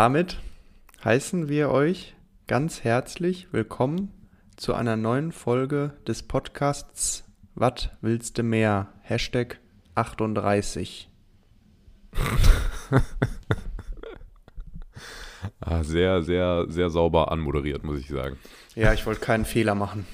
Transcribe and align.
Damit 0.00 0.38
heißen 1.04 1.50
wir 1.50 1.68
euch 1.68 2.14
ganz 2.46 2.84
herzlich 2.84 3.48
willkommen 3.52 4.10
zu 4.56 4.72
einer 4.72 4.96
neuen 4.96 5.30
Folge 5.30 5.92
des 6.06 6.22
Podcasts 6.22 7.24
Wat 7.54 7.94
willst 8.00 8.38
du 8.38 8.42
mehr? 8.42 8.94
Hashtag 9.02 9.60
38. 9.96 11.10
Ah, 15.60 15.84
sehr, 15.84 16.22
sehr, 16.22 16.64
sehr 16.68 16.88
sauber 16.88 17.30
anmoderiert, 17.30 17.84
muss 17.84 18.00
ich 18.00 18.08
sagen. 18.08 18.38
Ja, 18.74 18.94
ich 18.94 19.04
wollte 19.04 19.20
keinen 19.20 19.44
Fehler 19.44 19.74
machen. 19.74 20.06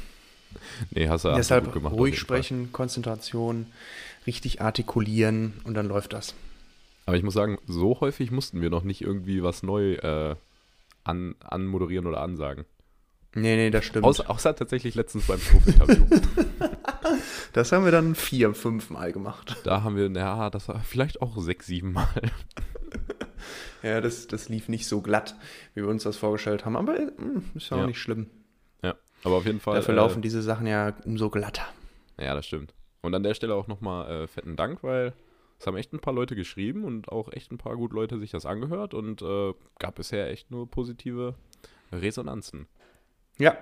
Nee, 0.90 1.09
hast 1.09 1.24
du, 1.24 1.32
Deshalb 1.32 1.66
gut 1.66 1.74
gemacht. 1.74 1.95
ruhig 1.95 2.18
sprechen, 2.18 2.73
Konzentration, 2.73 3.66
richtig 4.26 4.60
artikulieren 4.60 5.60
und 5.62 5.74
dann 5.74 5.87
läuft 5.87 6.12
das. 6.12 6.34
Aber 7.07 7.16
ich 7.16 7.23
muss 7.23 7.35
sagen, 7.35 7.59
so 7.66 8.01
häufig 8.01 8.30
mussten 8.30 8.60
wir 8.60 8.71
noch 8.71 8.82
nicht 8.82 9.01
irgendwie 9.01 9.43
was 9.43 9.62
neu 9.62 9.95
äh, 9.95 10.37
an, 11.04 11.37
anmoderieren 11.40 12.07
oder 12.07 12.21
ansagen. 12.21 12.65
Nee, 13.35 13.57
nee, 13.57 13.71
das 13.71 13.85
stimmt. 13.85 14.04
Außer, 14.04 14.29
außer 14.29 14.57
tatsächlich 14.57 14.95
letztens 14.95 15.27
beim 15.27 15.38
Profi-Interview. 15.38 16.07
das 17.52 17.71
haben 17.71 17.84
wir 17.84 17.93
dann 17.93 18.15
vier, 18.15 18.54
fünf 18.54 18.90
Mal 18.90 19.12
gemacht. 19.12 19.57
da 19.65 19.82
haben 19.82 19.96
wir, 19.96 20.10
ja, 20.10 20.51
das 20.51 20.68
war 20.68 20.80
vielleicht 20.80 21.23
auch 21.23 21.38
sechs, 21.38 21.66
sieben 21.66 21.93
Mal. 21.93 22.09
Ja, 23.82 24.01
das, 24.01 24.27
das 24.27 24.49
lief 24.49 24.68
nicht 24.68 24.88
so 24.88 25.01
glatt, 25.01 25.37
wie 25.74 25.82
wir 25.82 25.88
uns 25.88 26.02
das 26.02 26.16
vorgestellt 26.16 26.65
haben. 26.65 26.77
Aber 26.77 26.99
äh, 26.99 27.12
ist 27.54 27.71
ja 27.71 27.77
auch 27.77 27.87
nicht 27.87 28.01
schlimm. 28.01 28.27
Ja, 28.82 28.96
aber 29.23 29.37
auf 29.37 29.46
jeden 29.46 29.60
Fall. 29.60 29.77
Dafür 29.77 29.95
äh, 29.95 29.99
laufen 29.99 30.23
diese 30.23 30.43
Sachen 30.43 30.66
ja 30.66 30.95
umso 31.04 31.30
glatter. 31.30 31.66
Ja, 32.18 32.34
das 32.34 32.46
stimmt. 32.46 32.74
Und 33.02 33.15
an 33.15 33.23
der 33.23 33.34
Stelle 33.34 33.54
auch 33.54 33.68
nochmal 33.68 34.10
äh, 34.10 34.27
fetten 34.27 34.57
Dank, 34.57 34.82
weil 34.82 35.12
es 35.59 35.66
haben 35.66 35.76
echt 35.76 35.93
ein 35.93 36.01
paar 36.01 36.12
Leute 36.15 36.37
geschrieben 36.37 36.85
und 36.85 37.09
auch 37.10 37.32
echt 37.32 37.51
ein 37.52 37.59
paar 37.59 37.76
gut 37.76 37.93
Leute 37.93 38.18
sich 38.18 38.30
das 38.30 38.46
angehört 38.46 38.95
und 38.95 39.23
äh, 39.23 39.54
gab 39.79 39.95
bisher 39.96 40.30
echt 40.30 40.51
nur 40.51 40.71
positive 40.71 41.35
Resonanzen. 41.93 42.66
Ja, 43.38 43.57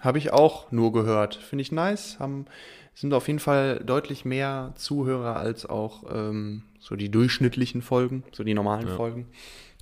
habe 0.00 0.18
ich 0.18 0.32
auch 0.32 0.70
nur 0.72 0.92
gehört. 0.92 1.34
Finde 1.34 1.62
ich 1.62 1.72
nice. 1.72 2.18
Haben, 2.20 2.46
sind 2.94 3.12
auf 3.14 3.26
jeden 3.26 3.40
Fall 3.40 3.80
deutlich 3.84 4.24
mehr 4.24 4.72
Zuhörer 4.76 5.36
als 5.36 5.66
auch 5.66 6.04
ähm, 6.10 6.62
so 6.78 6.94
die 6.96 7.10
durchschnittlichen 7.10 7.82
Folgen, 7.82 8.22
so 8.32 8.44
die 8.44 8.54
normalen 8.54 8.86
Ja. 8.88 8.94
Folgen. 8.96 9.28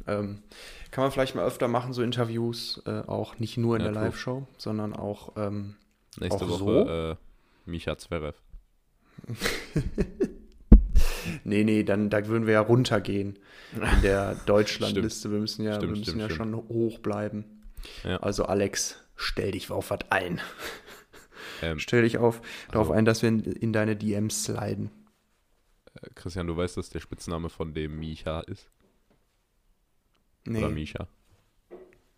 Ähm, 0.06 0.42
kann 0.90 1.02
man 1.04 1.10
vielleicht 1.10 1.34
mal 1.34 1.44
öfter 1.44 1.68
machen, 1.68 1.92
so 1.92 2.02
Interviews, 2.02 2.80
äh, 2.86 3.02
auch 3.06 3.38
nicht 3.38 3.56
nur 3.58 3.76
in 3.76 3.82
Ja, 3.84 3.90
der. 3.92 4.02
Live-Show, 4.02 4.46
sondern 4.56 4.94
auch. 4.94 5.32
Ähm, 5.36 5.76
Nächste 6.18 6.44
Auch 6.44 6.48
Woche 6.48 6.58
so? 6.58 6.88
äh, 6.88 7.16
Micha 7.66 7.98
Zverev. 7.98 8.36
nee, 11.46 11.64
nee, 11.64 11.82
dann 11.82 12.10
da 12.10 12.26
würden 12.26 12.46
wir 12.46 12.54
ja 12.54 12.60
runtergehen 12.60 13.38
in 13.74 14.02
der 14.02 14.34
Deutschlandliste. 14.46 15.30
Wir 15.30 15.38
müssen 15.38 15.64
ja, 15.64 15.74
Stimmt, 15.76 15.82
wir 15.82 15.90
müssen 15.90 16.02
stimmt, 16.04 16.20
ja 16.20 16.26
stimmt. 16.30 16.36
schon 16.38 16.54
hoch 16.68 16.98
bleiben. 16.98 17.44
Ja. 18.04 18.18
Also 18.18 18.44
Alex, 18.46 18.96
stell 19.16 19.52
dich 19.52 19.70
auf 19.70 19.90
was 19.90 20.00
ein. 20.10 20.40
Ähm, 21.62 21.78
Stell 21.78 22.02
dich 22.02 22.18
auf, 22.18 22.42
darauf 22.70 22.88
Also- 22.88 22.92
ein, 22.98 23.06
dass 23.06 23.22
wir 23.22 23.30
in, 23.30 23.40
in 23.40 23.72
deine 23.72 23.96
DMs 23.96 24.44
sliden. 24.44 24.90
äh, 25.94 26.08
Christian, 26.14 26.46
du 26.46 26.54
weißt, 26.54 26.76
dass 26.76 26.90
der 26.90 27.00
Spitzname 27.00 27.48
von 27.48 27.72
dem 27.72 27.98
Micha 27.98 28.40
ist? 28.40 28.68
Nee, 30.44 30.58
Oder 30.58 30.68
Misha? 30.68 31.08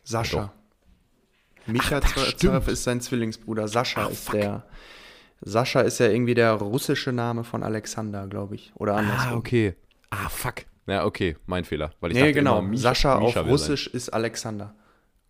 Sascha. 0.02 0.52
Micha 1.66 2.00
Ach, 2.02 2.34
Zverev 2.36 2.68
ist 2.68 2.82
sein 2.82 3.00
Zwillingsbruder. 3.00 3.68
Sascha 3.68 4.06
Ah, 4.06 4.10
ist 4.10 4.32
der. 4.32 4.66
Sascha 5.40 5.80
ist 5.80 5.98
ja 6.00 6.08
irgendwie 6.08 6.34
der 6.34 6.52
russische 6.52 7.12
Name 7.12 7.44
von 7.44 7.62
Alexander, 7.62 8.26
glaube 8.26 8.54
ich. 8.56 8.72
Oder 8.74 8.96
andersrum. 8.96 9.32
Ah, 9.32 9.36
okay. 9.36 9.74
Ah, 10.10 10.28
fuck. 10.28 10.64
Ja, 10.86 11.04
okay, 11.04 11.36
mein 11.46 11.64
Fehler. 11.64 11.90
Weil 12.00 12.10
ich 12.10 12.14
Nee, 12.16 12.22
dachte 12.22 12.34
genau. 12.34 12.58
immer, 12.60 12.68
Misha- 12.70 12.80
Sascha 12.94 13.20
Misha 13.20 13.40
auf 13.42 13.46
Russisch 13.46 13.86
ist 13.88 14.08
Alexander, 14.10 14.74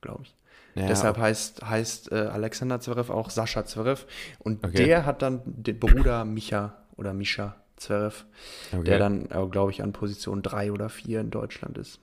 glaube 0.00 0.22
ich. 0.22 0.28
sein. 0.74 0.82
Ja, 0.84 0.86
Deshalb 0.88 1.18
heißt, 1.18 1.62
heißt 1.68 2.12
äh, 2.12 2.14
Alexander 2.14 2.78
Zverev 2.80 3.10
auch 3.12 3.30
Sascha 3.30 3.64
Zverev. 3.64 4.06
Und 4.38 4.64
Okay. 4.64 4.84
der 4.84 5.04
hat 5.06 5.22
dann 5.22 5.42
den 5.44 5.78
Bruder 5.80 6.24
Micha 6.24 6.74
oder 6.96 7.12
Mischa 7.12 7.56
Zverev, 7.76 8.24
okay. 8.72 8.84
der 8.84 8.98
dann, 9.00 9.26
äh, 9.30 9.46
glaube 9.50 9.72
ich, 9.72 9.82
an 9.82 9.92
Position 9.92 10.42
3 10.42 10.70
oder 10.70 10.88
4 10.88 11.20
in 11.20 11.30
Deutschland 11.30 11.76
ist. 11.78 11.98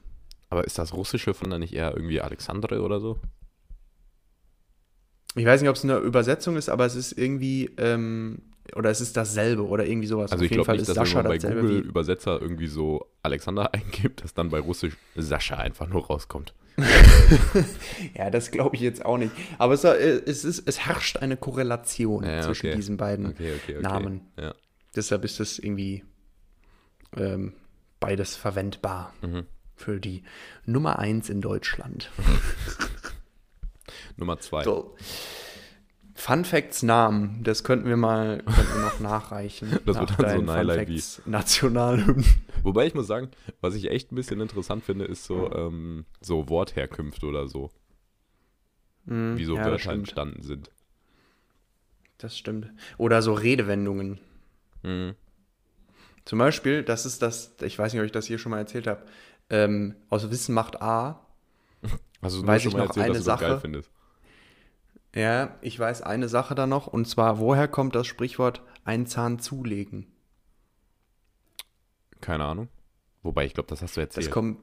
Aber 0.49 0.65
ist 0.65 0.77
das 0.77 0.93
Russische 0.93 1.33
von 1.33 1.49
dann 1.49 1.61
nicht 1.61 1.73
eher 1.73 1.91
irgendwie 1.95 2.19
Alexandre 2.21 2.81
oder 2.81 2.99
so? 2.99 3.17
Ich 5.35 5.45
weiß 5.45 5.61
nicht, 5.61 5.69
ob 5.69 5.75
es 5.75 5.83
eine 5.83 5.97
Übersetzung 5.97 6.55
ist, 6.55 6.69
aber 6.69 6.85
es 6.85 6.95
ist 6.95 7.11
irgendwie, 7.17 7.69
ähm, 7.77 8.39
oder 8.75 8.89
es 8.89 9.01
ist 9.01 9.15
dasselbe 9.17 9.65
oder 9.67 9.85
irgendwie 9.85 10.07
sowas. 10.07 10.31
Also 10.31 10.43
Auf 10.43 10.49
ich 10.49 10.55
glaube 10.55 10.71
nicht, 10.71 10.81
ist 10.81 10.87
dass 10.89 10.95
Sascha 10.95 11.19
wenn 11.23 11.29
man 11.29 11.39
bei 11.39 11.47
Google 11.61 11.83
wie. 11.83 11.87
Übersetzer 11.87 12.41
irgendwie 12.41 12.67
so 12.67 13.05
Alexander 13.21 13.73
eingibt, 13.73 14.23
dass 14.23 14.33
dann 14.33 14.49
bei 14.49 14.59
Russisch 14.59 14.95
Sascha 15.15 15.57
einfach 15.57 15.87
nur 15.87 16.05
rauskommt. 16.07 16.53
Ja, 18.15 18.29
das 18.29 18.51
glaube 18.51 18.75
ich 18.75 18.81
jetzt 18.81 19.05
auch 19.05 19.17
nicht. 19.17 19.31
Aber 19.57 19.73
es, 19.73 19.83
äh, 19.83 20.21
es, 20.25 20.43
ist, 20.43 20.67
es 20.67 20.79
herrscht 20.85 21.17
eine 21.17 21.37
Korrelation 21.37 22.23
Ja, 22.25 22.41
zwischen 22.41 22.67
okay. 22.67 22.75
diesen 22.75 22.97
beiden. 22.97 23.27
Okay, 23.27 23.53
okay. 23.63 23.81
Namen. 23.81 24.21
Ja. 24.37 24.53
Deshalb 24.95 25.23
ist 25.25 25.39
es 25.39 25.59
irgendwie 25.59 26.03
ähm, 27.15 27.53
beides 27.99 28.35
verwendbar 28.35 29.13
Mhm. 29.21 29.45
für 29.75 29.99
die 29.99 30.23
Nummer 30.65 30.99
1 30.99 31.29
in 31.29 31.41
Deutschland. 31.41 32.09
Nummer 34.17 34.39
zwei. 34.39 34.63
So. 34.63 34.95
Fun 36.25 36.43
Facts 36.43 36.81
Namen, 36.81 37.43
das 37.43 37.63
könnten 37.63 37.87
wir 37.87 37.97
mal 37.97 38.37
könnten 38.39 38.73
wir 38.73 38.81
noch 38.81 38.99
nachreichen. 38.99 39.69
Das 39.85 39.99
wird 39.99 40.09
dann 40.19 40.29
so 40.31 40.41
ein 40.41 40.49
Highlight 40.49 40.89
wie- 40.89 41.29
Nationalhymnen. 41.29 42.25
Wobei 42.63 42.87
ich 42.87 42.95
muss 42.95 43.05
sagen, 43.05 43.29
was 43.61 43.75
ich 43.75 43.91
echt 43.91 44.11
ein 44.11 44.15
bisschen 44.15 44.41
interessant 44.41 44.83
finde, 44.83 45.05
ist 45.05 45.25
so, 45.25 45.51
ähm, 45.53 46.05
so 46.21 46.49
Wortherkünfte 46.49 47.27
oder 47.27 47.47
so, 47.47 47.69
wie 49.05 49.45
so 49.45 49.55
ja, 49.55 49.65
Wörter 49.65 49.91
entstanden 49.91 50.41
sind. 50.41 50.71
Das 52.17 52.35
stimmt. 52.35 52.71
Oder 52.97 53.21
so 53.21 53.33
Redewendungen. 53.33 54.19
Mhm. 54.81 55.13
Zum 56.25 56.39
Beispiel, 56.39 56.81
das 56.81 57.05
ist 57.05 57.21
das, 57.21 57.53
ich 57.61 57.77
weiß 57.77 57.93
nicht, 57.93 57.99
ob 57.99 58.05
ich 58.07 58.11
das 58.11 58.25
hier 58.25 58.39
schon 58.39 58.49
mal 58.49 58.57
erzählt 58.57 58.87
habe, 58.87 59.05
ähm, 59.51 59.93
aus 60.09 60.27
Wissen 60.31 60.55
macht 60.55 60.81
A. 60.81 61.23
Also 62.21 62.47
Weiß 62.47 62.65
ich 62.65 62.73
noch 62.73 62.87
erzählt, 62.87 63.05
eine 63.11 63.21
Sache? 63.21 63.61
Ja, 65.15 65.55
ich 65.61 65.79
weiß 65.79 66.01
eine 66.03 66.27
Sache 66.29 66.53
da 66.55 66.67
noch, 66.67 66.87
und 66.87 67.07
zwar, 67.07 67.39
woher 67.39 67.67
kommt 67.67 67.95
das 67.95 68.05
Sprichwort 68.05 68.61
einen 68.83 69.07
Zahn 69.07 69.39
zulegen? 69.39 70.07
Keine 72.21 72.43
Ahnung. 72.45 72.67
Wobei, 73.23 73.45
ich 73.45 73.53
glaube, 73.53 73.67
das 73.69 73.81
hast 73.81 73.95
du 73.97 74.01
Das 74.01 74.15
erzählt. 74.17 74.31
kommt. 74.31 74.59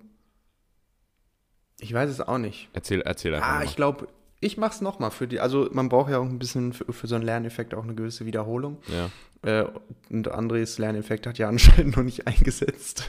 Ich 1.81 1.93
weiß 1.93 2.11
es 2.11 2.21
auch 2.21 2.39
nicht. 2.39 2.69
Erzähl, 2.75 3.01
erzähl 3.01 3.35
einfach 3.35 3.49
Ah, 3.49 3.55
mal. 3.57 3.65
ich 3.65 3.75
glaube, 3.77 4.07
ich 4.41 4.57
mach's 4.57 4.81
nochmal 4.81 5.11
für 5.11 5.27
die. 5.27 5.41
Also, 5.41 5.69
man 5.73 5.89
braucht 5.89 6.11
ja 6.11 6.19
auch 6.19 6.25
ein 6.25 6.39
bisschen 6.39 6.73
für, 6.73 6.93
für 6.93 7.07
so 7.07 7.15
einen 7.17 7.25
Lerneffekt 7.25 7.75
auch 7.75 7.83
eine 7.85 7.95
gewisse 7.95 8.27
Wiederholung. 8.27 8.79
Ja. 8.89 9.11
Äh, 9.43 9.67
und 10.11 10.29
Andres 10.29 10.79
Lerneffekt 10.79 11.27
hat 11.27 11.39
ja 11.39 11.49
anscheinend 11.49 11.97
noch 11.97 12.05
nicht 12.05 12.27
eingesetzt. 12.27 13.09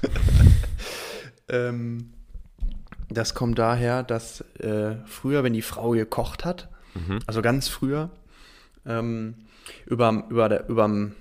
ähm, 1.49 2.13
das 3.09 3.35
kommt 3.35 3.59
daher, 3.59 4.01
dass 4.01 4.41
äh, 4.59 4.95
früher, 5.05 5.43
wenn 5.43 5.53
die 5.53 5.61
Frau 5.61 5.91
gekocht 5.91 6.45
hat, 6.45 6.69
Mhm. 6.93 7.19
also 7.25 7.41
ganz 7.41 7.67
früher, 7.67 8.09
ähm, 8.85 9.35
überm, 9.85 10.25
über 10.29 10.49
der, 10.49 10.69
überm, 10.69 11.13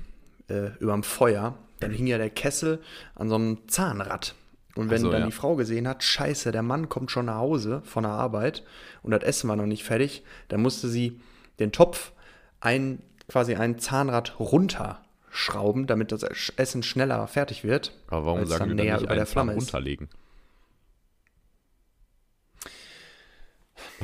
äh, 0.49 0.71
überm 0.79 1.03
Feuer, 1.03 1.55
dann 1.81 1.91
hing 1.91 2.07
ja 2.07 2.19
der 2.19 2.31
Kessel 2.31 2.81
an 3.15 3.29
so 3.29 3.35
einem 3.35 3.59
Zahnrad. 3.69 4.35
Und 4.75 4.91
wenn 4.91 5.03
so, 5.03 5.11
dann 5.11 5.21
ja. 5.21 5.27
die 5.27 5.33
Frau 5.33 5.55
gesehen 5.57 5.87
hat, 5.87 6.03
scheiße, 6.03 6.51
der 6.51 6.63
Mann 6.63 6.89
kommt 6.89 7.11
schon 7.11 7.27
nach 7.27 7.37
Hause 7.37 7.83
von 7.85 8.05
der 8.05 8.13
Arbeit 8.13 8.63
und 9.03 9.11
das 9.11 9.23
Essen 9.23 9.49
war 9.49 9.57
noch 9.57 9.67
nicht 9.67 9.85
fertig, 9.85 10.23
dann 10.49 10.63
musste 10.63 10.89
sie 10.89 11.21
den 11.59 11.73
Topf 11.73 12.13
ein, 12.61 13.03
quasi 13.29 13.55
ein 13.55 13.79
Zahnrad 13.79 14.39
runterschrauben, 14.41 15.87
damit 15.87 16.11
das 16.11 16.23
Essen 16.57 16.83
schneller 16.83 17.27
fertig 17.27 17.65
wird. 17.65 17.93
Aber 18.09 18.25
warum 18.25 18.47
sagen 18.47 18.71
wir 18.71 18.77
dann 18.77 18.85
näher 18.85 18.95
nicht 18.95 19.05
über 19.05 19.15
der 19.15 19.27
Flamme 19.27 19.53
ist. 19.55 19.73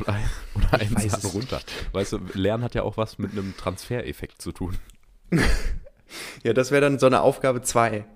Oder, 0.00 0.12
ein- 0.14 0.30
oder 0.54 0.72
einen 0.80 0.96
Zahn 1.10 1.30
runter. 1.30 1.60
Weißt 1.92 2.12
du, 2.12 2.18
Lernen 2.34 2.64
hat 2.64 2.74
ja 2.74 2.82
auch 2.82 2.96
was 2.96 3.18
mit 3.18 3.32
einem 3.32 3.56
Transfereffekt 3.56 4.40
zu 4.42 4.52
tun. 4.52 4.76
Ja, 6.42 6.54
das 6.54 6.70
wäre 6.70 6.80
dann 6.80 6.98
so 6.98 7.04
eine 7.04 7.20
Aufgabe 7.20 7.60
2. 7.60 8.06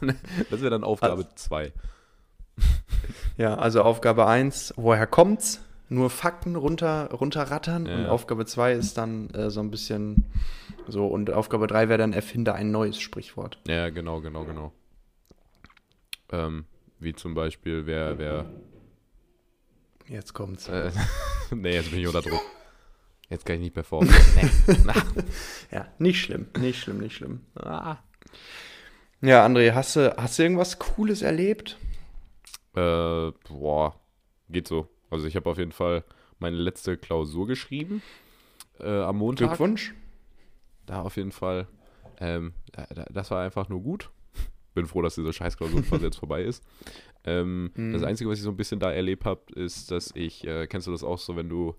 Das 0.50 0.60
wäre 0.62 0.70
dann 0.70 0.82
Aufgabe 0.82 1.28
2. 1.34 1.72
Ja, 3.36 3.54
also 3.56 3.82
Aufgabe 3.82 4.26
1, 4.26 4.74
woher 4.76 5.06
kommt's? 5.06 5.60
Nur 5.90 6.10
Fakten 6.10 6.56
runter, 6.56 7.10
runterrattern. 7.12 7.86
Ja. 7.86 7.96
Und 7.96 8.06
Aufgabe 8.06 8.46
2 8.46 8.72
ist 8.72 8.98
dann 8.98 9.30
äh, 9.30 9.50
so 9.50 9.60
ein 9.60 9.70
bisschen 9.70 10.26
so. 10.86 11.06
Und 11.06 11.30
Aufgabe 11.30 11.66
3 11.66 11.88
wäre 11.88 11.98
dann 11.98 12.12
erfinde 12.12 12.54
ein 12.54 12.70
neues 12.70 12.98
Sprichwort. 12.98 13.58
Ja, 13.66 13.90
genau, 13.90 14.20
genau, 14.20 14.44
genau. 14.44 14.72
Ähm, 16.32 16.64
wie 16.98 17.14
zum 17.14 17.34
Beispiel, 17.34 17.86
wer, 17.86 18.18
wer, 18.18 18.46
Jetzt 20.08 20.32
kommt's. 20.34 20.68
äh, 20.68 20.90
nee, 21.50 21.74
jetzt 21.74 21.90
bin 21.90 22.00
ich 22.00 22.06
unter 22.06 22.22
Druck. 22.22 22.40
Jetzt 23.30 23.44
kann 23.44 23.56
ich 23.56 23.62
nicht 23.62 23.74
performen. 23.74 24.08
Nee. 24.36 24.74
Ja, 25.70 25.86
nicht 25.98 26.22
schlimm, 26.22 26.46
nicht 26.58 26.80
schlimm, 26.80 26.98
nicht 26.98 27.16
schlimm. 27.16 27.40
Ah. 27.54 27.98
Ja, 29.20 29.44
André, 29.44 29.72
hast 29.74 29.96
du, 29.96 30.16
hast 30.16 30.38
du 30.38 30.42
irgendwas 30.44 30.78
Cooles 30.78 31.20
erlebt? 31.22 31.76
Äh, 32.74 33.32
boah. 33.48 34.00
geht 34.48 34.66
so. 34.66 34.88
Also 35.10 35.26
ich 35.26 35.36
habe 35.36 35.50
auf 35.50 35.58
jeden 35.58 35.72
Fall 35.72 36.04
meine 36.38 36.56
letzte 36.56 36.96
Klausur 36.96 37.46
geschrieben 37.46 38.00
äh, 38.80 38.88
am 39.02 39.18
Montag. 39.18 39.48
Glückwunsch. 39.48 39.92
Da 40.86 41.02
auf 41.02 41.16
jeden 41.16 41.32
Fall. 41.32 41.66
Ähm, 42.20 42.54
da- 42.72 42.86
da- 42.94 43.06
das 43.10 43.30
war 43.30 43.42
einfach 43.42 43.68
nur 43.68 43.80
gut. 43.82 44.10
Bin 44.74 44.86
froh, 44.86 45.02
dass 45.02 45.16
diese 45.16 45.32
Scheißklausurphase 45.32 46.04
jetzt 46.06 46.18
vorbei 46.18 46.42
ist. 46.44 46.62
Ähm, 47.28 47.70
Mhm. 47.74 47.92
Das 47.92 48.02
Einzige, 48.02 48.30
was 48.30 48.38
ich 48.38 48.44
so 48.44 48.50
ein 48.50 48.56
bisschen 48.56 48.80
da 48.80 48.90
erlebt 48.90 49.24
habe, 49.24 49.40
ist, 49.54 49.90
dass 49.90 50.12
ich, 50.14 50.46
äh, 50.46 50.66
kennst 50.66 50.86
du 50.86 50.92
das 50.92 51.04
auch 51.04 51.18
so, 51.18 51.36
wenn 51.36 51.48
du 51.48 51.74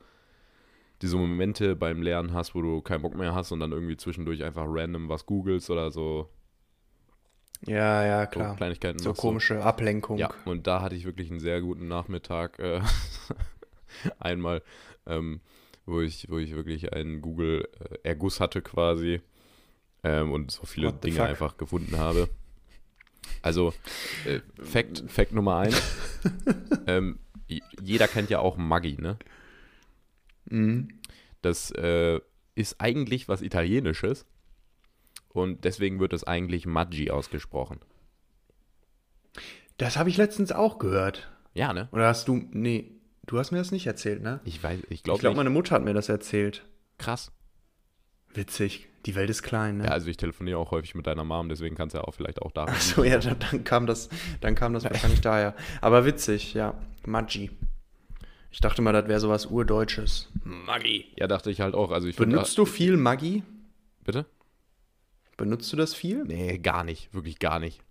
diese 1.01 1.17
Momente 1.17 1.75
beim 1.75 2.01
Lernen 2.01 2.33
hast, 2.33 2.55
wo 2.55 2.61
du 2.61 2.81
keinen 2.81 3.01
Bock 3.01 3.15
mehr 3.15 3.33
hast 3.33 3.51
und 3.51 3.59
dann 3.61 3.71
irgendwie 3.71 3.97
zwischendurch 3.97 4.43
einfach 4.43 4.65
random 4.67 5.07
was 5.09 5.25
googelst 5.25 5.69
oder 5.69 5.91
so, 5.91 6.29
Ja, 7.65 8.05
ja, 8.05 8.23
so 8.25 8.31
klar. 8.31 8.55
Kleinigkeiten 8.55 8.99
So 8.99 9.13
komische 9.13 9.63
Ablenkung. 9.63 10.17
Ja, 10.17 10.29
und 10.45 10.67
da 10.67 10.81
hatte 10.81 10.95
ich 10.95 11.05
wirklich 11.05 11.29
einen 11.29 11.39
sehr 11.39 11.61
guten 11.61 11.87
Nachmittag. 11.87 12.59
Äh, 12.59 12.81
einmal, 14.19 14.61
ähm, 15.05 15.41
wo, 15.85 16.01
ich, 16.01 16.29
wo 16.29 16.37
ich 16.37 16.55
wirklich 16.55 16.93
einen 16.93 17.21
Google-Erguss 17.21 18.39
hatte 18.39 18.61
quasi 18.61 19.21
ähm, 20.03 20.31
und 20.31 20.51
so 20.51 20.65
viele 20.65 20.93
Dinge 20.93 21.17
fuck? 21.17 21.27
einfach 21.27 21.57
gefunden 21.57 21.97
habe. 21.97 22.29
Also, 23.41 23.73
äh, 24.25 24.39
Fact, 24.63 25.03
Fact 25.07 25.31
Nummer 25.31 25.57
eins. 25.57 25.81
ähm, 26.87 27.19
jeder 27.81 28.07
kennt 28.07 28.29
ja 28.29 28.39
auch 28.39 28.57
Maggi, 28.57 28.97
ne? 28.99 29.17
Mhm. 30.49 30.89
Das 31.41 31.71
äh, 31.71 32.19
ist 32.55 32.81
eigentlich 32.81 33.27
was 33.29 33.41
Italienisches 33.41 34.25
und 35.29 35.63
deswegen 35.63 35.99
wird 35.99 36.13
es 36.13 36.23
eigentlich 36.25 36.65
Maggi 36.65 37.11
ausgesprochen. 37.11 37.79
Das 39.77 39.95
habe 39.97 40.09
ich 40.09 40.17
letztens 40.17 40.51
auch 40.51 40.77
gehört. 40.79 41.31
Ja, 41.53 41.71
ne? 41.73 41.87
Oder 41.91 42.07
hast 42.07 42.27
du. 42.27 42.43
Nee, 42.51 42.91
du 43.25 43.39
hast 43.39 43.51
mir 43.51 43.57
das 43.59 43.71
nicht 43.71 43.87
erzählt, 43.87 44.21
ne? 44.21 44.41
Ich 44.43 44.61
weiß, 44.61 44.81
ich 44.83 44.91
Ich 44.91 45.03
glaube 45.03 45.19
glaube, 45.21 45.33
nicht. 45.35 45.37
meine 45.37 45.49
Mutter 45.49 45.75
hat 45.75 45.83
mir 45.83 45.93
das 45.93 46.09
erzählt. 46.09 46.65
Krass. 46.97 47.31
Witzig. 48.33 48.88
Die 49.05 49.15
Welt 49.15 49.29
ist 49.29 49.43
klein, 49.43 49.77
ne? 49.77 49.85
Ja, 49.85 49.91
also 49.91 50.07
ich 50.09 50.17
telefoniere 50.17 50.57
auch 50.57 50.71
häufig 50.71 50.93
mit 50.93 51.07
deiner 51.07 51.23
Mom, 51.23 51.47
deswegen 51.49 51.75
kannst 51.75 51.93
du 51.95 51.99
ja 51.99 52.03
auch 52.03 52.13
vielleicht 52.13 52.41
auch 52.41 52.51
da. 52.51 52.65
Ach 52.69 52.81
so, 52.81 53.03
ja, 53.03 53.17
dann, 53.19 53.37
dann 53.39 53.63
kam 53.63 53.85
das, 53.85 54.09
dann 54.41 54.55
kam 54.55 54.73
das 54.73 54.83
wahrscheinlich 54.83 55.21
daher. 55.21 55.55
Aber 55.81 56.05
witzig, 56.05 56.53
ja. 56.53 56.73
Maggi. 57.05 57.49
Ich 58.51 58.59
dachte 58.59 58.81
mal, 58.81 58.91
das 58.91 59.07
wäre 59.07 59.19
sowas 59.19 59.45
Urdeutsches. 59.45 60.27
Maggi. 60.43 61.05
Ja, 61.15 61.27
dachte 61.27 61.49
ich 61.51 61.61
halt 61.61 61.75
auch. 61.75 61.91
Also 61.91 62.07
ich 62.07 62.15
find, 62.15 62.29
Benutzt 62.31 62.57
du 62.57 62.65
viel 62.65 62.97
Maggi? 62.97 63.43
Bitte? 64.03 64.25
Benutzt 65.37 65.71
du 65.71 65.77
das 65.77 65.93
viel? 65.93 66.25
Nee, 66.25 66.57
gar 66.57 66.83
nicht. 66.83 67.13
Wirklich 67.13 67.39
gar 67.39 67.59
nicht. 67.59 67.81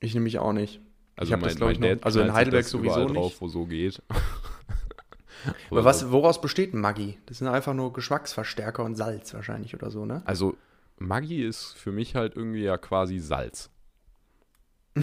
Ich 0.00 0.14
nämlich 0.14 0.38
auch 0.38 0.52
nicht. 0.52 0.80
Also 1.16 1.30
ich 1.30 1.32
habe 1.34 1.44
das, 1.44 1.56
glaube 1.56 1.72
ich, 1.72 1.78
noch. 1.78 1.88
Dad 1.88 2.04
Also 2.04 2.20
in 2.22 2.32
Heidelberg 2.32 2.64
sowieso 2.64 3.06
drauf, 3.06 3.32
nicht. 3.32 3.40
wo 3.40 3.48
so 3.48 3.66
geht. 3.66 4.00
Aber 5.70 5.84
was, 5.84 6.10
woraus 6.12 6.40
besteht 6.40 6.74
Maggi? 6.74 7.18
Das 7.26 7.38
sind 7.38 7.48
einfach 7.48 7.74
nur 7.74 7.92
Geschmacksverstärker 7.92 8.84
und 8.84 8.94
Salz 8.96 9.32
wahrscheinlich 9.34 9.74
oder 9.74 9.90
so, 9.90 10.04
ne? 10.06 10.22
Also 10.24 10.56
Maggi 10.98 11.42
ist 11.44 11.72
für 11.72 11.92
mich 11.92 12.14
halt 12.14 12.36
irgendwie 12.36 12.62
ja 12.62 12.76
quasi 12.78 13.18
Salz. 13.18 13.70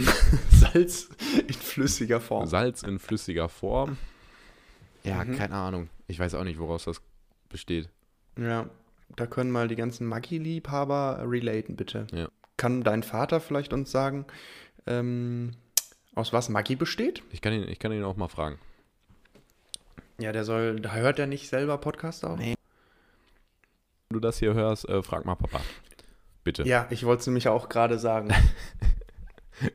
Salz 0.52 1.10
in 1.48 1.54
flüssiger 1.54 2.20
Form. 2.22 2.46
Salz 2.48 2.84
in 2.84 3.00
flüssiger 3.00 3.50
Form. 3.50 3.98
Ja, 5.04 5.24
Mhm. 5.24 5.36
keine 5.36 5.56
Ahnung. 5.56 5.90
Ich 6.08 6.20
weiß 6.20 6.36
auch 6.36 6.44
nicht, 6.44 6.60
woraus 6.60 6.86
das 6.86 7.02
besteht. 7.50 7.90
Ja, 8.38 8.70
da 9.16 9.26
können 9.26 9.50
mal 9.52 9.68
die 9.68 9.76
ganzen 9.76 10.06
Maggi-Liebhaber 10.08 11.24
relaten, 11.26 11.76
bitte. 11.76 12.08
Ja. 12.14 12.30
Kann 12.58 12.84
dein 12.84 13.04
Vater 13.04 13.40
vielleicht 13.40 13.74
uns 13.74 13.92
sagen, 13.92 14.26
ähm, 14.86 15.52
aus 16.16 16.34
was 16.34 16.50
Maggi 16.50 16.76
besteht? 16.76 17.24
Ich 17.32 17.42
kann 17.42 17.54
ihn, 17.54 17.68
ich 17.68 17.80
kann 17.80 17.92
ihn 17.92 18.04
auch 18.04 18.18
mal 18.18 18.28
fragen. 18.28 18.60
Ja, 20.20 20.32
der 20.32 20.44
soll, 20.44 20.80
da 20.80 20.94
hört 20.94 21.20
er 21.20 21.28
nicht 21.28 21.50
selber 21.50 21.78
Podcast 21.78 22.26
auch? 22.26 22.38
Nee. 22.38 22.56
Wenn 24.10 24.16
du 24.16 24.20
das 24.20 24.40
hier 24.40 24.54
hörst, 24.54 24.88
äh, 24.90 25.02
frag 25.04 25.26
mal 25.26 25.36
Papa. 25.36 25.62
Bitte. 26.44 26.64
Ja, 26.64 26.88
ich 26.90 27.06
wollte 27.06 27.22
es 27.22 27.28
nämlich 27.28 27.48
auch 27.48 27.70
gerade 27.70 28.00
sagen. 28.00 28.30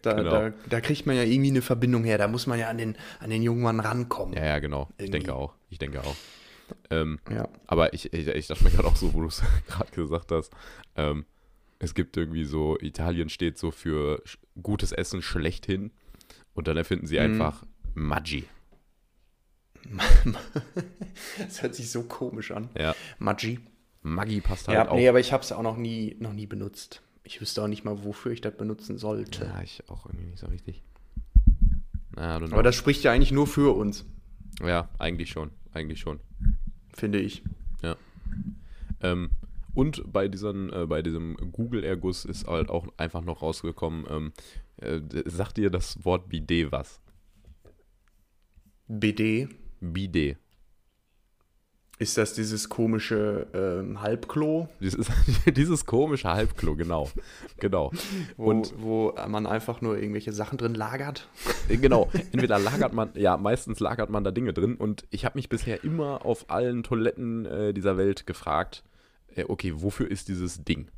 Da, 0.01 0.15
Genau. 0.15 0.31
da, 0.31 0.51
da 0.71 0.81
kriegt 0.81 1.05
man 1.05 1.15
ja 1.15 1.25
irgendwie 1.25 1.51
eine 1.51 1.61
Verbindung 1.61 2.05
her. 2.05 2.17
Da 2.17 2.27
muss 2.27 2.47
man 2.47 2.59
ja 2.59 2.71
an 2.71 2.79
den, 2.79 2.97
an 3.21 3.29
den 3.29 3.43
jungen 3.43 3.61
Mann 3.61 3.81
rankommen. 3.81 4.35
Ja, 4.35 4.43
ja, 4.47 4.59
genau. 4.59 4.89
Ich 4.97 5.05
Irgendwie. 5.05 5.11
denke 5.19 5.35
auch. 5.35 5.53
Ich 5.69 5.79
denke 5.79 6.01
auch. 6.03 6.17
Ähm, 6.89 7.19
Ja. 7.31 7.47
Aber 7.67 7.93
ich, 7.93 8.11
ich, 8.15 8.27
ich 8.27 8.47
dachte 8.47 8.65
mir 8.65 8.71
gerade 8.71 8.89
auch 8.89 8.97
so, 8.97 9.13
wo 9.13 9.21
du 9.21 9.27
es 9.27 9.43
gerade 9.69 9.91
gesagt 9.93 10.33
hast, 10.33 10.51
ähm, 10.97 11.27
es 11.81 11.93
gibt 11.95 12.17
irgendwie 12.17 12.45
so, 12.47 12.79
Italien 12.81 13.29
steht 13.29 13.59
so 13.59 13.71
für 13.71 14.23
gutes 14.63 14.91
Essen 14.93 15.21
schlechthin 15.21 15.91
und 16.55 16.67
dann 16.67 16.79
erfinden 16.79 17.07
sie 17.07 17.17
Mhm. 17.19 17.43
einfach 17.43 17.63
Maggi. 17.93 18.45
Das 21.39 21.63
hört 21.63 21.75
sich 21.75 21.91
so 21.91 22.03
komisch 22.05 22.51
an. 22.51 22.69
Ja, 22.79 22.95
Maggi. 23.19 23.61
Maggi 24.03 24.41
passt 24.41 24.69
halt 24.69 24.77
Ja, 24.77 24.89
auch. 24.91 24.97
nee, 24.97 25.09
aber 25.09 25.21
ich 25.21 25.33
habe 25.33 25.43
es 25.43 25.53
auch 25.53 25.63
noch 25.63 25.77
nie, 25.77 26.17
noch 26.21 26.33
nie 26.33 26.47
benutzt. 26.47 27.03
Ich 27.23 27.41
wüsste 27.41 27.63
auch 27.63 27.69
nicht 27.69 27.85
mal, 27.85 28.05
wofür 28.05 28.33
ich 28.33 28.41
das 28.41 28.57
benutzen 28.57 28.99
sollte. 28.99 29.45
ja, 29.47 29.63
ich 29.63 29.83
auch 29.89 30.07
irgendwie 30.07 30.27
nicht 30.27 30.39
so 30.39 30.47
richtig. 30.47 30.83
Na, 32.17 32.37
Aber 32.37 32.63
das 32.63 32.77
spricht 32.77 33.03
ja 33.03 33.13
eigentlich 33.13 33.33
nur 33.33 33.47
für 33.47 33.75
uns, 33.75 34.05
ja, 34.61 34.89
eigentlich 34.99 35.31
schon, 35.31 35.51
eigentlich 35.73 36.01
schon. 36.01 36.21
finde 36.95 37.19
ich. 37.21 37.43
Ähm, 39.01 39.31
und 39.75 40.03
bei, 40.11 40.29
diesen, 40.29 40.73
äh, 40.73 40.87
bei 40.87 41.03
diesem 41.03 41.37
Google-Erguss 41.53 42.25
ist 42.25 42.47
halt 42.47 42.71
auch 42.71 42.87
einfach 42.97 43.23
noch 43.23 43.43
rausgekommen, 43.43 44.07
ähm, 44.09 44.33
äh, 44.79 45.01
sagt 45.27 45.57
dir 45.59 45.69
das 45.69 46.05
Wort 46.05 46.29
Bidet 46.29 46.73
was? 46.73 47.01
BD. 48.89 49.49
Bidet. 49.93 50.39
Ist 51.99 52.19
das 52.19 52.35
dieses 52.35 52.69
komische 52.69 53.47
ähm, 53.55 54.01
Halbklo, 54.01 54.69
Dieses, 54.81 55.07
dieses 55.47 55.87
komische 55.87 56.29
Halbklo, 56.29 56.75
genau. 56.75 57.09
Genau. 57.61 57.93
wo, 58.37 58.51
Und 58.51 58.75
wo 58.77 59.15
man 59.29 59.47
einfach 59.47 59.81
nur 59.81 59.97
irgendwelche 59.97 60.33
Sachen 60.33 60.59
drin 60.59 60.75
lagert? 60.75 61.29
äh, 61.69 61.77
genau, 61.77 62.11
entweder 62.33 62.59
lagert 62.59 62.93
man, 62.95 63.11
ja, 63.15 63.37
meistens 63.37 63.79
lagert 63.79 64.11
man 64.11 64.25
da 64.25 64.33
Dinge 64.33 64.53
drin. 64.53 64.75
Und 64.75 65.05
ich 65.11 65.25
habe 65.25 65.39
mich 65.39 65.49
bisher 65.49 65.85
immer 65.85 66.27
auf 66.27 66.51
allen 66.51 66.83
Toiletten 66.83 67.47
äh, 67.47 67.73
dieser 67.73 67.97
Welt 67.97 68.27
gefragt, 68.27 68.83
äh, 69.37 69.45
okay, 69.47 69.73
wofür 69.77 70.11
ist 70.11 70.27
dieses 70.27 70.65
Ding? 70.65 70.89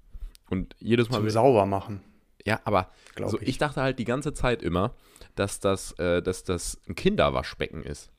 Und 0.48 0.76
jedes 0.78 1.10
Mal, 1.10 1.18
Zum 1.18 1.28
sauber 1.28 1.66
machen. 1.66 2.00
ja, 2.46 2.60
aber 2.64 2.90
so, 3.26 3.38
ich. 3.40 3.48
ich. 3.48 3.58
dachte 3.58 3.82
halt 3.82 3.98
die 3.98 4.04
ganze 4.04 4.32
Zeit 4.32 4.62
immer, 4.62 4.94
dass 5.34 5.60
das, 5.60 5.92
äh, 5.98 6.22
dass 6.22 6.44
das 6.44 6.80
ein 6.88 6.94
Kinderwaschbecken 6.94 7.82
ist. 7.82 8.10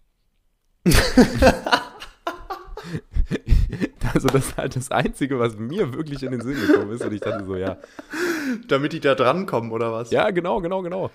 also 4.13 4.27
das 4.27 4.47
ist 4.47 4.57
halt 4.57 4.75
das 4.75 4.91
Einzige, 4.91 5.39
was 5.39 5.57
mir 5.57 5.93
wirklich 5.93 6.23
in 6.23 6.31
den 6.31 6.41
Sinn 6.41 6.59
gekommen 6.59 6.91
ist. 6.91 7.03
Und 7.03 7.13
ich 7.13 7.21
dachte 7.21 7.45
so, 7.45 7.55
ja, 7.55 7.77
Damit 8.67 8.93
die 8.93 8.99
da 8.99 9.15
drankommen, 9.15 9.71
oder 9.71 9.91
was? 9.91 10.11
Ja, 10.11 10.29
genau, 10.31 10.61
genau, 10.61 10.81
genau. 10.81 11.11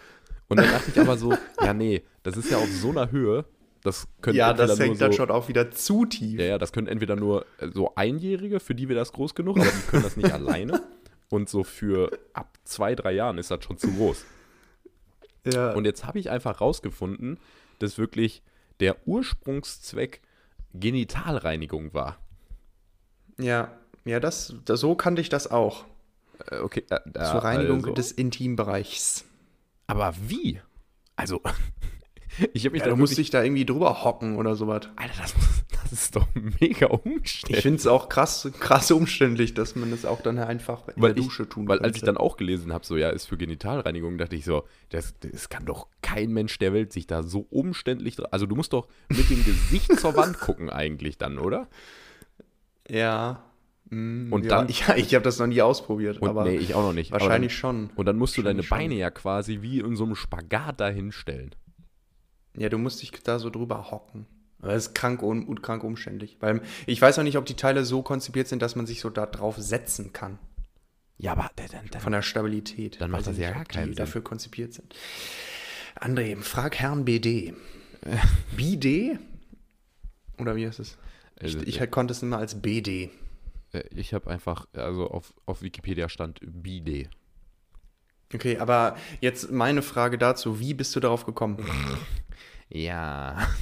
Und 0.48 0.58
dann 0.58 0.70
dachte 0.70 0.90
ich 0.90 1.00
aber 1.00 1.16
so, 1.16 1.34
ja, 1.62 1.72
nee, 1.72 2.02
das 2.22 2.36
ist 2.36 2.50
ja 2.50 2.58
auf 2.58 2.70
so 2.70 2.90
einer 2.90 3.10
Höhe, 3.10 3.46
das 3.82 4.06
können 4.20 4.36
Ja, 4.36 4.52
das 4.52 4.78
hängt 4.78 5.00
dann 5.00 5.12
so, 5.12 5.18
schon 5.18 5.30
auch 5.30 5.48
wieder 5.48 5.70
zu 5.70 6.04
tief. 6.04 6.38
Ja, 6.38 6.46
ja, 6.46 6.58
das 6.58 6.72
können 6.72 6.86
entweder 6.86 7.16
nur 7.16 7.46
äh, 7.58 7.68
so 7.72 7.94
Einjährige, 7.94 8.60
für 8.60 8.74
die 8.74 8.88
wäre 8.88 8.98
das 8.98 9.12
groß 9.12 9.34
genug, 9.34 9.58
aber 9.58 9.66
die 9.66 9.90
können 9.90 10.02
das 10.02 10.16
nicht 10.16 10.32
alleine. 10.32 10.82
Und 11.30 11.48
so 11.48 11.64
für 11.64 12.10
ab 12.34 12.58
zwei, 12.64 12.94
drei 12.94 13.12
Jahren 13.12 13.38
ist 13.38 13.50
das 13.50 13.64
schon 13.64 13.78
zu 13.78 13.90
groß. 13.92 14.24
Ja. 15.52 15.72
Und 15.72 15.84
jetzt 15.84 16.04
habe 16.04 16.18
ich 16.18 16.30
einfach 16.30 16.60
rausgefunden, 16.60 17.38
dass 17.80 17.98
wirklich 17.98 18.42
der 18.82 18.96
Ursprungszweck 19.06 20.20
Genitalreinigung 20.74 21.94
war. 21.94 22.18
ja, 23.38 23.70
ja 24.04 24.20
das, 24.20 24.54
das, 24.64 24.80
so 24.80 24.94
kannte 24.94 25.22
ich 25.22 25.28
das 25.28 25.50
auch. 25.50 25.84
Äh, 26.50 26.58
okay, 26.58 26.84
äh, 26.90 26.96
äh, 26.96 27.12
Zur 27.12 27.44
Reinigung 27.44 27.82
also, 27.82 27.92
des 27.92 28.10
Intimbereichs. 28.12 29.24
Aber 29.86 30.14
wie? 30.20 30.60
Also, 31.16 31.40
ich 32.52 32.64
habe 32.64 32.72
mich 32.72 32.80
Ja, 32.80 32.86
da 32.86 32.90
du 32.90 32.96
musst 32.96 33.12
wirklich, 33.12 33.26
dich 33.26 33.30
da 33.30 33.42
irgendwie 33.42 33.64
drüber 33.66 34.04
hocken 34.04 34.36
oder 34.36 34.54
sowas. 34.56 34.82
Alter, 34.96 35.14
das, 35.20 35.34
das 35.82 35.92
ist 35.92 36.16
doch 36.16 36.26
mega 36.60 36.86
Ich 36.86 36.92
umständlich. 36.92 37.62
finde 37.62 37.76
es 37.78 37.86
auch 37.86 38.08
krass, 38.08 38.48
krass 38.60 38.90
umständlich, 38.90 39.54
dass 39.54 39.76
man 39.76 39.90
das 39.90 40.04
auch 40.04 40.20
dann 40.22 40.38
einfach 40.38 40.88
in 40.88 41.02
weil 41.02 41.12
der 41.14 41.20
ich, 41.20 41.26
Dusche 41.26 41.48
tun 41.48 41.68
Weil 41.68 41.78
als 41.80 41.88
ich 41.96 42.02
könnte. 42.02 42.06
dann 42.06 42.16
auch 42.16 42.36
gelesen 42.36 42.72
habe, 42.72 42.84
so 42.86 42.96
ja, 42.96 43.10
ist 43.10 43.26
für 43.26 43.36
Genitalreinigung, 43.36 44.18
dachte 44.18 44.36
ich 44.36 44.44
so, 44.44 44.64
das, 44.90 45.14
das 45.20 45.48
kann 45.48 45.64
doch 45.66 45.88
kein 46.00 46.30
Mensch 46.32 46.58
der 46.58 46.72
Welt 46.72 46.92
sich 46.92 47.06
da 47.06 47.22
so 47.22 47.46
umständlich, 47.50 48.16
also 48.32 48.46
du 48.46 48.54
musst 48.56 48.72
doch 48.72 48.88
mit 49.08 49.28
dem 49.30 49.44
Gesicht 49.44 49.96
zur 50.00 50.16
Wand 50.16 50.38
gucken 50.40 50.70
eigentlich 50.70 51.18
dann, 51.18 51.38
oder? 51.38 51.68
Ja. 52.88 53.42
Mm, 53.90 54.32
Und 54.32 54.44
ja, 54.46 54.48
dann- 54.62 54.68
Ja, 54.68 54.96
ich 54.96 55.14
habe 55.14 55.22
das 55.24 55.38
noch 55.38 55.46
nie 55.46 55.60
ausprobiert, 55.62 56.18
Und 56.18 56.28
aber 56.28 56.44
nee, 56.44 56.56
ich 56.56 56.74
auch 56.74 56.82
noch 56.82 56.92
nicht. 56.94 57.12
Wahrscheinlich 57.12 57.54
schon. 57.54 57.88
Dann, 57.88 57.96
und 57.96 58.06
dann 58.06 58.16
musst 58.16 58.36
du 58.36 58.42
deine 58.42 58.62
schon. 58.62 58.76
Beine 58.78 58.94
ja 58.94 59.10
quasi 59.10 59.60
wie 59.60 59.80
in 59.80 59.96
so 59.96 60.04
einem 60.04 60.14
Spagat 60.14 60.80
dahinstellen. 60.80 61.54
Ja, 62.56 62.68
du 62.68 62.78
musst 62.78 63.00
dich 63.02 63.10
da 63.24 63.38
so 63.38 63.50
drüber 63.50 63.90
hocken. 63.90 64.26
Das 64.60 64.86
ist 64.86 64.94
krank 64.94 65.22
und, 65.22 65.48
und 65.48 65.62
krank 65.62 65.82
umständlich. 65.82 66.36
Weil 66.40 66.60
ich 66.86 67.00
weiß 67.02 67.18
auch 67.18 67.22
nicht, 67.24 67.36
ob 67.36 67.46
die 67.46 67.54
Teile 67.56 67.84
so 67.84 68.02
konzipiert 68.02 68.46
sind, 68.48 68.62
dass 68.62 68.76
man 68.76 68.86
sich 68.86 69.00
so 69.00 69.10
da 69.10 69.26
drauf 69.26 69.56
setzen 69.58 70.12
kann. 70.12 70.38
Ja, 71.18 71.32
aber 71.32 71.50
dann, 71.56 71.88
dann, 71.90 72.00
Von 72.00 72.12
der 72.12 72.22
Stabilität. 72.22 73.00
Dann 73.00 73.10
macht 73.10 73.26
das 73.26 73.34
ich 73.36 73.42
ja 73.42 73.52
gar 73.52 73.64
keinen 73.64 73.88
die 73.88 73.90
Sinn. 73.90 73.96
dafür 74.04 74.22
konzipiert 74.22 74.74
sind. 74.74 74.94
André, 75.96 76.36
frag 76.40 76.76
Herrn 76.76 77.04
BD. 77.04 77.54
BD? 78.56 79.18
Oder 80.38 80.56
wie 80.56 80.66
heißt 80.66 80.80
es? 80.80 80.96
Ich, 81.40 81.54
Also, 81.56 81.60
ich 81.66 81.90
konnte 81.90 82.12
es 82.12 82.22
immer 82.22 82.38
als 82.38 82.60
BD. 82.60 83.10
äh, 83.72 83.82
ich 83.94 84.14
habe 84.14 84.30
einfach, 84.30 84.66
also 84.74 85.08
auf, 85.10 85.34
auf 85.46 85.62
Wikipedia 85.62 86.08
stand 86.08 86.40
Bide. 86.42 87.08
Okay, 88.34 88.58
aber 88.58 88.96
jetzt 89.20 89.50
meine 89.50 89.82
Frage 89.82 90.18
dazu. 90.18 90.58
Wie 90.58 90.72
bist 90.74 90.94
du 90.96 91.00
darauf 91.00 91.26
gekommen? 91.26 91.58
Ja. 92.72 93.48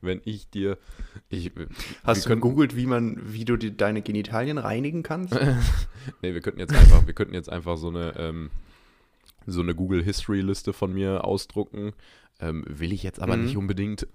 Wenn 0.00 0.20
ich 0.24 0.48
dir. 0.50 0.78
Ich, 1.28 1.50
Hast 2.04 2.24
du 2.24 2.28
können, 2.28 2.40
gegoogelt, 2.40 2.76
wie 2.76 2.86
man, 2.86 3.20
wie 3.32 3.44
du 3.44 3.56
die, 3.56 3.76
deine 3.76 4.02
Genitalien 4.02 4.58
reinigen 4.58 5.02
kannst? 5.02 5.36
Nee, 6.22 6.34
wir 6.34 6.40
könnten 6.40 6.60
jetzt 6.60 6.72
einfach, 6.72 7.04
wir 7.08 7.14
könnten 7.14 7.34
jetzt 7.34 7.50
einfach 7.50 7.76
so 7.76 7.88
eine, 7.88 8.14
ähm, 8.16 8.48
so 9.44 9.60
eine 9.60 9.74
Google 9.74 10.04
History 10.04 10.40
Liste 10.40 10.72
von 10.72 10.92
mir 10.94 11.24
ausdrucken. 11.24 11.94
Ähm, 12.38 12.64
will 12.68 12.92
ich 12.92 13.02
jetzt 13.02 13.20
aber 13.20 13.36
Mhm. 13.36 13.42
nicht 13.44 13.56
unbedingt. 13.56 14.06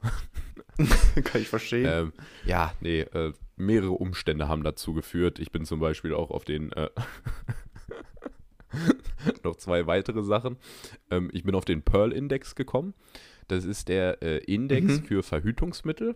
Kann 1.25 1.41
ich 1.41 1.50
verstehen. 1.50 1.86
Ähm, 1.91 2.13
ja, 2.46 2.74
nee, 2.80 3.01
äh, 3.01 3.34
mehrere 3.58 3.91
Umstände 3.91 4.48
haben 4.48 4.63
dazu 4.63 4.94
geführt. 4.94 5.38
Ich 5.39 5.51
bin 5.51 5.65
zum 5.65 5.82
Beispiel 5.82 6.13
auch 6.13 6.32
auf 6.32 6.46
den 6.46 6.72
äh, 6.72 6.89
noch 9.44 9.56
zwei 9.56 9.88
weitere 9.88 10.24
Sachen. 10.24 10.58
Ähm, 11.10 11.30
ich 11.34 11.44
bin 11.44 11.56
auf 11.56 11.66
den 11.66 11.82
Pearl-Index 11.82 12.56
gekommen. 12.56 12.94
Das 13.48 13.66
ist 13.66 13.88
der 13.90 14.22
äh, 14.24 14.38
Index 14.46 15.00
Mhm. 15.01 15.04
für 15.06 15.24
Verhütungsmittel. 15.24 16.16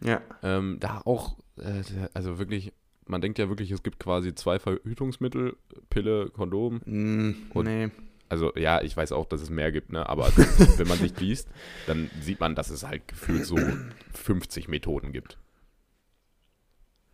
ja. 0.00 0.20
Ähm, 0.42 0.76
da 0.80 1.00
auch, 1.04 1.36
äh, 1.56 1.82
also 2.14 2.38
wirklich, 2.38 2.72
man 3.06 3.20
denkt 3.20 3.38
ja 3.38 3.48
wirklich, 3.48 3.70
es 3.70 3.82
gibt 3.82 3.98
quasi 3.98 4.34
zwei 4.34 4.58
Verhütungsmittel, 4.58 5.56
Pille, 5.90 6.30
Kondom. 6.30 6.80
Mm, 6.84 7.34
Und- 7.54 7.64
nee. 7.66 7.90
Also 8.30 8.52
ja, 8.56 8.82
ich 8.82 8.94
weiß 8.94 9.12
auch, 9.12 9.24
dass 9.24 9.40
es 9.40 9.48
mehr 9.48 9.72
gibt, 9.72 9.90
ne? 9.90 10.06
aber 10.06 10.26
wenn 10.76 10.86
man 10.86 10.98
sich 10.98 11.18
liest, 11.18 11.48
dann 11.86 12.10
sieht 12.20 12.40
man, 12.40 12.54
dass 12.54 12.68
es 12.68 12.82
halt 12.86 13.08
gefühlt 13.08 13.46
so 13.46 13.56
50 14.12 14.68
Methoden 14.68 15.12
gibt. 15.12 15.38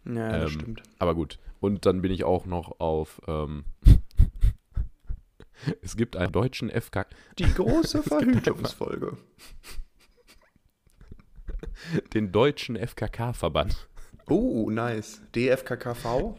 Ja, 0.06 0.38
das 0.40 0.52
ähm, 0.52 0.60
stimmt. 0.60 0.82
Aber 0.98 1.14
gut. 1.14 1.38
Und 1.60 1.86
dann 1.86 2.02
bin 2.02 2.10
ich 2.10 2.24
auch 2.24 2.46
noch 2.46 2.80
auf. 2.80 3.20
Ähm, 3.28 3.64
es 5.82 5.96
gibt 5.96 6.16
einen 6.16 6.32
deutschen 6.32 6.70
FK, 6.70 7.06
Die 7.38 7.52
große 7.52 8.02
Verhütungsfolge. 8.02 9.16
den 12.14 12.32
deutschen 12.32 12.76
FKK-Verband. 12.76 13.88
Oh, 14.28 14.70
nice. 14.70 15.20
DFKKV? 15.34 16.36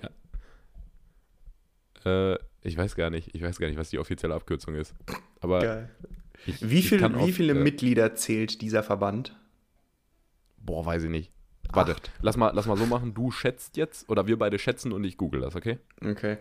Äh, 2.05 2.35
ich 2.61 2.77
weiß 2.77 2.95
gar 2.95 3.09
nicht, 3.09 3.35
ich 3.35 3.41
weiß 3.41 3.59
gar 3.59 3.67
nicht, 3.67 3.77
was 3.77 3.89
die 3.89 3.99
offizielle 3.99 4.33
Abkürzung 4.33 4.75
ist. 4.75 4.93
Aber 5.39 5.59
Geil. 5.59 5.95
ich, 6.45 6.67
Wie, 6.67 6.81
viel, 6.81 7.01
wie 7.01 7.15
auf, 7.15 7.31
viele 7.31 7.53
äh, 7.53 7.63
Mitglieder 7.63 8.15
zählt 8.15 8.61
dieser 8.61 8.83
Verband? 8.83 9.35
Boah, 10.57 10.85
weiß 10.85 11.03
ich 11.03 11.09
nicht. 11.09 11.31
Warte, 11.73 11.93
Acht. 11.93 12.11
lass 12.21 12.37
mal, 12.37 12.51
lass 12.53 12.65
mal 12.65 12.77
so 12.77 12.85
machen. 12.85 13.13
Du 13.13 13.31
schätzt 13.31 13.77
jetzt 13.77 14.09
oder 14.09 14.27
wir 14.27 14.37
beide 14.37 14.59
schätzen 14.59 14.91
und 14.91 15.03
ich 15.03 15.17
google 15.17 15.41
das, 15.41 15.55
okay? 15.55 15.77
Okay. 16.03 16.37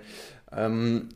Ähm, 0.53 1.09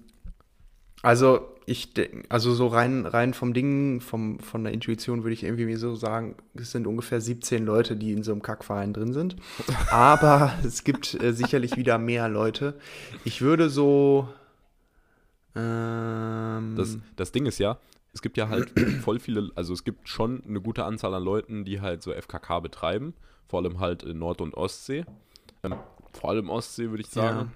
also, 1.02 1.54
ich 1.66 1.92
also 2.28 2.54
so 2.54 2.66
rein, 2.66 3.06
rein 3.06 3.34
vom 3.34 3.54
Ding, 3.54 4.00
vom, 4.00 4.40
von 4.40 4.64
der 4.64 4.72
Intuition 4.72 5.22
würde 5.22 5.34
ich 5.34 5.44
irgendwie 5.44 5.66
mir 5.66 5.78
so 5.78 5.94
sagen, 5.94 6.34
es 6.54 6.72
sind 6.72 6.86
ungefähr 6.86 7.20
17 7.20 7.64
Leute, 7.64 7.94
die 7.96 8.12
in 8.12 8.22
so 8.22 8.32
einem 8.32 8.42
Kackverein 8.42 8.92
drin 8.92 9.12
sind. 9.12 9.36
Aber 9.90 10.52
es 10.64 10.82
gibt 10.82 11.14
äh, 11.22 11.32
sicherlich 11.32 11.76
wieder 11.76 11.98
mehr 11.98 12.28
Leute. 12.28 12.74
Ich 13.24 13.42
würde 13.42 13.68
so. 13.70 14.28
Ähm, 15.54 16.74
Das, 16.76 16.98
das 17.16 17.32
Ding 17.32 17.46
ist 17.46 17.58
ja, 17.58 17.78
es 18.12 18.22
gibt 18.22 18.36
ja 18.36 18.48
halt 18.48 18.72
voll 19.02 19.20
viele, 19.20 19.50
also 19.54 19.72
es 19.72 19.84
gibt 19.84 20.08
schon 20.08 20.42
eine 20.46 20.60
gute 20.60 20.84
Anzahl 20.84 21.14
an 21.14 21.22
Leuten, 21.22 21.64
die 21.64 21.80
halt 21.80 22.02
so 22.02 22.12
FKK 22.12 22.60
betreiben, 22.60 23.14
vor 23.48 23.60
allem 23.60 23.80
halt 23.80 24.02
in 24.02 24.18
Nord- 24.18 24.40
und 24.40 24.54
Ostsee. 24.54 25.04
Ähm, 25.62 25.74
vor 26.12 26.30
allem 26.30 26.50
Ostsee, 26.50 26.90
würde 26.90 27.02
ich 27.02 27.08
sagen. 27.08 27.38
Ja. 27.38 27.48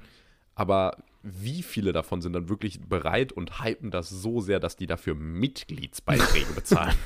Aber 0.55 0.97
wie 1.23 1.63
viele 1.63 1.93
davon 1.93 2.21
sind 2.21 2.33
dann 2.33 2.49
wirklich 2.49 2.81
bereit 2.81 3.33
und 3.33 3.63
hypen 3.63 3.91
das 3.91 4.09
so 4.09 4.41
sehr, 4.41 4.59
dass 4.59 4.77
die 4.77 4.87
dafür 4.87 5.15
Mitgliedsbeiträge 5.15 6.53
bezahlen? 6.55 6.97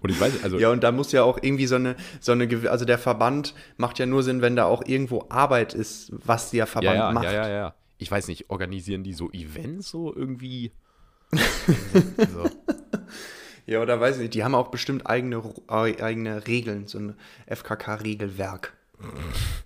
und 0.00 0.10
ich 0.10 0.18
weiß, 0.18 0.42
also 0.42 0.58
Ja, 0.58 0.70
und 0.70 0.82
da 0.82 0.92
muss 0.92 1.12
ja 1.12 1.22
auch 1.22 1.38
irgendwie 1.40 1.66
so 1.66 1.74
eine, 1.74 1.96
so 2.20 2.32
eine, 2.32 2.48
also 2.70 2.84
der 2.84 2.98
Verband 2.98 3.54
macht 3.76 3.98
ja 3.98 4.06
nur 4.06 4.22
Sinn, 4.22 4.40
wenn 4.40 4.56
da 4.56 4.64
auch 4.64 4.84
irgendwo 4.86 5.26
Arbeit 5.28 5.74
ist, 5.74 6.10
was 6.12 6.50
der 6.50 6.58
ja, 6.58 6.66
Verband 6.66 6.96
ja, 6.96 7.12
macht. 7.12 7.24
ja, 7.24 7.32
ja, 7.32 7.48
ja. 7.48 7.74
Ich 7.98 8.10
weiß 8.10 8.28
nicht, 8.28 8.50
organisieren 8.50 9.02
die 9.02 9.14
so 9.14 9.30
Events 9.30 9.90
so 9.90 10.14
irgendwie? 10.14 10.72
so. 11.32 12.48
Ja, 13.66 13.82
oder 13.82 14.00
weiß 14.00 14.16
ich 14.16 14.22
nicht, 14.22 14.34
die 14.34 14.44
haben 14.44 14.54
auch 14.54 14.68
bestimmt 14.68 15.06
eigene, 15.08 15.42
äh, 15.68 16.00
eigene 16.02 16.46
Regeln, 16.46 16.86
so 16.86 16.98
ein 16.98 17.14
FKK-Regelwerk. 17.46 18.72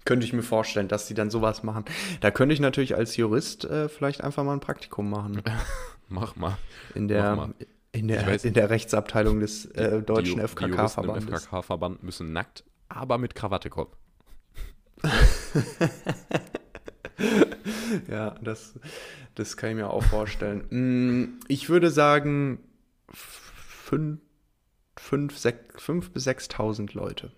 könnte 0.04 0.26
ich 0.26 0.32
mir 0.32 0.42
vorstellen, 0.42 0.88
dass 0.88 1.06
die 1.06 1.14
dann 1.14 1.30
sowas 1.30 1.62
machen. 1.62 1.84
Da 2.20 2.30
könnte 2.30 2.52
ich 2.54 2.60
natürlich 2.60 2.96
als 2.96 3.16
Jurist 3.16 3.64
äh, 3.64 3.88
vielleicht 3.88 4.24
einfach 4.24 4.42
mal 4.42 4.54
ein 4.54 4.60
Praktikum 4.60 5.08
machen. 5.10 5.42
Mach 6.08 6.34
mal. 6.34 6.56
In 6.94 7.06
der, 7.08 7.36
mal. 7.36 7.54
in 7.92 8.08
der, 8.08 8.26
weiß 8.26 8.44
in 8.44 8.54
der 8.54 8.70
Rechtsabteilung 8.70 9.38
des 9.38 9.66
äh, 9.66 10.02
deutschen 10.02 10.36
die, 10.36 10.40
Die 10.40 10.48
FKK-Verbandes. 10.48 11.44
FKK-Verband 11.44 12.02
müssen 12.02 12.32
nackt, 12.32 12.64
aber 12.88 13.18
mit 13.18 13.34
Krawatte 13.34 13.70
kommen. 13.70 13.90
Ja, 18.08 18.34
das, 18.40 18.78
das 19.34 19.56
kann 19.56 19.70
ich 19.70 19.76
mir 19.76 19.90
auch 19.90 20.02
vorstellen. 20.02 20.64
Mm, 20.70 21.40
Ich 21.48 21.68
würde 21.68 21.90
sagen, 21.90 22.60
fünf, 23.90 24.20
fünf, 24.96 25.36
sech, 25.36 25.56
fünf 25.76 26.12
bis 26.12 26.28
6.000 26.28 26.94
Leute. 26.94 27.32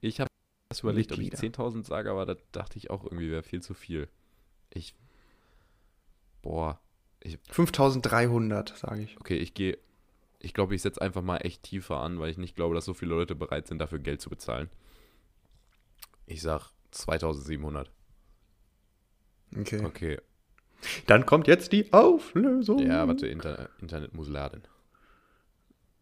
Ich 0.00 0.20
habe 0.20 0.28
das 0.68 0.80
überlegt, 0.80 1.12
ob 1.12 1.18
ich 1.18 1.30
Mitglieder. 1.30 1.58
10.000 1.58 1.86
sage, 1.86 2.10
aber 2.10 2.26
da 2.26 2.36
dachte 2.52 2.76
ich 2.76 2.90
auch 2.90 3.04
irgendwie, 3.04 3.30
wäre 3.30 3.42
viel 3.42 3.62
zu 3.62 3.72
viel. 3.72 4.08
Ich. 4.68 4.94
Boah. 6.42 6.78
5.300, 7.24 8.76
sage 8.76 9.02
ich. 9.02 9.18
Okay, 9.18 9.36
ich 9.36 9.54
gehe. 9.54 9.78
Ich 10.38 10.52
glaube, 10.52 10.74
ich 10.74 10.82
setze 10.82 11.00
einfach 11.00 11.22
mal 11.22 11.38
echt 11.38 11.62
tiefer 11.62 12.00
an, 12.00 12.20
weil 12.20 12.30
ich 12.30 12.36
nicht 12.36 12.54
glaube, 12.54 12.74
dass 12.74 12.84
so 12.84 12.92
viele 12.92 13.14
Leute 13.14 13.34
bereit 13.34 13.66
sind, 13.66 13.78
dafür 13.78 13.98
Geld 13.98 14.20
zu 14.20 14.28
bezahlen. 14.28 14.68
Ich 16.26 16.42
sag 16.42 16.70
2700. 16.90 17.90
Okay. 19.58 19.84
Okay. 19.84 20.20
Dann 21.06 21.24
kommt 21.24 21.46
jetzt 21.48 21.72
die 21.72 21.90
Auflösung. 21.94 22.78
Ja, 22.80 23.08
warte, 23.08 23.26
Inter 23.26 23.70
Internet 23.80 24.12
muss 24.12 24.28
laden. 24.28 24.62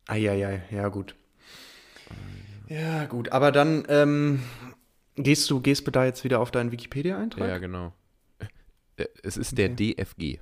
Eieiei, 0.06 0.62
ja 0.70 0.88
gut. 0.88 1.14
Ja 2.68 3.04
gut, 3.06 3.30
aber 3.32 3.52
dann 3.52 3.84
ähm, 3.88 4.42
gehst 5.16 5.50
du, 5.50 5.60
gehst 5.60 5.86
du 5.86 5.90
da 5.90 6.04
jetzt 6.04 6.24
wieder 6.24 6.40
auf 6.40 6.50
deinen 6.50 6.72
Wikipedia-Eintrag? 6.72 7.48
Ja, 7.48 7.58
genau. 7.58 7.92
Äh, 8.96 9.06
Es 9.22 9.36
ist 9.36 9.58
der 9.58 9.70
Okay. 9.72 9.94
DFG. 9.94 10.40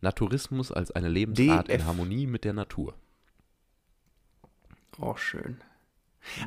Naturismus 0.00 0.70
als 0.70 0.90
eine 0.90 1.08
Lebensart 1.08 1.68
in 1.68 1.78
DF. 1.78 1.86
Harmonie 1.86 2.26
mit 2.26 2.44
der 2.44 2.52
Natur. 2.52 2.94
Oh, 5.00 5.16
schön. 5.16 5.56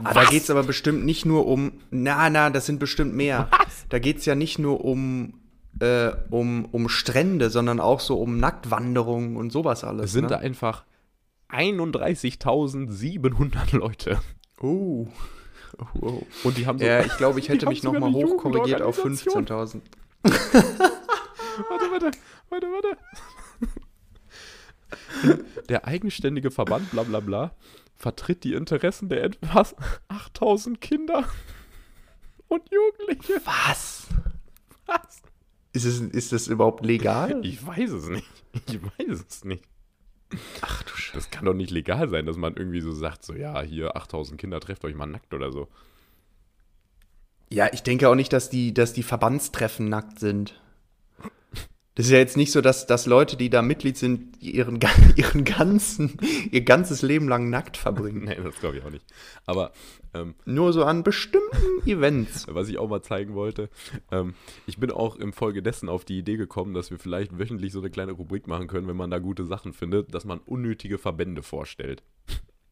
Ah, 0.03 0.13
da 0.13 0.25
geht 0.25 0.43
es 0.43 0.49
aber 0.49 0.63
bestimmt 0.63 1.05
nicht 1.05 1.25
nur 1.25 1.45
um. 1.47 1.73
Na, 1.91 2.29
na, 2.29 2.49
das 2.49 2.65
sind 2.65 2.79
bestimmt 2.79 3.13
mehr. 3.13 3.49
Da 3.89 3.99
geht 3.99 4.17
es 4.17 4.25
ja 4.25 4.35
nicht 4.35 4.57
nur 4.57 4.83
um, 4.83 5.39
äh, 5.79 6.11
um, 6.29 6.65
um 6.65 6.89
Strände, 6.89 7.49
sondern 7.49 7.79
auch 7.79 7.99
so 7.99 8.19
um 8.19 8.39
Nacktwanderungen 8.39 9.35
und 9.37 9.51
sowas 9.51 9.83
alles. 9.83 10.05
Es 10.05 10.11
sind 10.13 10.23
ne? 10.23 10.29
da 10.29 10.37
einfach 10.37 10.83
31.700 11.49 13.77
Leute. 13.77 14.19
Oh. 14.59 15.07
Oh, 15.77 15.85
oh. 16.01 16.25
Und 16.43 16.57
die 16.57 16.65
haben 16.65 16.79
so. 16.79 16.85
Ja, 16.85 17.05
ich 17.05 17.15
glaube, 17.17 17.39
ich 17.39 17.49
hätte 17.49 17.67
mich 17.67 17.83
nochmal 17.83 18.11
hochkorrigiert 18.11 18.81
auf 18.81 18.97
Jugendorganisation. 18.97 19.83
15.000. 20.23 20.23
Warte, 21.69 21.91
warte, 21.91 22.11
warte, 22.49 22.67
warte. 22.67 22.97
Der 25.69 25.87
eigenständige 25.87 26.51
Verband, 26.51 26.91
bla 26.91 27.01
bla 27.03 27.19
bla, 27.19 27.55
vertritt 27.95 28.43
die 28.43 28.53
Interessen 28.53 29.09
der 29.09 29.23
etwas 29.23 29.75
8000 30.07 30.79
Kinder 30.79 31.25
und 32.47 32.61
Jugendliche. 32.71 33.41
Was? 33.43 34.05
Was? 34.85 35.23
Ist, 35.73 35.85
es, 35.85 35.99
ist 35.99 36.31
das 36.31 36.47
überhaupt 36.47 36.85
legal? 36.85 37.41
Ich 37.43 37.65
weiß 37.65 37.89
es 37.91 38.07
nicht. 38.07 38.29
Ich 38.67 38.81
weiß 38.83 39.25
es 39.27 39.43
nicht. 39.43 39.65
Ach 40.61 40.83
du 40.83 40.93
Scheiße. 40.95 41.15
Das 41.17 41.31
kann 41.31 41.45
doch 41.45 41.53
nicht 41.53 41.71
legal 41.71 42.09
sein, 42.09 42.25
dass 42.25 42.37
man 42.37 42.55
irgendwie 42.55 42.81
so 42.81 42.91
sagt, 42.91 43.23
so 43.23 43.33
ja, 43.33 43.61
hier 43.61 43.95
8000 43.95 44.39
Kinder, 44.39 44.59
trefft 44.59 44.83
euch 44.85 44.95
mal 44.95 45.05
nackt 45.05 45.33
oder 45.33 45.51
so. 45.51 45.67
Ja, 47.49 47.71
ich 47.71 47.83
denke 47.83 48.09
auch 48.09 48.15
nicht, 48.15 48.33
dass 48.33 48.49
die, 48.49 48.73
dass 48.73 48.93
die 48.93 49.03
Verbandstreffen 49.03 49.87
nackt 49.87 50.19
sind. 50.19 50.59
Das 51.95 52.05
ist 52.05 52.11
ja 52.11 52.19
jetzt 52.19 52.37
nicht 52.37 52.51
so, 52.51 52.61
dass, 52.61 52.85
dass 52.85 53.07
Leute, 53.07 53.37
die 53.37 53.49
da 53.49 53.63
Mitglied 53.63 53.97
sind, 53.97 54.39
ihren, 54.39 54.79
ihren 55.15 55.43
ganzen, 55.45 56.17
ihr 56.51 56.61
ganzes 56.61 57.01
Leben 57.01 57.27
lang 57.27 57.49
nackt 57.49 57.75
verbringen. 57.77 58.23
Nee, 58.25 58.35
das 58.35 58.59
glaube 58.59 58.77
ich 58.77 58.83
auch 58.83 58.91
nicht. 58.91 59.05
Aber 59.45 59.71
ähm, 60.21 60.35
Nur 60.45 60.73
so 60.73 60.83
an 60.83 61.03
bestimmten 61.03 61.57
Events. 61.85 62.47
was 62.49 62.69
ich 62.69 62.77
auch 62.77 62.89
mal 62.89 63.01
zeigen 63.01 63.33
wollte, 63.35 63.69
ähm, 64.11 64.33
ich 64.65 64.77
bin 64.77 64.91
auch 64.91 65.15
im 65.15 65.33
Folge 65.33 65.61
dessen 65.61 65.89
auf 65.89 66.05
die 66.05 66.17
Idee 66.19 66.37
gekommen, 66.37 66.73
dass 66.73 66.91
wir 66.91 66.99
vielleicht 66.99 67.37
wöchentlich 67.39 67.71
so 67.71 67.79
eine 67.79 67.89
kleine 67.89 68.11
Rubrik 68.13 68.47
machen 68.47 68.67
können, 68.67 68.87
wenn 68.87 68.97
man 68.97 69.09
da 69.11 69.19
gute 69.19 69.45
Sachen 69.45 69.73
findet, 69.73 70.13
dass 70.13 70.25
man 70.25 70.39
unnötige 70.39 70.97
Verbände 70.97 71.43
vorstellt. 71.43 72.03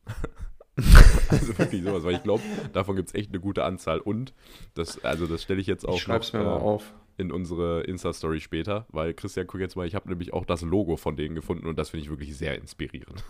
also 1.29 1.57
wirklich 1.57 1.83
sowas, 1.83 2.03
weil 2.03 2.15
ich 2.15 2.23
glaube, 2.23 2.43
davon 2.73 2.95
gibt 2.95 3.09
es 3.09 3.15
echt 3.15 3.29
eine 3.29 3.39
gute 3.39 3.63
Anzahl. 3.63 3.99
Und 3.99 4.33
das, 4.73 5.03
also 5.03 5.25
das 5.27 5.41
stelle 5.41 5.61
ich 5.61 5.67
jetzt 5.67 5.87
auch 5.87 5.95
Ich 5.95 6.01
schreib's 6.01 6.33
noch, 6.33 6.39
mir 6.41 6.45
mal 6.45 6.57
äh, 6.57 6.61
auf. 6.61 6.93
in 7.17 7.31
unsere 7.31 7.81
Insta-Story 7.83 8.41
später, 8.41 8.85
weil 8.89 9.13
Christian, 9.13 9.47
guck 9.47 9.61
jetzt 9.61 9.75
mal, 9.75 9.87
ich 9.87 9.95
habe 9.95 10.09
nämlich 10.09 10.33
auch 10.33 10.45
das 10.45 10.61
Logo 10.63 10.97
von 10.97 11.15
denen 11.15 11.33
gefunden 11.35 11.65
und 11.67 11.77
das 11.79 11.89
finde 11.91 12.03
ich 12.03 12.09
wirklich 12.09 12.35
sehr 12.35 12.57
inspirierend. 12.57 13.23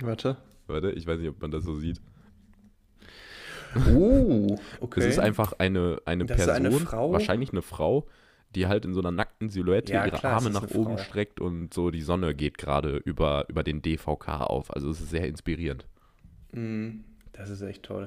Warte. 0.00 0.36
Warte, 0.68 0.92
ich 0.92 1.06
weiß 1.06 1.18
nicht, 1.18 1.28
ob 1.28 1.40
man 1.42 1.50
das 1.50 1.64
so 1.64 1.74
sieht. 1.76 2.00
Uh, 3.88 4.56
okay. 4.80 5.00
Das 5.00 5.04
ist 5.06 5.18
einfach 5.18 5.54
eine, 5.58 5.98
eine 6.04 6.24
Das 6.26 6.38
ist 6.40 6.46
Person, 6.46 6.66
eine 6.66 6.78
Frau? 6.78 7.12
wahrscheinlich 7.12 7.52
eine 7.52 7.62
Frau, 7.62 8.06
die 8.54 8.66
halt 8.66 8.84
in 8.84 8.92
so 8.94 9.00
einer 9.00 9.10
nackten 9.10 9.48
Silhouette 9.48 9.92
Ja, 9.92 10.04
ihre 10.06 10.18
klar, 10.18 10.34
Arme 10.34 10.50
nach 10.50 10.70
oben 10.70 10.96
Frau. 10.98 11.04
streckt 11.04 11.40
und 11.40 11.72
so 11.72 11.90
die 11.90 12.02
Sonne 12.02 12.34
geht 12.34 12.58
gerade 12.58 12.96
über, 12.98 13.46
über 13.48 13.62
den 13.62 13.80
DVK 13.82 14.42
auf. 14.42 14.74
Also 14.74 14.90
es 14.90 15.00
ist 15.00 15.10
sehr 15.10 15.26
inspirierend. 15.26 15.86
Mm, 16.52 17.00
Das 17.32 17.48
ist 17.48 17.62
echt 17.62 17.82
toll. 17.84 18.06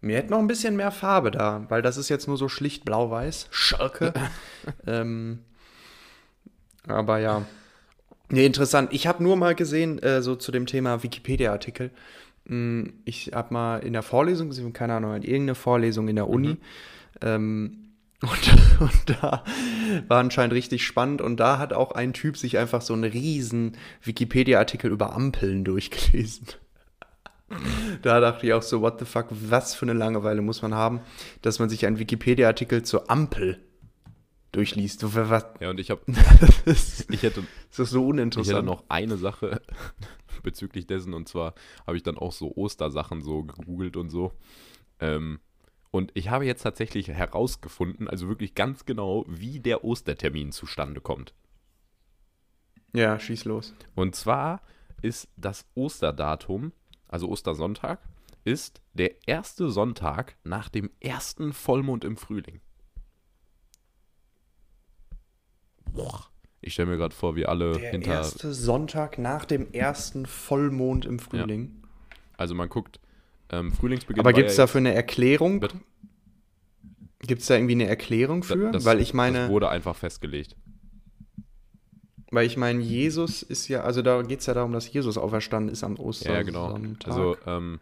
Mir 0.00 0.16
hätte 0.16 0.30
noch 0.30 0.38
ein 0.38 0.46
bisschen 0.48 0.74
mehr 0.74 0.90
Farbe 0.90 1.30
da, 1.30 1.66
weil 1.68 1.82
das 1.82 1.96
ist 1.96 2.08
jetzt 2.08 2.26
nur 2.26 2.36
so 2.36 2.48
schlicht 2.48 2.84
blau-weiß. 2.84 3.48
Schalke. 3.50 4.12
ähm, 4.86 5.40
aber 6.88 7.18
ja. 7.18 7.46
Nee, 8.28 8.46
interessant. 8.46 8.92
Ich 8.92 9.06
habe 9.06 9.22
nur 9.22 9.36
mal 9.36 9.54
gesehen, 9.54 9.98
äh, 9.98 10.22
so 10.22 10.34
zu 10.36 10.50
dem 10.50 10.66
Thema 10.66 11.02
Wikipedia-Artikel. 11.02 11.90
Mm, 12.46 12.84
Ich 13.04 13.32
habe 13.34 13.52
mal 13.54 13.78
in 13.78 13.92
der 13.92 14.02
Vorlesung 14.02 14.48
gesehen, 14.48 14.72
keine 14.72 14.94
Ahnung, 14.94 15.14
in 15.14 15.22
irgendeine 15.22 15.54
Vorlesung 15.54 16.08
in 16.08 16.16
der 16.16 16.28
Uni. 16.28 16.56
Ähm, 17.20 17.78
und, 18.22 18.80
und 18.80 19.20
da 19.22 19.42
war 20.08 20.20
anscheinend 20.20 20.54
richtig 20.54 20.84
spannend. 20.86 21.20
Und 21.20 21.38
da 21.38 21.58
hat 21.58 21.72
auch 21.72 21.92
ein 21.92 22.12
Typ 22.12 22.36
sich 22.36 22.56
einfach 22.58 22.80
so 22.80 22.94
einen 22.94 23.04
riesen 23.04 23.76
Wikipedia-Artikel 24.02 24.90
über 24.92 25.14
Ampeln 25.14 25.64
durchgelesen. 25.64 26.46
Da 28.00 28.18
dachte 28.20 28.46
ich 28.46 28.54
auch 28.54 28.62
so, 28.62 28.80
what 28.80 28.98
the 28.98 29.04
fuck, 29.04 29.26
was 29.30 29.74
für 29.74 29.84
eine 29.84 29.92
Langeweile 29.92 30.40
muss 30.40 30.62
man 30.62 30.74
haben, 30.74 31.00
dass 31.42 31.58
man 31.58 31.68
sich 31.68 31.84
einen 31.84 31.98
Wikipedia-Artikel 31.98 32.82
zur 32.82 33.10
Ampel 33.10 33.58
durchliest. 34.52 35.02
Was, 35.14 35.44
Ja, 35.60 35.68
und 35.68 35.78
ich 35.78 35.90
habe, 35.90 36.00
das 36.40 36.60
ist, 36.64 37.10
ich 37.10 37.22
hätte, 37.22 37.42
das 37.68 37.78
ist 37.78 37.90
so 37.90 37.98
ich 37.98 38.04
hätte 38.04 38.22
uninteressant. 38.22 38.64
noch 38.64 38.84
eine 38.88 39.18
Sache 39.18 39.60
bezüglich 40.42 40.86
dessen 40.86 41.14
und 41.14 41.28
zwar 41.28 41.54
habe 41.86 41.96
ich 41.96 42.02
dann 42.02 42.18
auch 42.18 42.32
so 42.32 42.54
Ostersachen 42.54 43.22
so 43.22 43.44
gegoogelt 43.44 43.96
und 43.96 44.10
so. 44.10 44.32
Ähm, 45.00 45.40
und 45.90 46.10
ich 46.14 46.30
habe 46.30 46.46
jetzt 46.46 46.62
tatsächlich 46.62 47.08
herausgefunden, 47.08 48.08
also 48.08 48.28
wirklich 48.28 48.54
ganz 48.54 48.86
genau, 48.86 49.24
wie 49.28 49.60
der 49.60 49.84
Ostertermin 49.84 50.50
zustande 50.50 51.00
kommt. 51.00 51.34
Ja, 52.94 53.18
schieß 53.18 53.44
los. 53.44 53.74
Und 53.94 54.16
zwar 54.16 54.62
ist 55.02 55.28
das 55.36 55.66
Osterdatum, 55.74 56.72
also 57.08 57.28
Ostersonntag, 57.28 58.00
ist 58.44 58.80
der 58.94 59.28
erste 59.28 59.70
Sonntag 59.70 60.36
nach 60.44 60.68
dem 60.68 60.90
ersten 61.00 61.52
Vollmond 61.52 62.04
im 62.04 62.16
Frühling. 62.16 62.60
Boah. 65.92 66.31
Ich 66.64 66.74
stelle 66.74 66.90
mir 66.90 66.96
gerade 66.96 67.14
vor, 67.14 67.34
wie 67.36 67.44
alle 67.44 67.72
Der 67.72 67.90
hinter. 67.90 68.12
erste 68.12 68.52
Sonntag 68.54 69.18
nach 69.18 69.44
dem 69.44 69.72
ersten 69.72 70.26
Vollmond 70.26 71.04
im 71.04 71.18
Frühling. 71.18 71.82
Also 72.36 72.54
man 72.54 72.68
guckt, 72.68 73.00
ähm, 73.50 73.72
Frühlingsbeginn. 73.72 74.20
Aber 74.20 74.32
gibt 74.32 74.48
es 74.50 74.56
ja 74.56 74.62
dafür 74.64 74.78
eine 74.78 74.94
Erklärung? 74.94 75.60
Gibt 77.20 77.42
es 77.42 77.46
da 77.48 77.54
irgendwie 77.56 77.72
eine 77.74 77.86
Erklärung 77.88 78.42
für? 78.44 78.70
das, 78.72 78.84
weil 78.84 79.00
ich 79.00 79.08
Das 79.08 79.14
meine, 79.14 79.48
wurde 79.48 79.68
einfach 79.68 79.94
festgelegt. 79.96 80.56
weil 82.30 82.46
ich 82.46 82.56
meine, 82.56 82.80
Jesus 82.80 83.42
ist 83.42 83.68
ja, 83.68 83.82
also 83.82 84.00
da 84.02 84.22
geht 84.22 84.40
es 84.40 84.46
ja 84.46 84.54
darum, 84.54 84.72
dass 84.72 84.90
Jesus 84.92 85.18
auferstanden 85.18 85.70
ist 85.72 85.84
am 85.84 85.96
Ja, 85.96 86.02
Ostersonntag. 86.02 86.36
ja, 86.36 86.42
genau. 86.42 86.94
Also 87.04 87.36
ähm, 87.46 87.80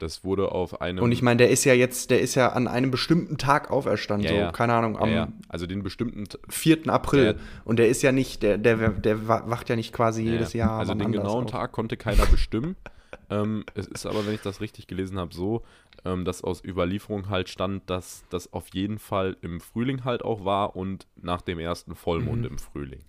das 0.00 0.24
wurde 0.24 0.52
auf 0.52 0.80
einem. 0.80 1.02
Und 1.02 1.12
ich 1.12 1.22
meine, 1.22 1.38
der 1.38 1.50
ist 1.50 1.64
ja 1.64 1.74
jetzt, 1.74 2.10
der 2.10 2.20
ist 2.20 2.34
ja 2.34 2.50
an 2.50 2.68
einem 2.68 2.90
bestimmten 2.90 3.38
Tag 3.38 3.70
auferstanden, 3.70 4.24
Ja, 4.28 4.30
so, 4.30 4.36
ja. 4.36 4.52
keine 4.52 4.74
Ahnung, 4.74 4.98
am 4.98 5.10
ja. 5.10 5.28
Also 5.48 5.66
den 5.66 5.82
bestimmten. 5.82 6.24
T- 6.26 6.38
4. 6.48 6.88
April. 6.88 7.38
Und 7.64 7.78
der 7.78 7.88
ist 7.88 8.02
ja 8.02 8.12
nicht, 8.12 8.42
der, 8.42 8.58
der, 8.58 8.90
der 8.90 9.28
wa- 9.28 9.44
wacht 9.46 9.68
ja 9.68 9.76
nicht 9.76 9.92
quasi 9.92 10.22
jedes 10.22 10.52
Ja, 10.52 10.66
Jahr. 10.66 10.78
Also 10.80 10.94
den 10.94 11.12
genauen 11.12 11.44
auf. 11.44 11.50
Tag 11.50 11.72
konnte 11.72 11.96
keiner 11.96 12.26
bestimmen. 12.26 12.76
ähm, 13.30 13.64
es 13.74 13.86
ist 13.88 14.06
aber, 14.06 14.26
wenn 14.26 14.34
ich 14.34 14.42
das 14.42 14.60
richtig 14.60 14.86
gelesen 14.86 15.18
habe, 15.18 15.34
so, 15.34 15.62
ähm, 16.04 16.24
dass 16.24 16.42
aus 16.42 16.64
Überlieferung 16.64 17.28
halt 17.28 17.48
stand, 17.48 17.88
dass 17.88 18.24
das 18.30 18.52
auf 18.52 18.68
jeden 18.74 18.98
Fall 18.98 19.36
im 19.42 19.60
Frühling 19.60 20.04
halt 20.04 20.22
auch 20.24 20.44
war 20.44 20.74
und 20.76 21.06
nach 21.20 21.42
dem 21.42 21.58
ersten 21.58 21.94
Vollmond 21.94 22.40
Mhm. 22.40 22.46
im 22.46 22.58
Frühling. 22.58 23.04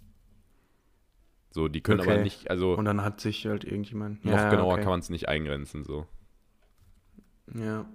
So, 1.52 1.68
die 1.68 1.82
können 1.82 2.02
Okay. 2.02 2.12
aber 2.14 2.22
nicht, 2.24 2.50
also 2.50 2.74
Und 2.74 2.86
dann 2.86 3.04
hat 3.04 3.22
sich 3.22 3.46
halt 3.46 3.64
irgendjemand. 3.64 4.26
noch 4.26 4.32
ja, 4.34 4.50
genauer 4.50 4.74
okay. 4.74 4.82
kann 4.82 4.90
man 4.92 5.00
es 5.02 5.10
nicht 5.10 5.30
eingrenzen. 5.30 5.84
So. 5.84 6.08
Ja. 7.54 7.86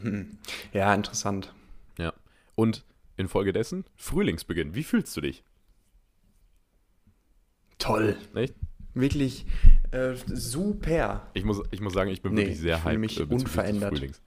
Hm. 0.00 0.38
Ja, 0.72 0.94
interessant. 0.94 1.52
Ja. 1.98 2.12
Und 2.54 2.84
infolgedessen 3.16 3.84
Frühlingsbeginn. 3.96 4.74
Wie 4.74 4.84
fühlst 4.84 5.16
du 5.16 5.20
dich? 5.20 5.42
Toll. 7.78 8.16
Echt? 8.34 8.54
Wirklich 8.94 9.46
äh, 9.90 10.14
super. 10.26 11.26
Ich 11.34 11.44
muss, 11.44 11.62
ich 11.70 11.80
muss 11.80 11.92
sagen, 11.94 12.10
ich 12.10 12.22
bin 12.22 12.34
Nee, 12.34 12.42
wirklich 12.42 12.60
sehr 12.60 12.76
ich 12.76 12.82
fühle 12.82 12.92
hyped 12.94 13.00
mich 13.00 13.20
äh, 13.20 13.22
unverändert. 13.24 13.90
Frühlings. 13.90 14.20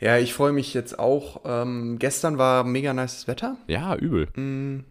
Ja, 0.00 0.16
ich 0.18 0.32
freue 0.32 0.52
mich 0.52 0.74
jetzt 0.74 0.98
auch. 0.98 1.42
Ähm, 1.44 1.98
gestern 1.98 2.38
war 2.38 2.64
mega 2.64 2.92
nices 2.92 3.26
Wetter, 3.26 3.56
Ja, 3.66 3.96
übel. 3.96 4.28
mh, 4.36 4.84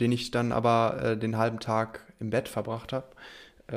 den 0.00 0.12
ich 0.12 0.30
dann 0.30 0.52
aber 0.52 1.02
äh, 1.02 1.18
den 1.18 1.36
halben 1.36 1.60
Tag 1.60 2.00
im 2.18 2.30
Bett 2.30 2.48
verbracht 2.48 2.92
habe 2.92 3.08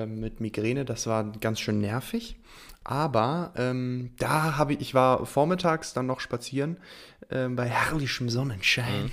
mit 0.06 0.40
Migräne. 0.42 0.86
Das 0.86 1.08
war 1.08 1.24
ganz 1.40 1.60
schön 1.60 1.80
nervig. 1.80 2.38
Aber 2.84 3.52
ähm, 3.58 4.12
da 4.18 4.58
habe 4.58 4.74
ich, 4.74 4.80
ich 4.82 4.94
war 4.94 5.26
vormittags 5.26 5.94
dann 5.94 6.06
noch 6.06 6.20
spazieren 6.22 6.78
ähm, 7.30 7.56
bei 7.56 7.66
herrlichem 7.66 8.30
Sonnenschein. 8.30 9.06
Mhm. 9.06 9.12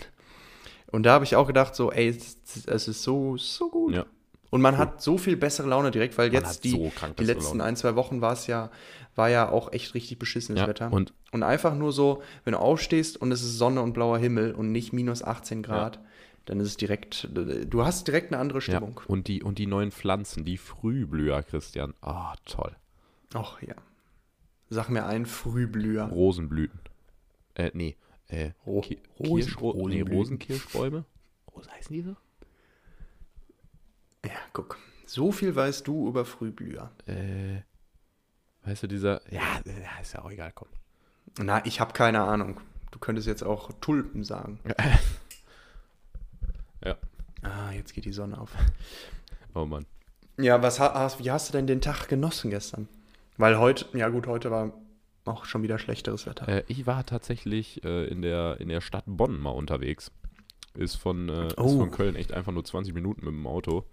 Und 0.92 1.02
da 1.04 1.12
habe 1.14 1.24
ich 1.24 1.34
auch 1.34 1.46
gedacht, 1.48 1.74
so, 1.74 1.90
ey, 1.90 2.08
es, 2.08 2.38
es 2.66 2.86
ist 2.88 3.02
so, 3.02 3.36
so 3.36 3.68
gut. 3.70 3.94
Ja. 3.94 4.06
Und 4.50 4.60
man 4.60 4.78
hat 4.78 5.02
so 5.02 5.18
viel 5.18 5.36
bessere 5.36 5.66
Laune 5.68 5.90
direkt, 5.90 6.16
weil 6.16 6.30
Man 6.30 6.42
jetzt 6.42 6.62
die, 6.62 6.70
so 6.70 6.92
die 7.18 7.24
letzten 7.24 7.58
Laune. 7.58 7.64
ein, 7.70 7.74
zwei 7.76 7.96
Wochen 7.96 8.20
war 8.20 8.32
es 8.34 8.46
ja, 8.46 8.70
war 9.16 9.28
ja 9.28 9.48
auch 9.48 9.72
echt 9.72 9.94
richtig 9.94 10.20
beschissenes 10.20 10.60
Ja, 10.60 10.68
Wetter. 10.68 10.92
und- 10.92 11.12
und 11.32 11.42
einfach 11.42 11.74
nur 11.74 11.90
so, 11.92 12.22
wenn 12.44 12.52
du 12.52 12.60
aufstehst 12.60 13.16
und 13.20 13.32
es 13.32 13.42
ist 13.42 13.58
Sonne 13.58 13.82
und 13.82 13.92
blauer 13.92 14.18
Himmel 14.18 14.52
und 14.54 14.70
nicht 14.70 14.92
minus 14.92 15.24
18 15.24 15.64
Grad, 15.64 15.98
dann 16.46 16.60
ist 16.60 16.68
es 16.68 16.76
direkt, 16.76 17.28
du 17.32 17.84
hast 17.84 18.06
direkt 18.06 18.32
eine 18.32 18.40
andere 18.40 18.58
Ja. 18.58 18.62
Stimmung. 18.62 19.00
Und, 19.08 19.28
die, 19.28 19.42
und 19.42 19.58
die 19.58 19.66
neuen 19.66 19.90
Pflanzen, 19.92 20.44
die 20.44 20.58
Frühblüher, 20.58 21.42
Christian. 21.42 21.94
Ah, 22.02 22.34
toll. 22.44 22.76
Ach 23.34 23.60
ja. 23.62 23.74
Sag 24.70 24.88
mir 24.90 25.06
ein 25.06 25.26
Frühblüher. 25.26 26.04
Rosenblüten. 26.04 26.80
Äh, 27.54 27.70
nee. 27.74 27.96
Äh, 28.28 28.50
Ro- 28.66 28.80
Ki 28.80 28.98
Rosen- 29.18 29.36
Kirschro 29.46 29.72
nee, 29.72 29.80
Rosenblüten. 29.80 30.12
Rosenkirschbäume. 30.16 31.04
Rose 31.54 31.70
heißen 31.70 31.92
die 31.94 32.02
so? 32.02 32.16
Ja, 34.24 34.32
guck. 34.52 34.78
So 35.06 35.32
viel 35.32 35.54
weißt 35.54 35.86
du 35.86 36.08
über 36.08 36.24
Frühblüher. 36.24 36.90
Äh, 37.06 37.60
weißt 38.64 38.84
du, 38.84 38.86
dieser. 38.88 39.20
Ja, 39.32 39.60
äh, 39.66 40.02
ist 40.02 40.14
ja 40.14 40.22
auch 40.24 40.30
egal, 40.30 40.52
komm. 40.54 40.68
Na, 41.38 41.64
ich 41.66 41.80
habe 41.80 41.92
keine 41.92 42.22
Ahnung. 42.22 42.60
Du 42.90 42.98
könntest 42.98 43.26
jetzt 43.26 43.42
auch 43.44 43.70
Tulpen 43.80 44.24
sagen. 44.24 44.60
Ja. 46.84 46.96
Ah, 47.42 47.72
jetzt 47.72 47.94
geht 47.94 48.04
die 48.04 48.12
Sonne 48.12 48.38
auf. 48.38 48.50
Oh 49.54 49.64
Mann. 49.64 49.86
Ja, 50.38 50.62
was 50.62 50.80
ha- 50.80 50.94
hast, 50.94 51.18
wie 51.22 51.30
hast 51.30 51.48
du 51.48 51.52
denn 51.52 51.66
den 51.66 51.80
Tag 51.80 52.08
genossen 52.08 52.50
gestern? 52.50 52.88
Weil 53.36 53.58
heute, 53.58 53.86
ja 53.96 54.08
gut, 54.08 54.26
heute 54.26 54.50
war 54.50 54.72
auch 55.24 55.44
schon 55.44 55.62
wieder 55.62 55.78
schlechteres 55.78 56.26
Wetter. 56.26 56.48
Äh, 56.48 56.64
ich 56.68 56.86
war 56.86 57.04
tatsächlich 57.06 57.82
äh, 57.84 58.06
in, 58.06 58.22
der, 58.22 58.60
in 58.60 58.68
der 58.68 58.80
Stadt 58.80 59.04
Bonn 59.06 59.40
mal 59.40 59.50
unterwegs. 59.50 60.10
Ist 60.74 60.96
von, 60.96 61.28
äh, 61.28 61.46
ist 61.48 61.58
Oh. 61.58 61.78
von 61.78 61.90
Köln 61.90 62.16
echt 62.16 62.32
einfach 62.32 62.52
nur 62.52 62.64
20 62.64 62.94
Minuten 62.94 63.24
mit 63.24 63.32
dem 63.34 63.46
Auto. 63.46 63.84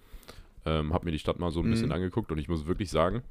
Ähm, 0.65 0.93
hab 0.93 1.04
mir 1.04 1.12
die 1.12 1.19
Stadt 1.19 1.39
mal 1.39 1.51
so 1.51 1.62
ein 1.62 1.69
bisschen 1.69 1.88
Mhm. 1.88 1.93
angeguckt 1.93 2.32
und 2.32 2.38
ich 2.38 2.47
muss 2.49 2.65
wirklich 2.65 2.89
sagen, 2.89 3.21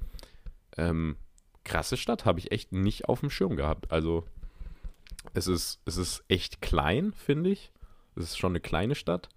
ähm, 0.77 1.17
krasse 1.65 1.97
Stadt 1.97 2.25
habe 2.25 2.39
ich 2.39 2.53
echt 2.53 2.73
nicht 2.73 3.09
auf 3.09 3.21
dem 3.21 3.31
Schirm 3.31 3.57
gehabt. 3.57 3.91
Also 3.91 4.25
es 5.35 5.47
ist, 5.47 5.81
es 5.85 5.97
ist 5.97 6.25
echt 6.29 6.63
klein, 6.63 7.13
finde 7.13 7.51
ich. 7.51 7.73
Es 8.17 8.25
ist 8.25 8.39
schon 8.39 8.53
eine 8.53 8.61
kleine 8.61 8.95
Stadt. 8.95 9.29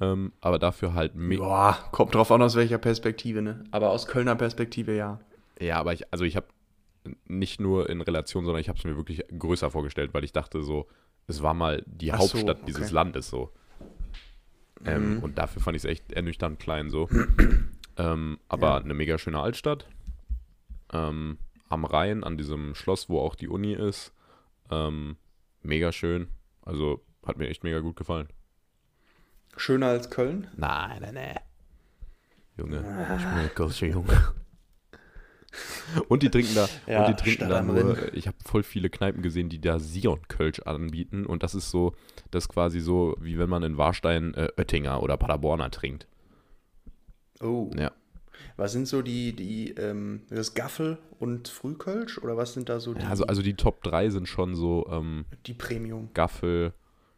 Ähm, 0.00 0.32
aber 0.40 0.58
dafür 0.58 0.94
halt 0.94 1.14
mega. 1.16 1.42
Ja, 1.42 1.78
kommt 1.92 2.14
drauf 2.14 2.30
an, 2.30 2.40
aus 2.42 2.54
welcher 2.54 2.78
Perspektive, 2.78 3.42
ne? 3.42 3.64
Aber 3.72 3.90
aus 3.90 4.06
Kölner 4.06 4.36
Perspektive 4.36 4.94
ja. 4.96 5.20
Ja, 5.60 5.78
aber 5.80 5.92
ich, 5.92 6.12
also 6.12 6.24
ich 6.24 6.36
habe 6.36 6.46
nicht 7.26 7.60
nur 7.60 7.88
in 7.90 8.00
Relation, 8.00 8.44
sondern 8.44 8.60
ich 8.60 8.68
habe 8.68 8.78
es 8.78 8.84
mir 8.84 8.96
wirklich 8.96 9.22
größer 9.36 9.70
vorgestellt, 9.70 10.14
weil 10.14 10.24
ich 10.24 10.32
dachte 10.32 10.62
so, 10.62 10.86
es 11.26 11.42
war 11.42 11.54
mal 11.54 11.82
die 11.86 12.12
Ach 12.12 12.20
so, 12.20 12.34
Hauptstadt 12.34 12.58
okay. 12.58 12.66
dieses 12.66 12.90
Landes 12.90 13.28
so. 13.28 13.52
Ähm, 14.84 15.16
Mhm. 15.16 15.22
Und 15.24 15.38
dafür 15.38 15.60
fand 15.60 15.76
ich 15.76 15.82
es 15.84 15.90
echt 15.90 16.12
ernüchternd 16.12 16.60
klein 16.60 16.90
so. 16.90 17.08
ähm, 17.96 18.38
aber 18.48 18.68
Ja. 18.68 18.76
eine 18.78 18.94
mega 18.94 19.18
schöne 19.18 19.40
Altstadt. 19.40 19.88
Ähm, 20.92 21.38
am 21.68 21.84
Rhein, 21.84 22.22
an 22.24 22.38
diesem 22.38 22.74
Schloss, 22.74 23.08
wo 23.08 23.18
auch 23.20 23.34
die 23.34 23.48
Uni 23.48 23.72
ist. 23.72 24.12
Ähm, 24.70 25.16
mega 25.62 25.90
schön. 25.92 26.28
Also 26.62 27.02
hat 27.26 27.36
mir 27.38 27.48
echt 27.48 27.64
mega 27.64 27.80
gut 27.80 27.96
gefallen. 27.96 28.28
Schöner 29.56 29.86
als 29.88 30.10
Köln? 30.10 30.46
Nein, 30.56 30.98
nein, 31.00 31.14
nein. 31.14 31.38
Junge, 32.56 32.78
Ah. 32.84 33.16
ich 33.16 33.22
bin 33.24 33.32
ein 33.34 33.50
großer 33.54 33.86
Junge. 33.86 34.34
Und 36.08 36.22
die 36.22 36.30
trinken 36.30 36.54
da, 36.54 36.68
Ja, 36.86 37.06
und 37.06 37.18
die 37.18 37.22
trinken 37.22 37.48
da 37.48 37.62
nur, 37.62 37.96
Rhein. 37.98 38.10
ich 38.12 38.26
habe 38.26 38.36
voll 38.44 38.62
viele 38.62 38.90
Kneipen 38.90 39.22
gesehen, 39.22 39.48
die 39.48 39.60
da 39.60 39.78
Sion 39.78 40.20
Kölsch 40.28 40.60
anbieten 40.60 41.24
und 41.24 41.42
das 41.42 41.54
ist 41.54 41.70
so, 41.70 41.94
das 42.30 42.44
ist 42.44 42.48
quasi 42.48 42.80
so, 42.80 43.16
wie 43.20 43.38
wenn 43.38 43.48
man 43.48 43.62
in 43.62 43.78
Warstein 43.78 44.34
äh, 44.34 44.48
Oettinger 44.56 45.02
oder 45.02 45.16
Paderborner 45.16 45.70
trinkt. 45.70 46.06
Oh. 47.40 47.70
Ja. 47.76 47.92
Was 48.56 48.72
sind 48.72 48.86
so 48.86 49.02
die, 49.02 49.34
die, 49.34 49.70
ähm, 49.72 50.22
das 50.30 50.54
Gaffel 50.54 50.98
und 51.18 51.48
Frühkölsch? 51.48 52.18
Oder 52.18 52.36
was 52.36 52.52
sind 52.54 52.68
da 52.68 52.78
so 52.80 52.92
die, 52.94 53.02
Ja, 53.02 53.08
also, 53.08 53.24
also 53.24 53.42
die 53.42 53.54
Top 53.54 53.82
3 53.82 54.10
sind 54.10 54.28
schon 54.28 54.54
so 54.54 54.86
ähm, 54.90 55.24
die 55.46 55.54
Premium? 55.54 56.10
Gaffel, 56.14 56.72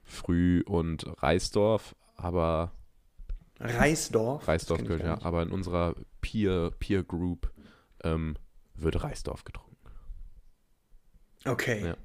Früh 0.04 0.62
und 0.66 1.04
Reisdorf, 1.22 1.94
aber 2.22 2.72
Reisdorf? 3.58 4.46
Reisdorf 4.48 4.84
gar 4.84 4.98
ja, 4.98 5.18
aber 5.22 5.42
in 5.42 5.50
unserer 5.50 5.94
Peer, 6.20 6.70
Peer 6.78 7.02
Group 7.02 7.50
ähm, 8.02 8.36
wird 8.74 9.02
Reisdorf 9.02 9.44
getrunken. 9.44 9.76
Okay. 11.44 11.84
Ja. 11.84 11.96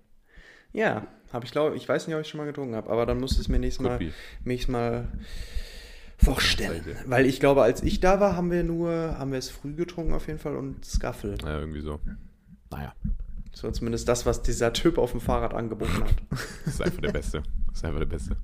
Ja, 0.73 1.07
habe 1.31 1.45
ich 1.45 1.51
glaube, 1.51 1.75
ich 1.77 1.87
weiß 1.87 2.07
nicht, 2.07 2.15
ob 2.15 2.21
ich 2.21 2.27
schon 2.27 2.37
mal 2.37 2.45
getrunken 2.45 2.75
habe, 2.75 2.89
aber 2.89 3.05
dann 3.05 3.19
muss 3.19 3.37
es 3.37 3.47
mir 3.47 3.59
nächstes 3.59 3.83
Mal, 3.83 3.99
nächstes 4.43 4.71
Mal 4.71 5.07
vorstellen. 6.17 6.83
Weil 7.05 7.25
ich 7.25 7.39
glaube, 7.39 7.63
als 7.63 7.81
ich 7.81 8.01
da 8.01 8.19
war, 8.19 8.35
haben 8.35 8.51
wir 8.51 8.63
nur, 8.63 9.17
haben 9.17 9.31
wir 9.31 9.39
es 9.39 9.49
früh 9.49 9.73
getrunken 9.73 10.13
auf 10.13 10.27
jeden 10.27 10.39
Fall 10.39 10.55
und 10.57 10.83
Skaffel. 10.83 11.37
Ja, 11.41 11.59
irgendwie 11.59 11.81
so. 11.81 12.01
Naja, 12.71 12.93
Das 13.55 13.63
war 13.63 13.71
zumindest 13.71 14.09
das, 14.09 14.25
was 14.25 14.41
dieser 14.41 14.73
Typ 14.73 14.97
auf 14.97 15.11
dem 15.11 15.21
Fahrrad 15.21 15.53
angeboten 15.53 16.03
hat. 16.03 16.13
das 16.65 16.73
ist 16.73 16.81
einfach 16.81 16.99
der 17.01 17.13
Beste. 17.13 17.41
Das 17.67 17.77
ist 17.77 17.85
einfach 17.85 17.99
der 17.99 18.05
Beste. 18.05 18.35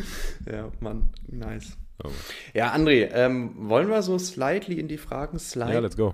ja, 0.46 0.70
Mann, 0.80 1.08
nice. 1.26 1.78
Oh. 2.04 2.10
Ja, 2.52 2.74
André, 2.74 3.08
ähm, 3.14 3.54
wollen 3.56 3.88
wir 3.88 4.02
so 4.02 4.18
slightly 4.18 4.78
in 4.78 4.86
die 4.86 4.98
Fragen 4.98 5.38
sliden? 5.38 5.72
Ja, 5.72 5.78
let's 5.78 5.96
go. 5.96 6.12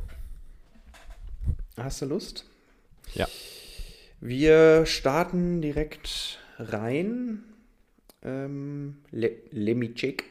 Hast 1.76 2.00
du 2.00 2.06
Lust? 2.06 2.46
Ja. 3.14 3.26
Wir 4.20 4.86
starten 4.86 5.60
direkt 5.60 6.38
rein. 6.60 7.42
Ähm, 8.22 8.98
Le 9.10 9.32
let 9.50 9.76
me 9.76 9.92
check. 9.94 10.26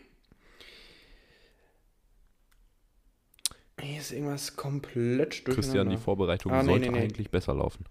Hier 3.82 4.00
ist 4.00 4.14
irgendwas 4.14 4.56
komplett 4.56 5.46
durcheinander. 5.46 5.56
Christian, 5.56 5.90
die 5.90 5.98
Vorbereitung 5.98 6.54
Ah, 6.54 6.64
nee, 6.64 6.70
sollte 6.70 6.86
nee, 6.86 6.98
nee. 7.00 7.04
eigentlich 7.04 7.30
besser 7.30 7.54
laufen. 7.54 7.84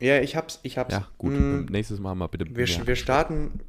Ja, 0.00 0.20
ich 0.20 0.36
hab's, 0.36 0.60
ich 0.62 0.78
hab's. 0.78 0.92
Ja, 0.92 1.08
gut. 1.18 1.32
Mm, 1.32 1.66
Nächstes 1.70 2.00
Mal 2.00 2.14
mal 2.14 2.26
bitte 2.26 2.46
wir, 2.48 2.66
mehr. 2.66 2.86
wir 2.86 2.96
starten, 2.96 3.60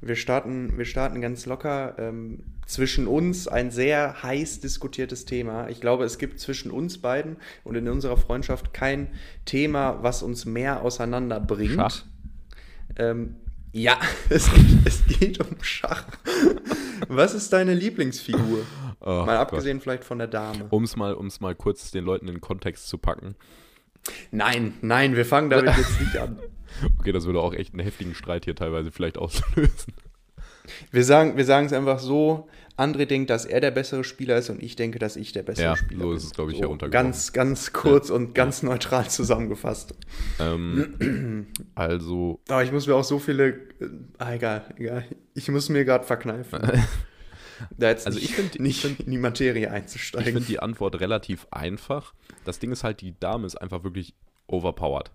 wir 0.00 0.16
starten, 0.16 0.76
wir 0.76 0.84
starten 0.84 1.20
ganz 1.20 1.46
locker. 1.46 1.94
Ähm, 1.98 2.44
zwischen 2.68 3.06
uns 3.06 3.48
ein 3.48 3.70
sehr 3.70 4.22
heiß 4.22 4.60
diskutiertes 4.60 5.24
Thema. 5.24 5.70
Ich 5.70 5.80
glaube, 5.80 6.04
es 6.04 6.18
gibt 6.18 6.38
zwischen 6.38 6.70
uns 6.70 6.98
beiden 6.98 7.38
und 7.64 7.76
in 7.76 7.88
unserer 7.88 8.18
Freundschaft 8.18 8.74
kein 8.74 9.08
Thema, 9.46 10.02
was 10.02 10.22
uns 10.22 10.44
mehr 10.44 10.82
auseinanderbringt. 10.82 11.76
Schach? 11.76 12.04
Ähm, 12.96 13.36
ja, 13.72 13.98
es 14.28 14.52
geht, 14.52 14.66
es 14.84 15.06
geht 15.06 15.40
um 15.40 15.56
Schach. 15.62 16.04
Was 17.08 17.32
ist 17.32 17.54
deine 17.54 17.72
Lieblingsfigur? 17.72 18.66
Oh, 19.00 19.24
Mal 19.24 19.38
abgesehen 19.38 19.80
vielleicht 19.80 20.04
von 20.04 20.18
der 20.18 20.28
Dame. 20.28 20.66
Um 20.68 20.84
es 20.84 20.94
mal, 20.94 21.14
um's 21.14 21.40
mal 21.40 21.54
kurz 21.54 21.90
den 21.90 22.04
Leuten 22.04 22.28
in 22.28 22.34
den 22.34 22.40
Kontext 22.42 22.88
zu 22.88 22.98
packen. 22.98 23.34
Nein, 24.30 24.74
nein, 24.82 25.16
wir 25.16 25.24
fangen 25.26 25.50
damit 25.50 25.76
jetzt 25.76 26.00
nicht 26.00 26.16
an. 26.16 26.38
Okay, 27.00 27.10
das 27.10 27.24
würde 27.26 27.40
auch 27.40 27.54
echt 27.54 27.72
einen 27.74 27.82
heftigen 27.82 28.14
Streit 28.14 28.44
hier 28.44 28.54
teilweise 28.54 28.92
vielleicht 28.92 29.18
auslösen. 29.18 29.94
Wir 30.92 31.02
sagen 31.02 31.36
wir 31.36 31.44
sagen 31.44 31.66
es 31.66 31.72
einfach 31.72 31.98
so, 31.98 32.46
André 32.76 33.06
denkt, 33.06 33.30
dass 33.30 33.46
er 33.46 33.60
der 33.60 33.72
bessere 33.72 34.04
Spieler 34.04 34.36
ist 34.36 34.48
und 34.50 34.62
ich 34.62 34.76
denke, 34.76 35.00
dass 35.00 35.16
ich 35.16 35.32
der 35.32 35.42
bessere 35.42 35.64
Ja, 35.64 35.76
Spieler 35.76 35.98
bin. 36.00 36.08
so 36.10 36.12
ist 36.12 36.24
es, 36.24 36.30
glaub 36.34 36.50
ich, 36.50 36.60
heruntergebrochen. 36.60 37.06
Ganz, 37.10 37.32
ganz 37.32 37.72
kurz 37.72 38.10
und 38.10 38.34
ganz 38.34 38.62
neutral 38.62 39.08
zusammengefasst. 39.10 39.94
Ähm, 40.38 41.46
also, 41.74 42.38
Aber 42.48 42.62
ich 42.62 42.70
muss 42.70 42.86
mir 42.86 42.94
auch 42.94 43.02
so 43.04 43.18
viele. 43.18 43.58
Ah, 44.18 44.34
egal, 44.34 44.72
egal. 44.76 45.04
Ich 45.34 45.48
muss 45.50 45.68
mir 45.70 45.84
gerade 45.84 46.04
verkneifen. 46.04 46.60
da 47.76 47.88
jetzt 47.88 48.06
Also 48.06 48.20
nicht, 48.20 48.28
ich 48.30 48.36
find- 48.36 48.60
nicht 48.60 48.84
ich 48.84 49.00
in 49.06 49.10
die 49.10 49.18
Materie 49.18 49.62
ich 49.66 49.70
einzusteigen. 49.72 50.32
finde 50.34 50.46
die 50.46 50.60
Antwort 50.60 51.00
relativ 51.00 51.48
einfach. 51.50 52.12
Das 52.48 52.58
Ding 52.58 52.72
ist 52.72 52.82
halt, 52.82 53.00
die 53.02 53.18
Dame 53.20 53.46
ist 53.46 53.56
einfach 53.56 53.84
wirklich 53.84 54.14
overpowered. 54.46 55.10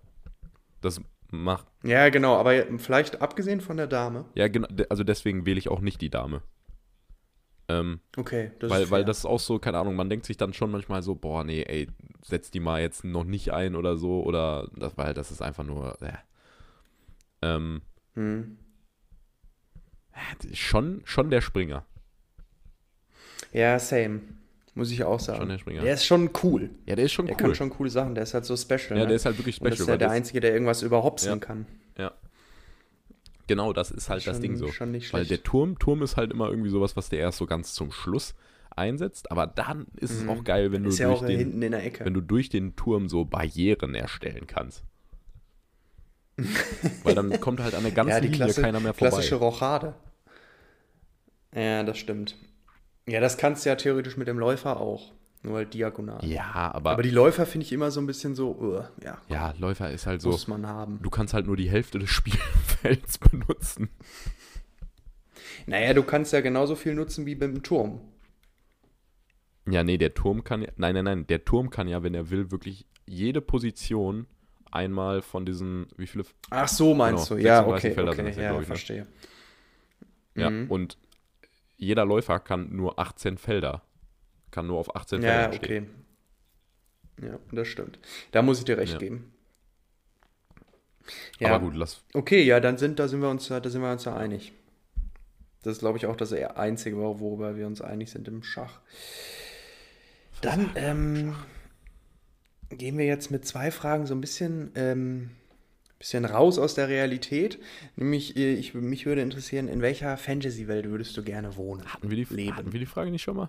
Das 0.80 1.00
macht, 1.30 1.66
ja, 1.82 2.08
genau, 2.10 2.36
aber 2.36 2.64
vielleicht 2.78 3.20
abgesehen 3.20 3.60
von 3.60 3.76
der 3.76 3.88
Dame. 3.88 4.24
ja, 4.34 4.46
genau, 4.48 4.68
also 4.88 5.02
deswegen 5.02 5.44
wähle 5.46 5.58
ich 5.58 5.68
auch 5.68 5.80
nicht 5.80 6.00
die 6.00 6.10
Dame. 6.10 6.42
Ähm, 7.68 8.00
Okay, 8.16 8.52
das 8.60 8.70
weil, 8.70 8.82
ist 8.84 8.90
weil 8.90 9.04
das 9.04 9.18
ist 9.18 9.24
auch 9.24 9.40
so, 9.40 9.58
keine 9.58 9.78
Ahnung, 9.78 9.96
man 9.96 10.08
denkt 10.08 10.26
sich 10.26 10.36
dann 10.36 10.52
schon 10.52 10.70
manchmal 10.70 11.02
so, 11.02 11.14
boah, 11.16 11.42
nee, 11.42 11.62
ey, 11.62 11.88
setz 12.22 12.50
die 12.52 12.60
mal 12.60 12.80
jetzt 12.80 13.04
noch 13.04 13.24
nicht 13.24 13.52
ein 13.52 13.74
oder 13.74 13.96
so, 13.96 14.22
oder 14.22 14.68
das, 14.76 14.96
weil 14.96 15.12
das 15.14 15.32
ist 15.32 15.42
einfach 15.42 15.64
nur, 15.64 16.00
äh. 16.02 16.12
ähm, 17.42 17.82
Hm. 18.14 18.58
schon, 20.52 21.00
schon 21.04 21.30
der 21.30 21.40
Springer. 21.40 21.84
Ja, 23.52 23.78
same. 23.78 24.20
Muss 24.76 24.90
ich 24.90 25.04
auch 25.04 25.20
sagen. 25.20 25.38
Schon 25.38 25.48
der 25.50 25.58
Springer. 25.58 25.82
Der 25.82 25.94
ist 25.94 26.04
schon 26.04 26.30
cool. 26.42 26.70
Ja, 26.86 26.96
der 26.96 27.04
ist 27.04 27.12
schon 27.12 27.26
Der 27.26 27.36
cool. 27.36 27.40
kann 27.42 27.54
schon 27.54 27.70
coole 27.70 27.90
Sachen. 27.90 28.14
Der 28.14 28.24
ist 28.24 28.34
halt 28.34 28.44
so 28.44 28.56
special. 28.56 28.90
ja, 28.90 29.02
ne? 29.02 29.06
der 29.06 29.16
ist 29.16 29.24
halt 29.24 29.38
wirklich 29.38 29.60
Und 29.60 29.66
special. 29.68 29.70
das 29.70 29.80
ist 29.80 29.86
ja 29.86 29.92
weil 29.92 29.98
der 29.98 30.08
das- 30.08 30.16
Einzige, 30.16 30.40
der 30.40 30.52
irgendwas 30.52 30.82
überhopsen 30.82 31.30
Ja. 31.30 31.36
kann. 31.38 31.66
Ja. 31.96 32.12
Genau, 33.46 33.72
das 33.72 33.90
ist 33.92 34.08
halt 34.08 34.26
das 34.26 34.34
Schon- 34.36 34.42
Ding 34.42 34.56
so. 34.56 34.68
schon 34.72 34.90
nicht 34.90 35.12
Weil 35.12 35.24
schlecht. 35.26 35.30
der 35.30 35.42
Turm, 35.44 35.78
Turm 35.78 36.02
ist 36.02 36.16
halt 36.16 36.32
immer 36.32 36.48
irgendwie 36.50 36.70
sowas, 36.70 36.96
was 36.96 37.08
der 37.08 37.20
erst 37.20 37.38
so 37.38 37.46
ganz 37.46 37.72
zum 37.74 37.92
Schluss 37.92 38.34
einsetzt. 38.74 39.30
Aber 39.30 39.46
dann 39.46 39.86
ist 39.96 40.10
es 40.10 40.26
auch 40.26 40.42
geil, 40.42 40.72
wenn 40.72 40.82
du, 40.82 40.90
Mhm. 40.90 40.96
Ja 40.96 41.06
durch 41.08 41.20
auch 41.20 41.26
den, 41.26 41.38
hinten 41.38 41.62
in 41.62 41.70
der 41.70 41.84
Ecke. 41.84 42.04
wenn 42.04 42.14
du 42.14 42.20
durch 42.20 42.48
den 42.48 42.74
Turm 42.74 43.08
so 43.08 43.24
Barrieren 43.24 43.94
erstellen 43.94 44.46
kannst. 44.48 44.82
Weil 47.04 47.14
dann 47.14 47.38
kommt 47.40 47.60
halt 47.60 47.74
an 47.76 47.84
der 47.84 47.92
ganzen 47.92 48.10
ja, 48.10 48.20
die 48.20 48.26
Linie 48.28 48.46
Klasse, 48.46 48.62
keiner 48.62 48.80
mehr 48.80 48.92
vorbei. 48.94 49.10
klassische 49.10 49.36
Rochade. 49.36 49.94
Ja, 51.54 51.84
das 51.84 51.98
stimmt. 51.98 52.36
Ja, 53.06 53.20
das 53.20 53.36
kannst 53.36 53.64
du 53.64 53.68
ja 53.70 53.76
theoretisch 53.76 54.16
mit 54.16 54.28
dem 54.28 54.38
Läufer 54.38 54.80
auch. 54.80 55.12
Nur 55.42 55.56
halt 55.58 55.74
diagonal. 55.74 56.24
Ja, 56.24 56.72
aber, 56.72 56.92
Aber 56.92 57.02
die 57.02 57.10
Läufer 57.10 57.44
finde 57.44 57.66
ich 57.66 57.72
immer 57.72 57.90
so 57.90 58.00
ein 58.00 58.06
bisschen 58.06 58.34
so, 58.34 58.52
uh, 58.58 58.82
ja, 59.04 59.18
ja, 59.28 59.52
Läufer 59.58 59.90
ist 59.90 60.06
halt 60.06 60.22
so, 60.22 60.30
muss 60.30 60.48
man 60.48 60.66
haben. 60.66 61.00
du 61.02 61.10
kannst 61.10 61.34
halt 61.34 61.46
nur 61.46 61.56
die 61.56 61.68
Hälfte 61.68 61.98
des 61.98 62.08
Spielfelds 62.10 63.18
benutzen. 63.18 63.90
Naja, 65.66 65.92
du 65.92 66.02
kannst 66.02 66.32
ja 66.32 66.40
genauso 66.40 66.76
viel 66.76 66.94
nutzen 66.94 67.26
wie 67.26 67.34
beim 67.34 67.62
Turm. 67.62 68.00
Ja, 69.68 69.82
nee, 69.84 69.98
der 69.98 70.14
Turm 70.14 70.44
kann 70.44 70.62
ja, 70.62 70.68
nein, 70.76 70.94
nein, 70.94 71.04
nein, 71.04 71.26
der 71.26 71.44
Turm 71.44 71.68
kann 71.70 71.88
ja, 71.88 72.02
wenn 72.02 72.14
er 72.14 72.30
will, 72.30 72.50
wirklich 72.50 72.86
jede 73.06 73.40
Position 73.42 74.26
einmal 74.70 75.20
von 75.22 75.44
diesen, 75.46 75.86
wie 75.96 76.06
viele, 76.06 76.24
Ach 76.50 76.68
so, 76.68 76.94
meinst 76.94 77.28
Genau, 77.28 77.38
du? 77.40 77.46
Ja, 77.46 77.56
36 77.58 77.84
okay, 77.90 77.94
Felder 77.94 78.12
sind 78.14 78.20
okay, 78.26 78.34
das 78.34 78.36
ja, 78.36 78.42
ja, 78.44 78.52
ich, 78.52 78.58
ne? 78.60 78.64
verstehe. 78.66 79.06
ja, 80.36 80.50
Mhm. 80.50 80.70
und 80.70 80.98
jeder 81.76 82.04
Läufer 82.04 82.38
kann 82.40 82.74
nur 82.74 82.98
18 82.98 83.38
Felder, 83.38 83.82
kann 84.50 84.66
nur 84.66 84.78
auf 84.78 84.94
18 84.94 85.22
Ja, 85.22 85.52
stehen. 85.52 85.90
okay. 87.18 87.26
Ja, 87.28 87.38
das 87.52 87.68
stimmt. 87.68 87.98
Da 88.32 88.42
muss 88.42 88.58
ich 88.58 88.64
dir 88.64 88.76
recht 88.78 88.94
Ja. 88.94 88.98
geben. 88.98 89.32
Ja, 91.38 91.48
Aber 91.54 91.60
gut, 91.60 91.74
lass, 91.74 92.02
okay, 92.14 92.42
ja, 92.42 92.60
dann 92.60 92.78
sind, 92.78 92.98
da 92.98 93.08
sind 93.08 93.20
wir 93.20 93.28
uns, 93.28 93.48
da 93.48 93.60
sind 93.68 93.82
wir 93.82 93.92
uns 93.92 94.04
ja 94.04 94.16
einig. 94.16 94.52
Das 95.62 95.74
ist, 95.74 95.78
glaube 95.80 95.98
ich, 95.98 96.06
auch 96.06 96.16
das 96.16 96.32
Einzige, 96.32 96.96
worüber 96.96 97.56
wir 97.56 97.66
uns 97.66 97.80
einig 97.80 98.10
sind 98.10 98.26
im 98.28 98.42
Schach. 98.42 98.80
Dann 100.42 100.70
ähm, 100.74 101.36
gehen 102.70 102.98
wir 102.98 103.06
jetzt 103.06 103.30
mit 103.30 103.46
zwei 103.46 103.70
Fragen 103.70 104.06
so 104.06 104.14
ein 104.14 104.20
bisschen, 104.20 104.70
ähm, 104.74 105.30
bisschen 106.04 106.26
raus 106.26 106.58
aus 106.58 106.74
der 106.74 106.88
Realität. 106.88 107.58
Nämlich, 107.96 108.36
äh, 108.36 108.52
ich, 108.52 108.74
mich 108.74 109.06
würde 109.06 109.22
interessieren, 109.22 109.68
in 109.68 109.80
welcher 109.80 110.18
Fantasy-Welt 110.18 110.86
würdest 110.90 111.16
du 111.16 111.22
gerne 111.22 111.56
wohnen? 111.56 111.82
hatten 111.86 112.10
wir, 112.10 112.16
die, 112.22 112.34
Leben. 112.34 112.54
hatten 112.54 112.72
wir 112.74 112.80
die 112.80 112.84
Frage 112.86 113.10
nicht 113.10 113.22
schon 113.22 113.36
mal? 113.36 113.48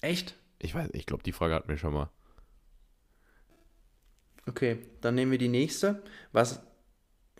Echt? 0.00 0.36
Ich 0.60 0.76
weiß, 0.76 0.90
ich 0.92 1.04
glaube, 1.04 1.24
die 1.24 1.32
Frage 1.32 1.54
hatten 1.54 1.68
wir 1.68 1.78
schon 1.78 1.92
mal. 1.94 2.10
Okay, 4.46 4.78
dann 5.00 5.16
nehmen 5.16 5.32
wir 5.32 5.38
die 5.38 5.48
nächste. 5.48 6.02
Was. 6.30 6.62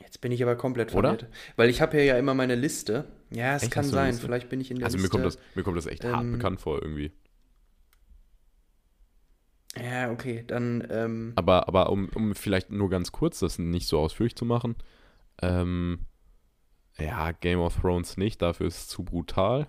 Jetzt 0.01 0.21
bin 0.21 0.33
ich 0.33 0.43
aber 0.43 0.57
komplett 0.57 0.93
Oder? 0.95 1.11
verwirrt. 1.11 1.33
Weil 1.55 1.71
ich 1.71 1.81
habe 1.81 1.97
hier 1.97 2.05
ja 2.05 2.19
immer 2.19 2.35
meine 2.35 2.57
Liste. 2.57 3.05
Ja, 3.31 3.55
es 3.55 3.63
Echt, 3.63 3.73
kann 3.73 3.85
sein. 3.85 4.15
Vielleicht 4.15 4.49
bin 4.49 4.61
ich 4.61 4.71
in 4.71 4.79
der 4.79 4.87
Also 4.87 4.97
mir 4.97 5.03
Liste. 5.03 5.13
kommt, 5.13 5.27
das, 5.27 5.39
mir 5.55 5.63
kommt 5.63 5.77
das 5.77 5.87
echt 5.87 6.05
hart 6.05 6.23
ähm, 6.23 6.33
bekannt 6.33 6.61
vor 6.61 6.83
irgendwie. 6.83 7.13
Ja, 9.83 10.11
okay, 10.11 10.45
dann. 10.47 10.87
Ähm, 10.91 11.33
Aber, 11.37 11.69
aber 11.69 11.91
um, 11.91 12.09
um 12.15 12.35
vielleicht 12.35 12.71
nur 12.71 12.91
ganz 12.91 13.13
kurz 13.13 13.39
das 13.41 13.59
nicht 13.59 13.87
so 13.89 13.99
ausführlich 14.01 14.37
zu 14.37 14.45
machen, 14.45 14.77
Ähm, 15.41 16.01
ja, 16.99 17.31
Game 17.33 17.61
of 17.61 17.77
Thrones 17.81 18.17
nicht, 18.17 18.43
dafür 18.43 18.67
ist 18.67 18.77
es 18.79 18.89
zu 18.89 19.05
brutal. 19.05 19.69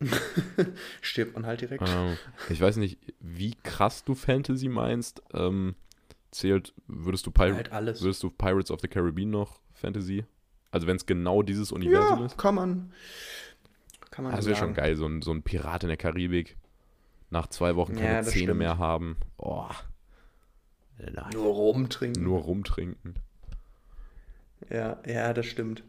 Stirbt 1.00 1.34
man 1.34 1.46
halt 1.46 1.60
direkt. 1.60 1.84
Ähm, 1.86 2.16
ich 2.48 2.60
weiß 2.60 2.76
nicht, 2.76 2.98
wie 3.20 3.54
krass 3.62 4.04
du 4.04 4.14
Fantasy 4.14 4.68
meinst. 4.68 5.22
Ähm, 5.32 5.74
zählt, 6.30 6.72
würdest 6.86 7.26
du, 7.26 7.30
Pir 7.30 7.54
halt 7.54 7.70
würdest 7.72 8.22
du 8.22 8.30
Pirates 8.30 8.70
of 8.70 8.80
the 8.80 8.88
Caribbean 8.88 9.30
noch 9.30 9.60
Fantasy? 9.74 10.24
Also 10.70 10.86
wenn 10.86 10.96
es 10.96 11.06
genau 11.06 11.42
dieses 11.42 11.70
Universum 11.72 12.20
Ja, 12.20 12.26
ist? 12.26 12.38
kann 12.38 12.54
man. 12.54 12.92
Kann 14.10 14.24
man 14.24 14.34
Das 14.34 14.44
so 14.44 14.48
wäre 14.50 14.58
schon 14.58 14.68
sagen. 14.68 14.74
geil, 14.74 14.96
so 14.96 15.06
ein, 15.06 15.22
so 15.22 15.30
ein 15.30 15.42
Pirat 15.42 15.84
in 15.84 15.88
der 15.88 15.96
Karibik. 15.98 16.56
Nach 17.32 17.46
zwei 17.46 17.76
Wochen 17.76 17.94
keine 17.96 18.16
Ja, 18.16 18.22
Zähne 18.22 18.42
stimmt. 18.44 18.58
mehr 18.58 18.76
haben. 18.76 19.16
Oh. 19.38 19.64
Nein. 20.98 21.30
Nur 21.32 21.46
rumtrinken. 21.54 22.22
Nur 22.22 22.40
rumtrinken. 22.42 23.14
Ja, 24.68 24.98
ja, 25.06 25.32
das 25.32 25.46
stimmt. 25.46 25.82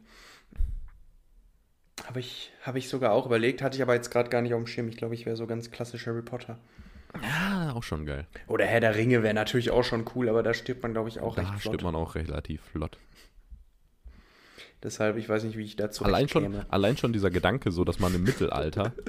Habe 2.06 2.22
ich, 2.22 2.52
hab 2.64 2.76
ich 2.78 2.88
sogar 2.88 3.12
auch 3.12 3.26
überlegt, 3.26 3.62
hatte 3.62 3.76
ich 3.76 3.82
aber 3.84 3.94
jetzt 3.94 4.10
gerade 4.10 4.30
gar 4.30 4.42
nicht 4.42 4.54
auf 4.54 4.62
dem 4.64 4.68
Schirm. 4.68 4.88
Ich 4.88 4.96
glaube, 4.96 5.16
ich 5.16 5.26
wäre 5.26 5.36
so 5.36 5.46
ganz 5.46 5.70
klassisch 5.70 6.08
Harry 6.08 6.22
Potter. 6.22 6.58
Ja, 7.22 7.74
auch 7.76 7.84
schon 7.84 8.06
geil. 8.06 8.26
Oder 8.48 8.66
Herr 8.66 8.80
der 8.80 8.96
Ringe 8.96 9.22
wäre 9.22 9.34
natürlich 9.34 9.70
auch 9.70 9.84
schon 9.84 10.06
cool, 10.16 10.30
aber 10.30 10.44
da 10.44 10.54
stirbt 10.54 10.82
man, 10.82 10.94
glaube 10.94 11.10
ich, 11.10 11.20
auch 11.20 11.36
da 11.36 11.42
recht 11.42 11.52
flott. 11.62 11.74
stirbt 11.74 11.84
man 11.84 11.96
auch 11.96 12.16
relativ 12.16 12.62
flott. 12.64 12.98
Deshalb, 14.82 15.18
ich 15.18 15.28
weiß 15.30 15.44
nicht, 15.44 15.58
wie 15.58 15.64
ich 15.66 15.76
dazu 15.76 16.06
Allein 16.06 16.28
schon, 16.30 16.44
käme. 16.44 16.66
allein 16.70 16.96
schon 16.98 17.12
dieser 17.14 17.30
Gedanke, 17.30 17.72
so 17.72 17.84
dass 17.84 18.00
man 18.00 18.16
im 18.16 18.24
Mittelalter. 18.24 18.94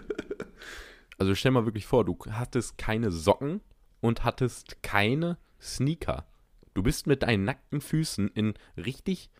Also 1.19 1.35
stell 1.35 1.53
mal 1.53 1.65
wirklich 1.65 1.87
vor, 1.87 2.05
du 2.05 2.17
hattest 2.31 2.79
keine 2.79 3.11
Socken 3.11 3.61
und 4.01 4.25
hattest 4.25 4.83
keine 4.83 5.39
Sneaker. 5.61 6.27
Du 6.75 6.83
bist 6.83 7.07
mit 7.07 7.23
deinen 7.23 7.45
nackten 7.45 7.81
Füßen 7.81 8.29
in 8.35 8.55
richtig. 8.77 9.31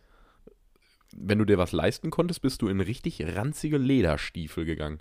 Wenn 1.17 1.37
du 1.39 1.45
dir 1.45 1.57
was 1.57 1.71
leisten 1.71 2.09
konntest, 2.09 2.41
bist 2.41 2.61
du 2.61 2.67
in 2.67 2.81
richtig 2.81 3.23
ranzige 3.35 3.77
Lederstiefel 3.77 4.65
gegangen. 4.65 4.99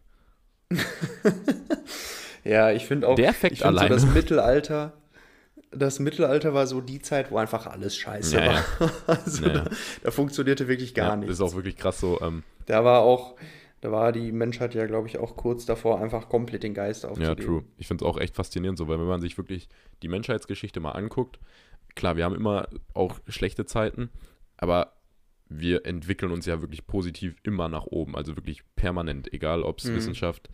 Ja, 2.44 2.70
ich 2.72 2.84
finde 2.84 3.08
auch, 3.08 3.14
Der 3.16 3.30
ich 3.30 3.36
Effekt 3.36 3.56
finde 3.58 3.72
so 3.74 3.78
alleine. 3.78 3.94
das 3.94 4.04
Mittelalter, 4.14 4.92
das 5.70 5.98
Mittelalter 5.98 6.52
war 6.52 6.66
so 6.66 6.82
die 6.82 7.00
Zeit, 7.00 7.30
wo 7.30 7.38
einfach 7.38 7.66
alles 7.66 7.96
scheiße 7.96 8.36
Ja, 8.36 8.46
war. 8.78 8.90
Also 9.06 9.46
Ja, 9.46 9.54
ja. 9.54 9.60
Da, 9.62 9.70
da 10.02 10.10
funktionierte 10.10 10.68
wirklich 10.68 10.94
gar 10.94 11.10
ja, 11.10 11.16
nichts. 11.16 11.32
Ist 11.34 11.40
auch 11.40 11.54
wirklich 11.54 11.76
krass 11.76 12.00
so. 12.00 12.20
Ähm, 12.20 12.42
Da 12.66 12.84
war 12.84 13.00
auch, 13.00 13.36
da 13.84 13.92
war 13.92 14.12
die 14.12 14.32
Menschheit 14.32 14.74
ja, 14.74 14.86
glaube 14.86 15.08
ich, 15.08 15.18
auch 15.18 15.36
kurz 15.36 15.66
davor, 15.66 16.00
einfach 16.00 16.30
komplett 16.30 16.62
den 16.62 16.72
Geist 16.72 17.02
Ja, 17.04 17.10
aufzugeben. 17.10 17.42
true. 17.44 17.64
Ich 17.76 17.86
finde 17.86 18.02
es 18.02 18.10
auch 18.10 18.16
echt 18.16 18.34
faszinierend 18.34 18.78
so, 18.78 18.88
weil 18.88 18.98
wenn 18.98 19.06
man 19.06 19.20
sich 19.20 19.36
wirklich 19.36 19.68
die 20.02 20.08
Menschheitsgeschichte 20.08 20.80
mal 20.80 20.92
anguckt, 20.92 21.38
klar, 21.94 22.16
wir 22.16 22.24
haben 22.24 22.34
immer 22.34 22.66
auch 22.94 23.20
schlechte 23.28 23.66
Zeiten, 23.66 24.08
aber 24.56 24.94
wir 25.50 25.84
entwickeln 25.84 26.32
uns 26.32 26.46
ja 26.46 26.62
wirklich 26.62 26.86
positiv 26.86 27.36
immer 27.42 27.68
nach 27.68 27.84
oben, 27.84 28.16
also 28.16 28.34
wirklich 28.38 28.62
permanent, 28.74 29.30
egal 29.34 29.62
ob 29.62 29.80
es 29.80 29.84
Mhm. 29.84 29.96
Wissenschaft, 29.96 30.48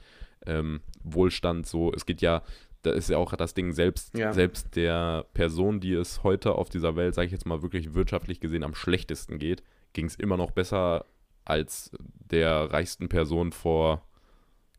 ähm, 0.45 0.81
Wohlstand, 1.05 1.69
so, 1.69 1.93
es 1.93 2.07
geht 2.07 2.23
ja, 2.23 2.43
da 2.83 2.91
ist 2.91 3.11
ja 3.11 3.17
auch 3.19 3.33
das 3.37 3.55
Ding, 3.55 3.71
selbst, 3.71 4.19
Ja. 4.19 4.33
selbst 4.33 4.75
der 4.75 5.25
Person, 5.35 5.79
die 5.79 5.93
es 5.93 6.25
heute 6.25 6.57
auf 6.57 6.69
dieser 6.69 6.97
Welt, 6.97 7.15
sage 7.15 7.27
ich 7.27 7.33
jetzt 7.33 7.47
mal 7.47 7.63
wirklich 7.63 7.95
wirtschaftlich 7.95 8.41
gesehen, 8.41 8.65
am 8.65 8.75
schlechtesten 8.75 9.39
geht, 9.39 9.63
ging 9.93 10.07
es 10.07 10.17
immer 10.17 10.37
noch 10.37 10.51
besser 10.51 11.05
als 11.51 11.91
der 12.31 12.73
reichsten 12.73 13.09
Person 13.09 13.53
vor, 13.53 14.03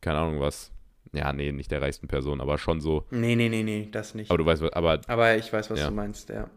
keine 0.02 0.18
Ahnung 0.20 0.40
was, 0.40 0.72
ja, 1.14 1.32
nee, 1.34 1.52
nicht 1.52 1.70
der 1.72 1.82
reichsten 1.82 2.08
Person, 2.08 2.40
aber 2.42 2.58
schon 2.58 2.80
so. 2.82 3.06
Nee, 3.12 3.36
nee, 3.36 3.50
nee, 3.50 3.64
nee, 3.64 3.90
das 3.92 4.16
nicht. 4.16 4.32
Aber 4.32 4.38
du 4.38 4.46
weißt, 4.46 4.64
aber 4.74 5.02
Aber 5.08 5.36
ich 5.36 5.52
weiß, 5.52 5.70
was 5.70 5.80
Ja. 5.80 5.90
du 5.90 5.94
meinst, 5.94 6.30
ja. 6.30 6.50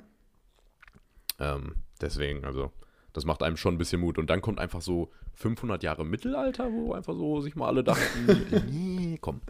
ähm, 1.41 1.75
deswegen, 2.01 2.45
also, 2.45 2.71
das 3.13 3.25
macht 3.25 3.43
einem 3.43 3.57
schon 3.57 3.75
ein 3.75 3.79
bisschen 3.79 4.01
Mut. 4.01 4.19
Und 4.19 4.31
dann 4.31 4.41
kommt 4.41 4.59
einfach 4.61 4.81
so 4.81 5.11
500 5.35 5.83
Jahre 5.83 6.05
Mittelalter, 6.05 6.73
wo 6.73 6.93
einfach 6.95 7.15
so 7.15 7.41
sich 7.41 7.57
mal 7.57 7.67
alle 7.69 7.83
dachten, 7.85 8.27
nee, 8.71 9.19
komm. 9.21 9.41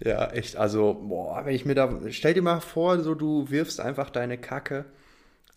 Ja, 0.00 0.26
echt. 0.30 0.56
Also, 0.56 0.94
boah, 0.94 1.44
wenn 1.44 1.54
ich 1.54 1.64
mir 1.64 1.74
da. 1.74 2.00
Stell 2.10 2.34
dir 2.34 2.42
mal 2.42 2.60
vor, 2.60 2.98
so 3.00 3.14
du 3.14 3.48
wirfst 3.50 3.80
einfach 3.80 4.10
deine 4.10 4.36
Kacke 4.38 4.84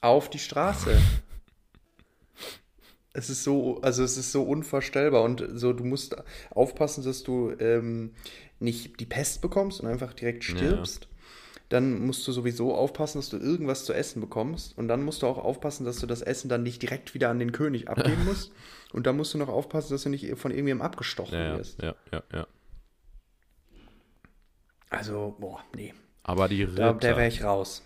auf 0.01 0.29
die 0.29 0.39
Straße. 0.39 0.97
es 3.15 3.30
ist 3.30 3.43
so, 3.43 3.80
also 3.82 4.04
es 4.04 4.17
ist 4.17 4.32
so 4.32 4.43
unvorstellbar 4.43 5.23
und 5.23 5.43
so, 5.54 5.73
du 5.73 5.84
musst 5.84 6.15
aufpassen, 6.51 7.04
dass 7.04 7.23
du 7.23 7.51
ähm, 7.60 8.12
nicht 8.60 8.99
die 8.99 9.06
Pest 9.06 9.41
bekommst 9.41 9.82
und 9.82 9.88
einfach 9.88 10.13
direkt 10.13 10.43
stirbst. 10.43 11.08
Dann 11.69 11.99
musst 12.06 12.28
du 12.28 12.32
sowieso 12.32 12.75
aufpassen, 12.75 13.17
dass 13.17 13.30
du 13.30 13.38
irgendwas 13.38 13.86
zu 13.86 13.93
essen 13.93 14.21
bekommst. 14.21 14.78
Und 14.78 14.88
dann 14.88 15.04
musst 15.04 15.23
du 15.23 15.28
auch 15.28 15.39
aufpassen, 15.39 15.84
dass 15.84 15.97
du 15.99 16.06
das 16.06 16.21
Essen 16.21 16.47
dann 16.47 16.62
nicht 16.62 16.82
direkt 16.82 17.13
wieder 17.15 17.30
an 17.30 17.39
den 17.39 17.51
König 17.54 17.89
abgeben 17.89 18.23
musst. 18.25 18.51
Und 18.93 19.08
dann 19.08 19.17
musst 19.17 19.34
du 19.34 19.39
noch 19.39 19.49
aufpassen, 19.49 19.93
dass 19.93 20.04
du 20.04 20.10
nicht 20.10 20.25
von 20.38 20.51
irgendjemandem 20.51 20.86
abgestochen 20.86 21.34
Ja, 21.34 21.43
ja, 21.45 21.58
wirst. 21.58 21.82
ja, 21.82 21.95
ja, 22.12 22.23
ja. 22.34 22.47
Also, 24.91 25.36
boah, 25.39 25.63
nee. 25.75 25.93
Aber 26.23 26.47
die 26.47 26.65
Da, 26.65 26.91
Ritter, 26.91 26.93
der 26.99 27.17
wäre 27.17 27.28
ich 27.28 27.43
raus. 27.43 27.82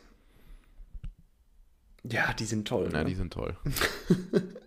Ja, 2.03 2.33
die 2.33 2.45
sind 2.45 2.67
toll. 2.67 2.89
na, 2.91 2.99
ne? 2.99 3.05
die 3.05 3.15
sind 3.15 3.31
toll. 3.33 3.55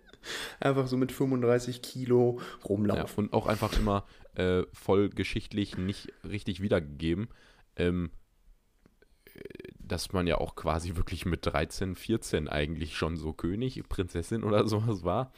Einfach 0.59 0.87
so 0.87 0.97
mit 0.97 1.11
35 1.11 1.81
Kilo 1.81 2.39
Ja, 2.39 2.65
rumlaufen. 2.65 3.25
und 3.25 3.33
auch 3.33 3.47
einfach 3.47 3.77
immer 3.77 4.05
äh, 4.35 4.63
voll 4.73 5.09
geschichtlich 5.09 5.77
nicht 5.77 6.11
richtig 6.23 6.61
wiedergegeben. 6.61 7.27
Ähm, 7.75 8.11
äh, 9.35 9.39
dass 9.79 10.13
man 10.13 10.27
ja 10.27 10.37
auch 10.37 10.55
quasi 10.55 10.95
wirklich 10.95 11.25
mit 11.25 11.45
13, 11.45 11.95
14 11.95 12.47
eigentlich 12.47 12.95
schon 12.97 13.17
so 13.17 13.33
König, 13.33 13.81
Prinzessin 13.89 14.43
oder 14.43 14.65
sowas 14.67 15.03
war, 15.03 15.31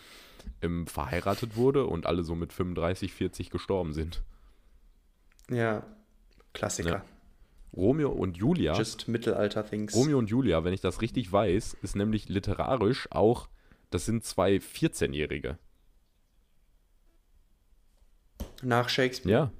ähm, 0.61 0.85
verheiratet 0.87 1.55
wurde 1.55 1.85
und 1.87 2.05
alle 2.05 2.23
so 2.23 2.35
mit 2.35 2.53
35, 2.53 3.11
40 3.13 3.49
gestorben 3.49 3.93
sind. 3.93 4.23
Ja, 5.49 5.83
Klassiker. 6.53 6.89
Ja. 6.89 7.05
Romeo 7.75 8.09
und 8.09 8.37
Julia, 8.37 8.77
Just 8.77 9.07
Mittelalter-Things. 9.09 9.93
Romeo 9.95 10.17
und 10.17 10.29
Julia, 10.29 10.63
wenn 10.63 10.73
ich 10.73 10.79
das 10.81 11.01
richtig 11.01 11.29
weiß, 11.31 11.75
ist 11.81 11.95
nämlich 11.95 12.29
literarisch 12.29 13.11
auch, 13.11 13.49
das 13.95 14.05
sind 14.05 14.23
zwei 14.23 14.57
14-Jährige. 14.57 15.57
Nach 18.61 18.89
Shakespeare. 18.89 19.31
Ja, 19.33 19.51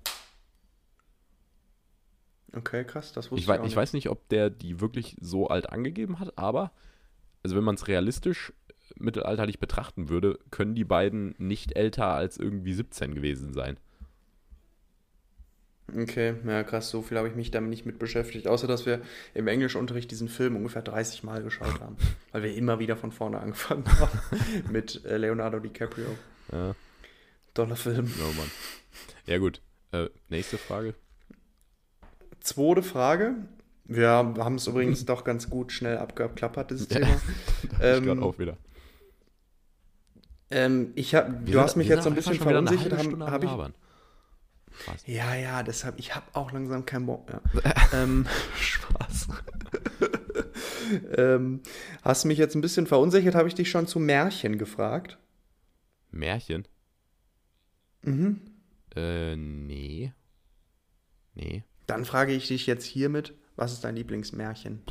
Okay, 2.55 2.85
krass, 2.85 3.11
das 3.11 3.31
wusste 3.31 3.43
ich, 3.43 3.49
ich, 3.49 3.55
ich 3.55 3.61
nicht. 3.63 3.75
weiß 3.75 3.93
nicht, 3.93 4.09
ob 4.09 4.29
der 4.29 4.49
die 4.49 4.79
wirklich 4.79 5.17
so 5.19 5.47
alt 5.47 5.69
angegeben 5.69 6.19
hat, 6.19 6.37
aber 6.37 6.71
also 7.43 7.55
wenn 7.55 7.65
man 7.65 7.75
es 7.75 7.87
realistisch 7.87 8.53
mittelalterlich 8.95 9.59
betrachten 9.59 10.07
würde, 10.09 10.39
können 10.51 10.73
die 10.73 10.85
beiden 10.85 11.35
nicht 11.37 11.75
älter 11.75 12.07
als 12.07 12.37
irgendwie 12.37 12.73
17 12.73 13.13
gewesen 13.13 13.51
sein. 13.51 13.77
Okay, 15.93 16.33
ja 16.47 16.63
krass, 16.63 16.89
so 16.89 17.01
viel 17.03 17.17
habe 17.17 17.27
ich 17.27 17.35
mich 17.35 17.51
damit 17.51 17.69
nicht 17.69 17.85
mit 17.85 17.99
beschäftigt. 17.99 18.47
Außer, 18.47 18.65
dass 18.67 18.85
wir 18.87 19.01
im 19.35 19.47
Englischunterricht 19.47 20.09
diesen 20.09 20.29
Film 20.29 20.55
ungefähr 20.55 20.81
30 20.81 21.23
Mal 21.23 21.43
geschaut 21.43 21.79
haben. 21.79 21.95
weil 22.31 22.41
wir 22.43 22.55
immer 22.55 22.79
wieder 22.79 22.97
von 22.97 23.11
vorne 23.11 23.39
angefangen 23.39 23.83
haben. 23.99 24.19
mit 24.71 25.05
äh, 25.05 25.17
Leonardo 25.17 25.59
DiCaprio. 25.59 26.07
Ja, 26.51 26.75
Toller 27.53 27.75
Film. 27.75 28.11
oh 28.19 28.33
Mann. 28.37 28.49
Ja 29.27 29.37
gut, 29.37 29.61
äh, 29.91 30.07
nächste 30.29 30.57
Frage. 30.57 30.95
Zweite 32.39 32.83
Frage. 32.83 33.35
Wir 33.85 34.09
haben 34.09 34.55
es 34.55 34.65
übrigens 34.67 35.05
doch 35.05 35.23
ganz 35.23 35.49
gut 35.49 35.71
schnell 35.71 35.97
abgeklappert, 35.99 36.71
dieses 36.71 36.89
Ja, 36.89 36.95
Thema. 36.99 37.09
Hab 37.13 37.21
ich 37.73 37.79
Ähm, 37.81 38.03
gerade 38.05 38.21
auch 38.23 38.39
wieder. 38.39 38.57
Ähm, 40.51 40.91
ich 40.95 41.15
hab, 41.15 41.27
Wir 41.29 41.33
du 41.45 41.51
sind- 41.53 41.61
hast 41.61 41.75
mich 41.75 41.87
jetzt 41.87 42.03
so 42.03 42.09
ein 42.09 42.15
bisschen 42.15 42.35
verunsichert. 42.35 42.93
Habe 42.93 43.31
hab 43.31 43.43
ich, 43.43 43.49
Labern. 43.49 43.73
Krass. 44.83 45.03
ja, 45.05 45.35
ja, 45.35 45.63
deshalb, 45.63 45.99
ich 45.99 46.15
habe 46.15 46.25
auch 46.33 46.51
langsam 46.51 46.85
keinen 46.85 47.05
Bock 47.05 47.27
mehr. 47.27 47.41
ähm, 47.93 48.27
Spaß. 48.59 49.27
ähm, 51.17 51.61
hast 52.01 52.25
mich 52.25 52.37
jetzt 52.37 52.55
ein 52.55 52.61
bisschen 52.61 52.87
verunsichert, 52.87 53.35
habe 53.35 53.47
ich 53.47 53.55
dich 53.55 53.69
schon 53.69 53.87
zu 53.87 53.99
Märchen 53.99 54.57
gefragt. 54.57 55.17
Märchen? 56.11 56.67
Mhm. 58.01 58.41
Äh, 58.95 59.35
nee. 59.35 60.13
Nee. 61.33 61.63
Dann 61.87 62.05
frage 62.05 62.33
ich 62.33 62.47
dich 62.47 62.65
jetzt 62.65 62.85
hiermit, 62.85 63.33
was 63.55 63.73
ist 63.73 63.83
dein 63.83 63.95
Lieblingsmärchen? 63.95 64.81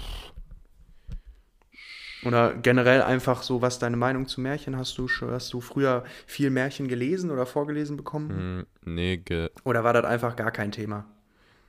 Oder 2.26 2.54
generell 2.54 3.02
einfach 3.02 3.42
so, 3.42 3.60
was 3.62 3.78
deine 3.78 3.96
Meinung 3.96 4.26
zu 4.26 4.40
Märchen? 4.40 4.76
Hast 4.76 4.96
du, 4.98 5.08
schon- 5.08 5.30
hast 5.30 5.52
du 5.52 5.60
früher 5.60 6.04
viel 6.26 6.50
Märchen 6.50 6.88
gelesen 6.88 7.30
oder 7.30 7.46
vorgelesen 7.46 7.96
bekommen? 7.96 8.30
Hm, 8.30 8.66
nee, 8.94 9.16
ge 9.18 9.50
Oder 9.64 9.84
war 9.84 9.92
das 9.92 10.04
einfach 10.04 10.36
gar 10.36 10.50
kein 10.50 10.72
Thema? 10.72 11.06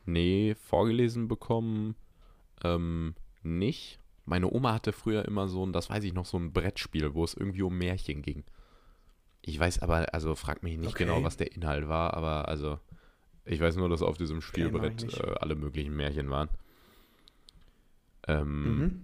Nee, 0.05 0.55
vorgelesen 0.55 1.27
bekommen 1.27 1.95
ähm, 2.63 3.15
nicht. 3.43 3.99
Meine 4.25 4.51
Oma 4.51 4.73
hatte 4.73 4.91
früher 4.91 5.25
immer 5.25 5.47
so 5.47 5.65
ein, 5.65 5.73
das 5.73 5.89
weiß 5.89 6.03
ich 6.03 6.13
noch, 6.13 6.25
so 6.25 6.37
ein 6.37 6.51
Brettspiel, 6.53 7.13
wo 7.13 7.23
es 7.23 7.33
irgendwie 7.33 7.61
um 7.63 7.77
Märchen 7.77 8.21
ging. 8.21 8.43
Ich 9.41 9.59
weiß 9.59 9.79
aber, 9.79 10.13
also 10.13 10.33
frag 10.35 10.63
mich 10.63 10.77
nicht 10.77 10.95
Okay. 10.95 11.05
genau, 11.05 11.23
was 11.23 11.37
der 11.37 11.51
Inhalt 11.51 11.87
war, 11.87 12.13
aber 12.15 12.47
also 12.47 12.79
ich 13.45 13.59
weiß 13.59 13.75
nur, 13.75 13.89
dass 13.89 14.01
auf 14.01 14.17
diesem 14.17 14.41
Spielbrett 14.41 15.03
äh, 15.19 15.35
alle 15.39 15.55
möglichen 15.55 15.95
Märchen 15.95 16.29
waren. 16.31 16.49
Ähm, 18.27 18.75
Mhm. 18.77 19.01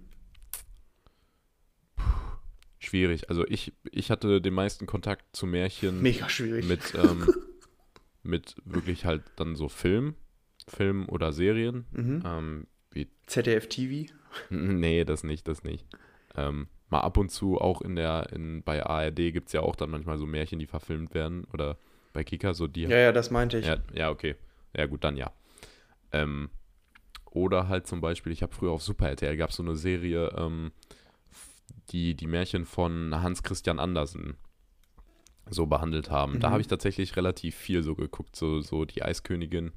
Schwierig. 2.82 3.28
Also 3.28 3.46
ich, 3.46 3.72
ich 3.90 4.10
hatte 4.10 4.40
den 4.40 4.54
meisten 4.54 4.86
Kontakt 4.86 5.24
zu 5.34 5.46
Märchen 5.46 6.02
Mega 6.02 6.28
schwierig. 6.28 6.66
mit, 6.66 6.94
ähm, 6.94 7.32
mit 8.22 8.56
wirklich 8.64 9.04
halt 9.04 9.22
dann 9.36 9.56
so 9.56 9.68
Film, 9.68 10.14
Film 10.68 11.08
oder 11.08 11.32
Serien. 11.32 11.86
mhm. 11.92 12.22
Ähm, 12.24 12.66
wie, 12.90 13.08
ZDF 13.26 13.68
TV. 13.68 14.12
nee, 14.50 15.04
das 15.04 15.24
nicht, 15.24 15.48
das 15.48 15.64
nicht. 15.64 15.86
Ähm, 16.36 16.68
mal 16.88 17.00
ab 17.00 17.16
und 17.16 17.30
zu 17.30 17.58
auch 17.58 17.80
in 17.80 17.96
der, 17.96 18.30
in, 18.32 18.62
bei 18.62 18.84
ARD 18.84 19.16
gibt 19.32 19.48
es 19.48 19.52
ja 19.52 19.60
auch 19.60 19.76
dann 19.76 19.90
manchmal 19.90 20.18
so 20.18 20.26
Märchen, 20.26 20.58
die 20.58 20.66
verfilmt 20.66 21.14
werden. 21.14 21.44
Oder 21.52 21.78
bei 22.12 22.24
Kika, 22.24 22.54
so 22.54 22.66
die 22.66 22.82
Ja, 22.82 22.98
ja, 22.98 23.12
das 23.12 23.30
meinte 23.30 23.58
ich. 23.58 23.66
Ja, 23.66 23.78
ja, 23.94 24.10
okay. 24.10 24.36
Ja, 24.76 24.86
gut, 24.86 25.04
dann 25.04 25.16
ja. 25.16 25.32
Ähm, 26.12 26.50
oder 27.30 27.68
halt 27.68 27.86
zum 27.86 28.00
Beispiel, 28.02 28.32
ich 28.32 28.42
habe 28.42 28.52
früher 28.52 28.72
auf 28.72 28.82
Super 28.82 29.08
RTL 29.08 29.36
gab 29.36 29.50
es 29.50 29.56
so 29.56 29.62
eine 29.62 29.74
Serie, 29.74 30.32
ähm, 30.36 30.72
die 31.90 32.14
die 32.14 32.26
Märchen 32.26 32.64
von 32.64 33.22
Hans 33.22 33.42
Christian 33.42 33.78
Andersen 33.78 34.36
so 35.50 35.66
behandelt 35.66 36.10
haben. 36.10 36.38
Da 36.38 36.48
Mhm. 36.48 36.52
habe 36.52 36.60
ich 36.60 36.68
tatsächlich 36.68 37.16
relativ 37.16 37.54
viel 37.56 37.82
so 37.82 37.94
geguckt, 37.94 38.36
so, 38.36 38.60
so 38.60 38.84
die 38.84 39.02
Eiskönigin 39.02 39.72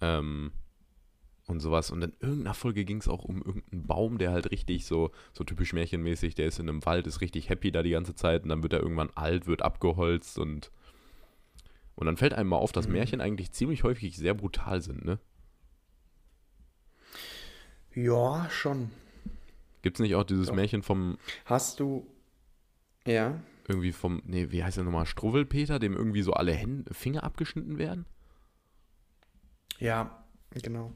ähm, 0.00 0.52
und 1.46 1.60
sowas. 1.60 1.90
Und 1.90 2.02
in 2.02 2.12
irgendeiner 2.20 2.54
Folge 2.54 2.84
ging 2.84 2.98
es 2.98 3.08
auch 3.08 3.24
um 3.24 3.38
irgendeinen 3.42 3.86
Baum, 3.86 4.18
der 4.18 4.32
halt 4.32 4.50
richtig 4.50 4.84
so, 4.86 5.10
so 5.32 5.44
typisch 5.44 5.72
märchenmäßig, 5.72 6.34
der 6.34 6.46
ist 6.46 6.58
in 6.58 6.68
einem 6.68 6.84
Wald, 6.84 7.06
ist 7.06 7.20
richtig 7.20 7.48
happy 7.48 7.70
da 7.72 7.82
die 7.82 7.90
ganze 7.90 8.14
Zeit 8.14 8.42
und 8.42 8.48
dann 8.48 8.62
wird 8.62 8.72
er 8.72 8.80
irgendwann 8.80 9.10
alt, 9.14 9.46
wird 9.46 9.62
abgeholzt 9.62 10.38
und 10.38 10.70
und 11.94 12.06
dann 12.06 12.16
fällt 12.16 12.32
einem 12.34 12.48
mal 12.48 12.56
auf, 12.56 12.72
dass 12.72 12.86
Mhm. 12.86 12.92
Märchen 12.92 13.20
eigentlich 13.20 13.52
ziemlich 13.52 13.84
häufig 13.84 14.16
sehr 14.16 14.34
brutal 14.34 14.80
sind, 14.80 15.04
ne? 15.04 15.18
Ja, 17.94 18.48
schon. 18.50 18.90
Gibt 19.82 19.96
es 19.98 20.00
nicht 20.02 20.14
auch 20.14 20.24
dieses 20.24 20.48
Doch. 20.48 20.54
Märchen 20.54 20.82
vom, 20.82 21.18
Hast 21.44 21.80
du. 21.80 22.06
Ja. 23.06 23.40
irgendwie 23.68 23.92
vom, 23.92 24.22
nee, 24.24 24.50
wie 24.50 24.62
heißt 24.62 24.76
der 24.76 24.84
nochmal, 24.84 25.06
Struwwelpeter, 25.06 25.78
dem 25.80 25.94
irgendwie 25.96 26.22
so 26.22 26.32
alle 26.34 26.52
Hände, 26.52 26.92
Finger 26.94 27.24
abgeschnitten 27.24 27.78
werden? 27.78 28.06
Ja, 29.78 30.24
genau. 30.62 30.92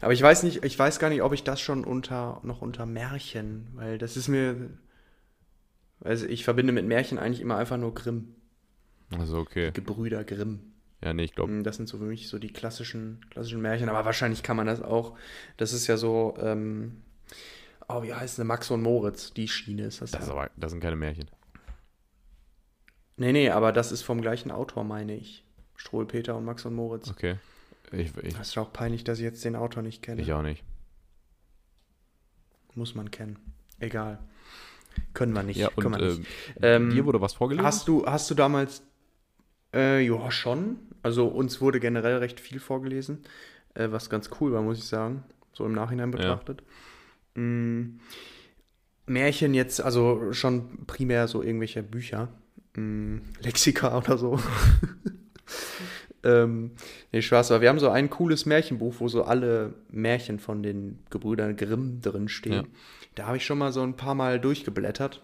Aber 0.00 0.12
ich 0.12 0.22
weiß 0.22 0.42
nicht, 0.42 0.64
ich 0.64 0.78
weiß 0.78 0.98
gar 0.98 1.08
nicht, 1.08 1.22
ob 1.22 1.32
ich 1.32 1.42
das 1.44 1.60
schon 1.60 1.84
unter 1.84 2.40
noch 2.44 2.60
unter 2.62 2.86
Märchen, 2.86 3.68
weil 3.74 3.98
das 3.98 4.16
ist 4.16 4.28
mir. 4.28 4.70
Also 6.02 6.26
ich 6.26 6.44
verbinde 6.44 6.72
mit 6.72 6.86
Märchen 6.86 7.18
eigentlich 7.18 7.40
immer 7.40 7.56
einfach 7.56 7.76
nur 7.76 7.94
Grimm. 7.94 8.34
Also 9.18 9.38
okay. 9.38 9.70
Gebrüder 9.72 10.24
Grimm. 10.24 10.60
Ja, 11.02 11.12
nee, 11.14 11.24
ich 11.24 11.34
glaube, 11.34 11.52
Mm, 11.52 11.62
Das 11.64 11.76
sind 11.76 11.88
so 11.88 11.98
für 11.98 12.04
mich 12.04 12.28
so 12.28 12.38
die 12.38 12.52
klassischen, 12.52 13.24
klassischen 13.30 13.60
Märchen, 13.60 13.88
aber 13.88 14.04
wahrscheinlich 14.04 14.42
kann 14.42 14.56
man 14.56 14.66
das 14.66 14.82
auch. 14.82 15.16
Das 15.56 15.72
ist 15.72 15.86
ja 15.86 15.96
so, 15.96 16.34
ähm, 16.40 17.02
oh, 17.92 18.02
wie 18.02 18.14
heißt 18.14 18.38
es, 18.38 18.44
Max 18.44 18.70
und 18.70 18.82
Moritz, 18.82 19.32
die 19.32 19.48
Schiene 19.48 19.84
ist 19.84 20.00
das. 20.00 20.10
das, 20.12 20.22
ist 20.22 20.28
ja. 20.28 20.34
aber, 20.34 20.50
das 20.56 20.72
sind 20.72 20.80
keine 20.80 20.96
Märchen. 20.96 21.30
Nee, 23.16 23.32
nee, 23.32 23.50
aber 23.50 23.72
das 23.72 23.92
ist 23.92 24.02
vom 24.02 24.22
gleichen 24.22 24.50
Autor, 24.50 24.84
meine 24.84 25.14
ich. 25.14 25.44
Strohl 25.76 26.06
Peter 26.06 26.36
und 26.36 26.44
Max 26.44 26.64
und 26.64 26.74
Moritz. 26.74 27.10
Okay. 27.10 27.36
Ich, 27.92 28.16
ich, 28.16 28.34
Das 28.34 28.48
ist 28.48 28.58
auch 28.58 28.72
peinlich, 28.72 29.04
dass 29.04 29.18
ich 29.18 29.24
jetzt 29.24 29.44
den 29.44 29.56
Autor 29.56 29.82
nicht 29.82 30.02
kenne. 30.02 30.22
ich 30.22 30.32
auch 30.32 30.42
nicht. 30.42 30.62
Muss 32.74 32.94
man 32.94 33.10
kennen. 33.10 33.38
Egal. 33.78 34.18
Können 35.14 35.32
wir 35.32 35.42
nicht. 35.42 35.56
Ja, 35.56 35.70
können 35.70 35.94
und 35.94 36.00
wir 36.00 36.06
äh, 36.06 36.18
nicht. 36.18 36.30
Ähm, 36.62 36.90
dir 36.90 37.04
wurde 37.04 37.20
was 37.20 37.34
vorgelesen? 37.34 37.66
Hast 37.66 37.88
du, 37.88 38.06
hast 38.06 38.30
du 38.30 38.34
damals, 38.34 38.82
äh, 39.74 40.00
ja, 40.00 40.30
schon. 40.30 40.78
Also 41.02 41.26
uns 41.26 41.60
wurde 41.60 41.80
generell 41.80 42.18
recht 42.18 42.40
viel 42.40 42.60
vorgelesen, 42.60 43.22
äh, 43.74 43.90
was 43.90 44.10
ganz 44.10 44.30
cool 44.40 44.52
war, 44.52 44.62
muss 44.62 44.78
ich 44.78 44.84
sagen. 44.84 45.24
So 45.52 45.64
im 45.64 45.72
Nachhinein 45.72 46.10
betrachtet. 46.10 46.62
Mm, 47.34 48.00
Märchen 49.06 49.54
jetzt, 49.54 49.80
also 49.80 50.32
schon 50.32 50.86
primär 50.86 51.28
so 51.28 51.42
irgendwelche 51.42 51.82
Bücher. 51.82 52.28
Mm, 52.76 53.18
Lexika 53.40 53.98
oder 53.98 54.16
so. 54.18 54.38
ähm, 56.24 56.72
nee, 57.12 57.22
Spaß, 57.22 57.50
aber 57.50 57.60
wir 57.62 57.68
haben 57.68 57.78
so 57.78 57.90
ein 57.90 58.10
cooles 58.10 58.46
Märchenbuch, 58.46 58.94
wo 58.98 59.08
so 59.08 59.24
alle 59.24 59.74
Märchen 59.90 60.38
von 60.38 60.62
den 60.62 61.00
Gebrüdern 61.10 61.56
Grimm 61.56 62.00
drin 62.00 62.28
stehen. 62.28 62.52
Ja. 62.52 62.64
Da 63.14 63.26
habe 63.26 63.36
ich 63.36 63.44
schon 63.44 63.58
mal 63.58 63.72
so 63.72 63.82
ein 63.82 63.96
paar 63.96 64.14
Mal 64.14 64.40
durchgeblättert. 64.40 65.22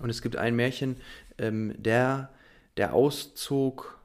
Und 0.00 0.10
es 0.10 0.22
gibt 0.22 0.36
ein 0.36 0.56
Märchen, 0.56 0.96
ähm, 1.38 1.74
der, 1.78 2.30
der 2.76 2.94
Auszug, 2.94 3.98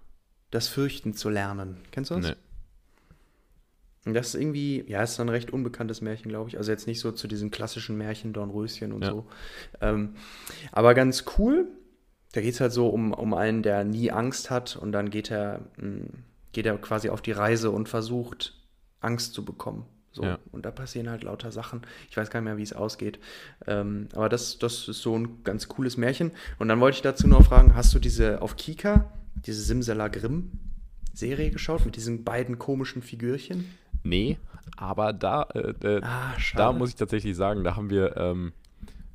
das 0.51 0.67
Fürchten 0.67 1.13
zu 1.13 1.29
lernen. 1.29 1.77
Kennst 1.91 2.11
du 2.11 2.15
das? 2.15 2.29
Nee. 2.29 2.35
Das 4.05 4.29
ist 4.33 4.41
irgendwie, 4.41 4.83
ja, 4.87 5.03
ist 5.03 5.19
ein 5.19 5.29
recht 5.29 5.51
unbekanntes 5.51 6.01
Märchen, 6.01 6.29
glaube 6.29 6.49
ich. 6.49 6.57
Also 6.57 6.71
jetzt 6.71 6.87
nicht 6.87 6.99
so 6.99 7.11
zu 7.11 7.27
diesen 7.27 7.51
klassischen 7.51 7.97
Märchen, 7.97 8.33
Dornröschen 8.33 8.93
und 8.93 9.03
Ja. 9.03 9.11
so. 9.11 9.27
Ähm, 9.79 10.15
aber 10.71 10.93
ganz 10.95 11.25
cool. 11.37 11.67
Da 12.33 12.41
geht 12.41 12.53
es 12.53 12.61
halt 12.61 12.71
so 12.71 12.87
um, 12.89 13.13
um 13.13 13.33
einen, 13.33 13.61
der 13.61 13.83
nie 13.83 14.09
Angst 14.11 14.49
hat 14.49 14.75
und 14.75 14.91
dann 14.93 15.09
geht 15.09 15.29
er, 15.29 15.61
mh, 15.77 16.05
geht 16.53 16.65
er 16.65 16.77
quasi 16.77 17.09
auf 17.09 17.21
die 17.21 17.33
Reise 17.33 17.69
und 17.71 17.89
versucht, 17.89 18.57
Angst 19.01 19.33
zu 19.33 19.43
bekommen. 19.45 19.85
So. 20.13 20.23
Ja. 20.23 20.39
Und 20.51 20.65
da 20.65 20.71
passieren 20.71 21.09
halt 21.09 21.23
lauter 21.23 21.51
Sachen. 21.51 21.81
Ich 22.09 22.17
weiß 22.17 22.29
gar 22.29 22.41
nicht 22.41 22.45
mehr, 22.45 22.57
wie 22.57 22.63
es 22.63 22.73
ausgeht. 22.73 23.19
Ähm, 23.67 24.07
aber 24.13 24.29
das, 24.29 24.57
das 24.59 24.87
ist 24.87 25.01
so 25.01 25.17
ein 25.17 25.43
ganz 25.43 25.67
cooles 25.67 25.95
Märchen. 25.97 26.31
Und 26.57 26.69
dann 26.69 26.79
wollte 26.79 26.95
ich 26.95 27.01
dazu 27.01 27.27
noch 27.27 27.45
fragen, 27.45 27.75
hast 27.75 27.93
du 27.93 27.99
diese 27.99 28.41
auf 28.41 28.55
Kika, 28.55 29.11
diese 29.35 29.61
Simsala 29.61 30.07
Grimm 30.07 30.51
Serie 31.13 31.51
geschaut 31.51 31.85
mit 31.85 31.95
diesen 31.97 32.23
beiden 32.23 32.57
komischen 32.59 33.01
Figürchen? 33.01 33.65
Nee, 34.03 34.37
aber 34.77 35.13
da, 35.13 35.43
äh, 35.53 35.73
äh, 35.83 36.01
Ah, 36.03 36.33
da 36.55 36.73
muss 36.73 36.89
ich 36.89 36.95
tatsächlich 36.95 37.35
sagen, 37.35 37.63
da 37.63 37.75
haben 37.75 37.89
wir, 37.89 38.17
ähm, 38.17 38.53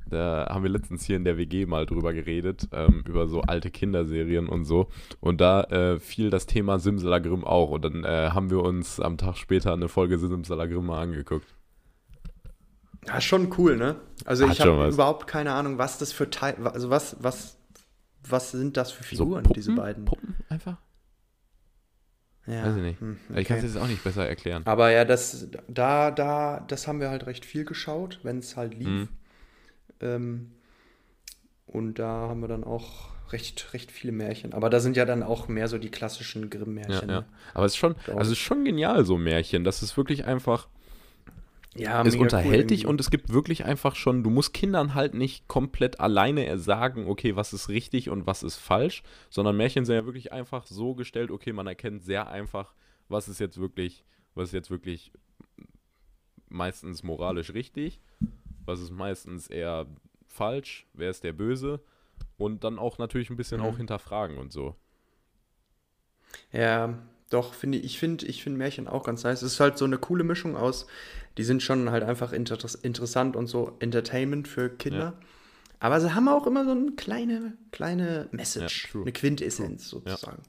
da 0.08 0.46
haben 0.48 0.62
wir 0.62 0.70
letztens 0.70 1.04
hier 1.04 1.16
in 1.16 1.24
der 1.24 1.36
WG 1.36 1.66
mal 1.66 1.86
drüber 1.86 2.12
geredet, 2.12 2.68
ähm, 2.72 3.02
über 3.08 3.26
so 3.26 3.40
alte 3.40 3.70
Kinderserien 3.70 4.48
und 4.48 4.64
so. 4.64 4.88
Und 5.20 5.40
da 5.40 5.62
äh, 5.64 5.98
fiel 5.98 6.30
das 6.30 6.46
Thema 6.46 6.78
Simsalagrim 6.78 7.44
auch. 7.44 7.70
Und 7.70 7.84
dann 7.84 8.04
äh, 8.04 8.30
haben 8.30 8.50
wir 8.50 8.62
uns 8.62 9.00
am 9.00 9.18
Tag 9.18 9.36
später 9.36 9.72
eine 9.72 9.88
Folge 9.88 10.18
Simsalagrim 10.18 10.86
mal 10.86 11.02
angeguckt. 11.02 11.46
Ja, 13.08 13.20
schon 13.20 13.52
cool, 13.58 13.76
ne? 13.76 13.96
Also 14.24 14.46
Hat 14.46 14.54
ich 14.54 14.60
habe 14.60 14.88
überhaupt 14.88 15.26
keine 15.26 15.52
Ahnung, 15.52 15.78
was 15.78 15.98
das 15.98 16.12
für 16.12 16.30
Teil, 16.30 16.56
also 16.66 16.90
was, 16.90 17.16
was, 17.20 17.56
was 18.28 18.50
sind 18.50 18.76
das 18.76 18.92
für 18.92 19.04
Figuren, 19.04 19.28
so 19.28 19.48
Puppen, 19.48 19.54
diese 19.54 19.72
beiden? 19.74 20.04
Puppen 20.04 20.34
einfach? 20.48 20.78
Ja. 22.46 22.64
Weiß 22.64 22.76
ich 22.76 22.82
nicht. 22.82 23.00
hm, 23.00 23.16
Ich 23.36 23.46
kann 23.48 23.56
es 23.58 23.64
okay. 23.64 23.72
jetzt 23.72 23.76
auch 23.82 23.88
nicht 23.88 24.04
besser 24.04 24.26
erklären. 24.28 24.62
Aber 24.66 24.90
ja, 24.90 25.04
das, 25.04 25.48
da, 25.68 26.10
da, 26.10 26.60
das 26.68 26.86
haben 26.86 27.00
wir 27.00 27.10
halt 27.10 27.26
recht 27.26 27.44
viel 27.44 27.64
geschaut, 27.64 28.20
wenn 28.22 28.38
es 28.38 28.56
halt 28.56 28.74
lief. 28.74 28.86
Mhm. 28.86 29.08
Ähm, 30.00 30.50
und 31.66 31.98
da 31.98 32.06
haben 32.28 32.40
wir 32.40 32.48
dann 32.48 32.64
auch 32.64 33.10
recht, 33.32 33.72
recht 33.74 33.90
viele 33.90 34.12
Märchen. 34.12 34.52
Aber 34.52 34.70
da 34.70 34.78
sind 34.78 34.96
ja 34.96 35.04
dann 35.04 35.22
auch 35.22 35.48
mehr 35.48 35.66
so 35.68 35.78
die 35.78 35.90
klassischen 35.90 36.42
Ja, 36.42 36.48
Grimm-Märchen. 36.48 37.08
ja. 37.08 37.20
ne? 37.20 37.24
Aber 37.54 37.66
es 37.66 37.72
ist 37.72 37.78
schon, 37.78 37.96
also 38.06 38.20
es 38.20 38.28
ist 38.30 38.38
schon 38.38 38.64
genial, 38.64 39.04
so 39.04 39.16
Märchen. 39.18 39.64
Das 39.64 39.82
ist 39.82 39.96
wirklich 39.96 40.24
einfach, 40.26 40.68
ja 41.78 42.02
es 42.02 42.16
unterhält 42.16 42.46
cool 42.46 42.64
dich 42.66 42.80
irgendwie. 42.80 42.86
und 42.86 43.00
es 43.00 43.10
gibt 43.10 43.32
wirklich 43.32 43.64
einfach 43.64 43.94
schon, 43.96 44.22
du 44.22 44.30
musst 44.30 44.52
Kindern 44.54 44.94
halt 44.94 45.14
nicht 45.14 45.48
komplett 45.48 46.00
alleine 46.00 46.58
sagen, 46.58 47.06
okay, 47.08 47.36
was 47.36 47.52
ist 47.52 47.68
richtig 47.68 48.10
und 48.10 48.26
was 48.26 48.42
ist 48.42 48.56
falsch, 48.56 49.02
sondern 49.30 49.56
Märchen 49.56 49.84
sind 49.84 49.94
ja 49.96 50.04
wirklich 50.06 50.32
einfach 50.32 50.66
so 50.66 50.94
gestellt, 50.94 51.30
okay, 51.30 51.52
man 51.52 51.66
erkennt 51.66 52.02
sehr 52.02 52.28
einfach, 52.28 52.74
was 53.08 53.28
ist 53.28 53.40
jetzt 53.40 53.58
wirklich, 53.58 54.04
was 54.34 54.48
ist 54.48 54.54
jetzt 54.54 54.70
wirklich 54.70 55.12
meistens 56.48 57.02
moralisch 57.02 57.52
richtig, 57.54 58.00
was 58.64 58.80
ist 58.80 58.90
meistens 58.90 59.48
eher 59.48 59.86
falsch, 60.28 60.86
wer 60.92 61.10
ist 61.10 61.24
der 61.24 61.32
Böse 61.32 61.80
und 62.36 62.64
dann 62.64 62.78
auch 62.78 62.98
natürlich 62.98 63.30
ein 63.30 63.36
bisschen 63.36 63.60
Mhm. 63.60 63.66
auch 63.66 63.76
hinterfragen 63.76 64.38
und 64.38 64.52
so. 64.52 64.76
Ja, 66.52 66.98
doch, 67.30 67.54
finde 67.54 67.78
ich, 67.78 67.98
finde 67.98 68.26
ich 68.26 68.42
find 68.42 68.56
Märchen 68.56 68.86
auch 68.88 69.04
ganz 69.04 69.24
nice. 69.24 69.42
Es 69.42 69.52
ist 69.54 69.60
halt 69.60 69.78
so 69.78 69.84
eine 69.84 69.98
coole 69.98 70.24
Mischung 70.24 70.56
aus, 70.56 70.86
die 71.38 71.44
sind 71.44 71.62
schon 71.62 71.90
halt 71.90 72.02
einfach 72.04 72.32
inter 72.32 72.56
interessant 72.82 73.36
und 73.36 73.46
so 73.46 73.76
Entertainment 73.80 74.46
für 74.48 74.68
Kinder. 74.70 75.14
Aber 75.80 76.00
sie 76.00 76.14
haben 76.14 76.28
auch 76.28 76.46
immer 76.46 76.64
so 76.64 76.70
eine 76.70 76.92
kleine, 76.92 77.52
kleine 77.72 78.28
Message, 78.32 78.84
Ja, 78.84 78.90
true. 78.90 79.02
eine 79.02 79.12
Quintessenz 79.12 79.88
sozusagen. 79.88 80.42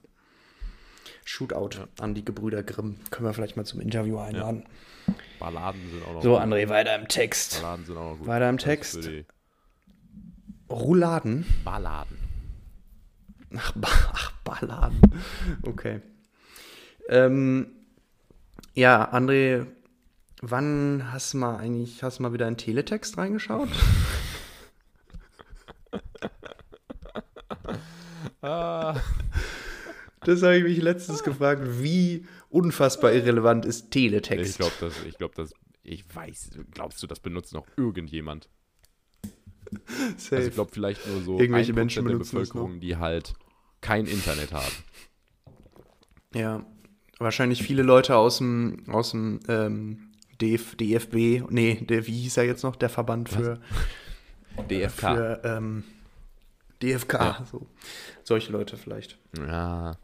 Shootout 1.26 1.72
an 2.00 2.16
die 2.16 2.24
Gebrüder 2.24 2.64
Grimm. 2.64 2.98
Können 3.12 3.28
wir 3.28 3.34
vielleicht 3.34 3.58
mal 3.58 3.66
zum 3.66 3.82
Interview 3.82 4.18
einladen. 4.20 4.64
Balladen 5.40 5.82
sind 5.92 6.04
auch 6.06 6.14
noch 6.14 6.22
So, 6.24 6.32
gut. 6.34 6.40
André, 6.42 6.70
weiter 6.70 6.96
im 6.96 7.08
Text. 7.10 7.62
Balladen 7.62 7.86
sind 7.86 7.98
auch 7.98 8.12
noch 8.12 8.18
gut. 8.20 8.28
Weiter 8.28 8.50
im 8.50 8.58
Text. 8.58 9.10
Rouladen. 10.70 11.46
Balladen. 11.66 12.18
Ach, 13.56 13.72
ba 13.76 13.88
ach 14.14 14.32
Balladen. 14.44 15.02
Okay. 15.64 16.02
Ähm, 17.08 17.68
ja, 18.74 19.14
André, 19.14 19.66
wann 20.42 21.12
hast 21.12 21.34
du 21.34 21.38
mal 21.38 21.58
eigentlich, 21.58 22.04
hast 22.04 22.20
du 22.20 22.24
mal 22.24 22.34
wieder 22.34 22.48
in 22.48 22.58
Teletext 22.58 23.18
reingeschaut? 23.18 23.70
Ah. 28.42 29.02
Das 30.22 30.44
habe 30.44 30.58
ich 30.58 30.64
mich 30.64 30.82
letztens 30.82 31.24
gefragt, 31.24 31.62
wie 31.82 32.26
unfassbar 32.50 33.14
irrelevant 33.14 33.66
ist 33.66 33.92
Teletext? 33.92 34.52
Ich 34.52 34.58
glaube, 34.58 34.74
das, 34.80 34.94
ich 35.06 35.18
glaube, 35.18 35.34
das, 35.36 35.54
ich 35.84 36.04
weiß, 36.14 36.52
glaubst 36.72 37.02
du, 37.02 37.08
das 37.08 37.20
benutzt 37.20 37.54
noch 37.54 37.66
irgendjemand? 37.78 38.50
Also 40.32 40.36
ich 40.36 40.54
glaube 40.54 40.72
vielleicht 40.74 41.06
nur 41.08 41.22
so 41.22 41.40
Irgendwelche 41.40 41.74
1% 41.74 41.76
Menschen 41.76 42.08
der 42.08 42.16
Bevölkerung, 42.16 42.80
die 42.80 42.98
halt 42.98 43.34
kein 43.82 44.06
Internet 44.06 44.54
haben. 44.54 44.72
Ja, 46.34 46.66
wahrscheinlich 47.20 47.64
viele 47.64 47.84
Leute 47.84 48.16
aus 48.16 48.38
dem, 48.40 48.84
aus 48.88 49.12
dem 49.12 49.40
ähm, 49.48 50.12
DF, 50.42 50.76
DFB, 50.76 51.50
nee, 51.50 51.76
der, 51.82 52.06
wie 52.08 52.18
hieß 52.22 52.38
er 52.38 52.46
jetzt 52.46 52.64
noch, 52.64 52.76
der 52.76 52.90
Verband 52.90 53.30
für, 53.30 53.60
DFK. 54.70 55.00
für 55.00 55.42
ähm, 55.44 55.84
DFK, 56.82 57.14
Ja. 57.14 57.46
so. 57.52 57.66
solche 58.24 58.52
Leute 58.52 58.78
vielleicht. 58.78 59.18
Ja. 59.38 59.98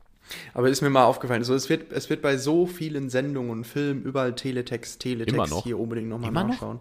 Aber 0.53 0.69
ist 0.69 0.81
mir 0.81 0.89
mal 0.89 1.03
aufgefallen, 1.03 1.43
so, 1.43 1.53
es, 1.53 1.69
wird, 1.69 1.91
es 1.91 2.09
wird 2.09 2.21
bei 2.21 2.37
so 2.37 2.65
vielen 2.65 3.09
Sendungen 3.09 3.51
und 3.51 3.67
Filmen 3.67 4.03
überall 4.03 4.33
Teletext, 4.33 5.01
Teletext 5.01 5.63
hier 5.63 5.77
unbedingt 5.77 6.09
nochmal 6.09 6.29
Immer 6.29 6.43
noch? 6.45 6.79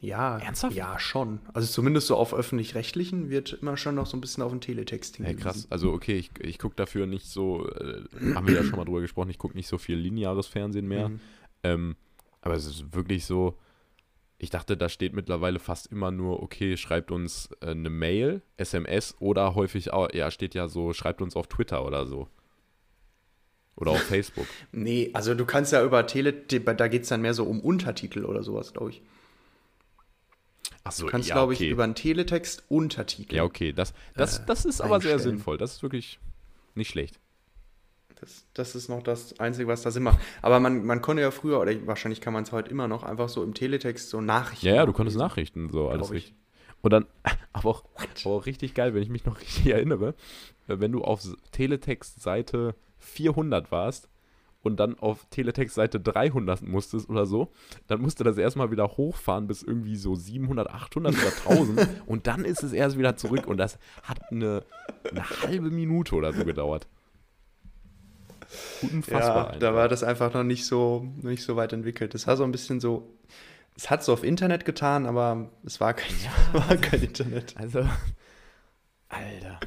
Ja, 0.00 0.38
Ernsthaft? 0.38 0.76
ja, 0.76 0.98
schon. 0.98 1.40
Also 1.52 1.68
zumindest 1.68 2.06
so 2.06 2.16
auf 2.16 2.32
öffentlich-rechtlichen 2.34 3.30
wird 3.30 3.54
immer 3.60 3.76
schon 3.76 3.94
noch 3.94 4.06
so 4.06 4.16
ein 4.16 4.20
bisschen 4.20 4.42
auf 4.42 4.52
den 4.52 4.60
Teletext 4.60 5.18
Hey, 5.18 5.26
hingewiesen. 5.26 5.42
krass. 5.42 5.66
Also 5.70 5.92
okay, 5.92 6.16
ich, 6.16 6.30
ich 6.40 6.58
gucke 6.58 6.76
dafür 6.76 7.06
nicht 7.06 7.26
so, 7.26 7.68
äh, 7.68 8.02
haben 8.34 8.46
wir 8.46 8.54
ja 8.54 8.62
schon 8.64 8.76
mal 8.78 8.84
drüber 8.84 9.00
gesprochen, 9.00 9.30
ich 9.30 9.38
gucke 9.38 9.56
nicht 9.56 9.68
so 9.68 9.78
viel 9.78 9.96
lineares 9.96 10.46
Fernsehen 10.46 10.86
mehr. 10.88 11.08
Mhm. 11.08 11.20
Ähm, 11.64 11.96
aber 12.40 12.54
es 12.54 12.66
ist 12.66 12.94
wirklich 12.94 13.24
so, 13.26 13.58
ich 14.38 14.50
dachte, 14.50 14.76
da 14.76 14.88
steht 14.88 15.14
mittlerweile 15.14 15.58
fast 15.58 15.88
immer 15.88 16.10
nur, 16.12 16.42
okay, 16.42 16.76
schreibt 16.76 17.10
uns 17.10 17.50
äh, 17.60 17.70
eine 17.70 17.90
Mail, 17.90 18.42
SMS 18.56 19.16
oder 19.18 19.54
häufig 19.56 19.92
auch, 19.92 20.12
ja, 20.12 20.30
steht 20.30 20.54
ja 20.54 20.68
so, 20.68 20.92
schreibt 20.92 21.20
uns 21.20 21.34
auf 21.34 21.48
Twitter 21.48 21.84
oder 21.84 22.06
so. 22.06 22.28
Oder 23.74 23.92
auf 23.92 24.02
Facebook. 24.08 24.46
Nee, 24.70 25.10
also 25.12 25.34
du 25.34 25.44
kannst 25.44 25.72
ja 25.72 25.84
über 25.84 26.06
Tele, 26.06 26.32
da 26.32 26.88
geht 26.88 27.02
es 27.02 27.08
dann 27.08 27.22
mehr 27.22 27.34
so 27.34 27.44
um 27.44 27.60
Untertitel 27.60 28.24
oder 28.24 28.42
sowas, 28.44 28.72
glaube 28.72 28.90
ich. 28.90 29.02
Achso, 30.88 31.04
Du 31.04 31.10
kannst, 31.10 31.28
ja, 31.28 31.34
glaube 31.34 31.52
ich, 31.52 31.60
okay. 31.60 31.70
über 31.70 31.84
einen 31.84 31.94
Teletext 31.94 32.64
Untertitel. 32.68 33.36
Ja, 33.36 33.44
okay, 33.44 33.72
das, 33.72 33.92
das, 34.14 34.38
äh, 34.38 34.42
das 34.46 34.64
ist 34.64 34.80
aber 34.80 35.00
sehr 35.00 35.14
einstellen. 35.14 35.36
sinnvoll. 35.36 35.58
Das 35.58 35.74
ist 35.74 35.82
wirklich 35.82 36.18
nicht 36.74 36.88
schlecht. 36.88 37.20
Das, 38.20 38.46
das 38.54 38.74
ist 38.74 38.88
noch 38.88 39.02
das 39.02 39.38
Einzige, 39.38 39.68
was 39.68 39.82
da 39.82 39.90
Sinn 39.90 40.02
macht. 40.02 40.18
Aber 40.42 40.58
man, 40.60 40.84
man 40.84 41.02
konnte 41.02 41.22
ja 41.22 41.30
früher, 41.30 41.60
oder 41.60 41.72
wahrscheinlich 41.86 42.20
kann 42.20 42.32
man 42.32 42.42
es 42.42 42.52
heute 42.52 42.70
immer 42.70 42.88
noch, 42.88 43.02
einfach 43.02 43.28
so 43.28 43.44
im 43.44 43.54
Teletext 43.54 44.08
so 44.08 44.20
Nachrichten. 44.20 44.66
Ja, 44.66 44.74
ja, 44.76 44.86
du 44.86 44.92
konntest 44.92 45.16
lesen. 45.16 45.26
Nachrichten, 45.26 45.68
so 45.70 45.88
alles 45.88 46.10
richtig. 46.10 46.34
Und 46.80 46.92
dann, 46.92 47.06
aber 47.52 47.68
auch, 47.68 47.84
aber 47.94 48.34
auch 48.34 48.46
richtig 48.46 48.74
geil, 48.74 48.94
wenn 48.94 49.02
ich 49.02 49.08
mich 49.08 49.24
noch 49.24 49.40
richtig 49.40 49.66
erinnere, 49.66 50.14
äh, 50.68 50.80
wenn 50.80 50.92
du 50.92 51.02
auf 51.02 51.22
Teletext-Seite 51.52 52.74
400 52.98 53.70
warst 53.70 54.08
und 54.68 54.78
dann 54.78 54.98
auf 54.98 55.26
Teletext-Seite 55.30 55.98
300 55.98 56.62
musstest 56.62 57.08
oder 57.08 57.26
so, 57.26 57.50
dann 57.88 58.00
musste 58.00 58.22
das 58.22 58.38
erstmal 58.38 58.70
wieder 58.70 58.86
hochfahren 58.96 59.46
bis 59.46 59.62
irgendwie 59.62 59.96
so 59.96 60.14
700, 60.14 60.70
800 60.70 61.14
oder 61.14 61.52
1000 61.54 61.88
und 62.06 62.26
dann 62.26 62.44
ist 62.44 62.62
es 62.62 62.72
erst 62.72 62.98
wieder 62.98 63.16
zurück 63.16 63.46
und 63.46 63.56
das 63.56 63.78
hat 64.02 64.20
eine, 64.30 64.62
eine 65.10 65.28
halbe 65.42 65.70
Minute 65.70 66.14
oder 66.14 66.32
so 66.32 66.44
gedauert. 66.44 66.86
Unfassbar. 68.82 69.54
Ja, 69.54 69.58
da 69.58 69.74
war 69.74 69.88
das 69.88 70.02
einfach 70.02 70.32
noch 70.32 70.44
nicht 70.44 70.64
so, 70.64 71.06
noch 71.16 71.30
nicht 71.30 71.42
so 71.42 71.56
weit 71.56 71.72
entwickelt. 71.72 72.14
Das 72.14 72.26
war 72.26 72.36
so 72.36 72.44
ein 72.44 72.52
bisschen 72.52 72.80
so, 72.80 73.18
es 73.76 73.90
hat 73.90 74.02
so 74.02 74.12
auf 74.12 74.24
Internet 74.24 74.64
getan, 74.64 75.06
aber 75.06 75.50
es 75.64 75.80
war 75.80 75.94
kein, 75.94 76.14
war 76.52 76.76
kein 76.76 77.02
Internet. 77.02 77.54
Also, 77.56 77.86
Alter, 79.08 79.60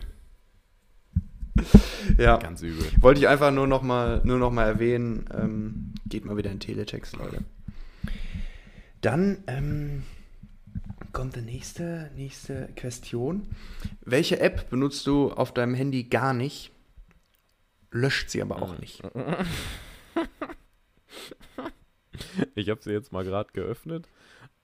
Ja, 2.18 2.38
ganz 2.42 2.62
übel. 2.62 2.86
wollte 3.00 3.20
ich 3.20 3.28
einfach 3.28 3.52
nur 3.52 3.68
noch 3.68 3.82
mal, 3.82 4.22
nur 4.24 4.38
noch 4.38 4.52
mal 4.52 4.66
erwähnen. 4.66 5.26
Ähm, 5.34 5.94
geht 6.08 6.26
mal 6.26 6.38
wieder 6.38 6.52
in 6.52 6.60
Teletext, 6.60 7.16
Leute. 7.18 7.44
Dann 9.02 9.44
ähm, 9.48 10.04
kommt 11.12 11.36
die 11.36 11.42
nächste, 11.42 12.12
nächste 12.16 12.70
Question. 12.76 13.48
Welche 14.06 14.40
App 14.40 14.70
benutzt 14.70 15.06
du 15.08 15.32
auf 15.32 15.54
deinem 15.54 15.74
Handy 15.74 16.04
gar 16.04 16.34
nicht? 16.34 16.72
Löscht 17.92 18.30
sie 18.30 18.42
aber 18.42 18.62
auch 18.62 18.78
nicht. 18.78 19.02
Ich 22.56 22.70
habe 22.70 22.82
sie 22.82 22.92
jetzt 22.92 23.12
mal 23.12 23.24
gerade 23.24 23.52
geöffnet. 23.52 24.08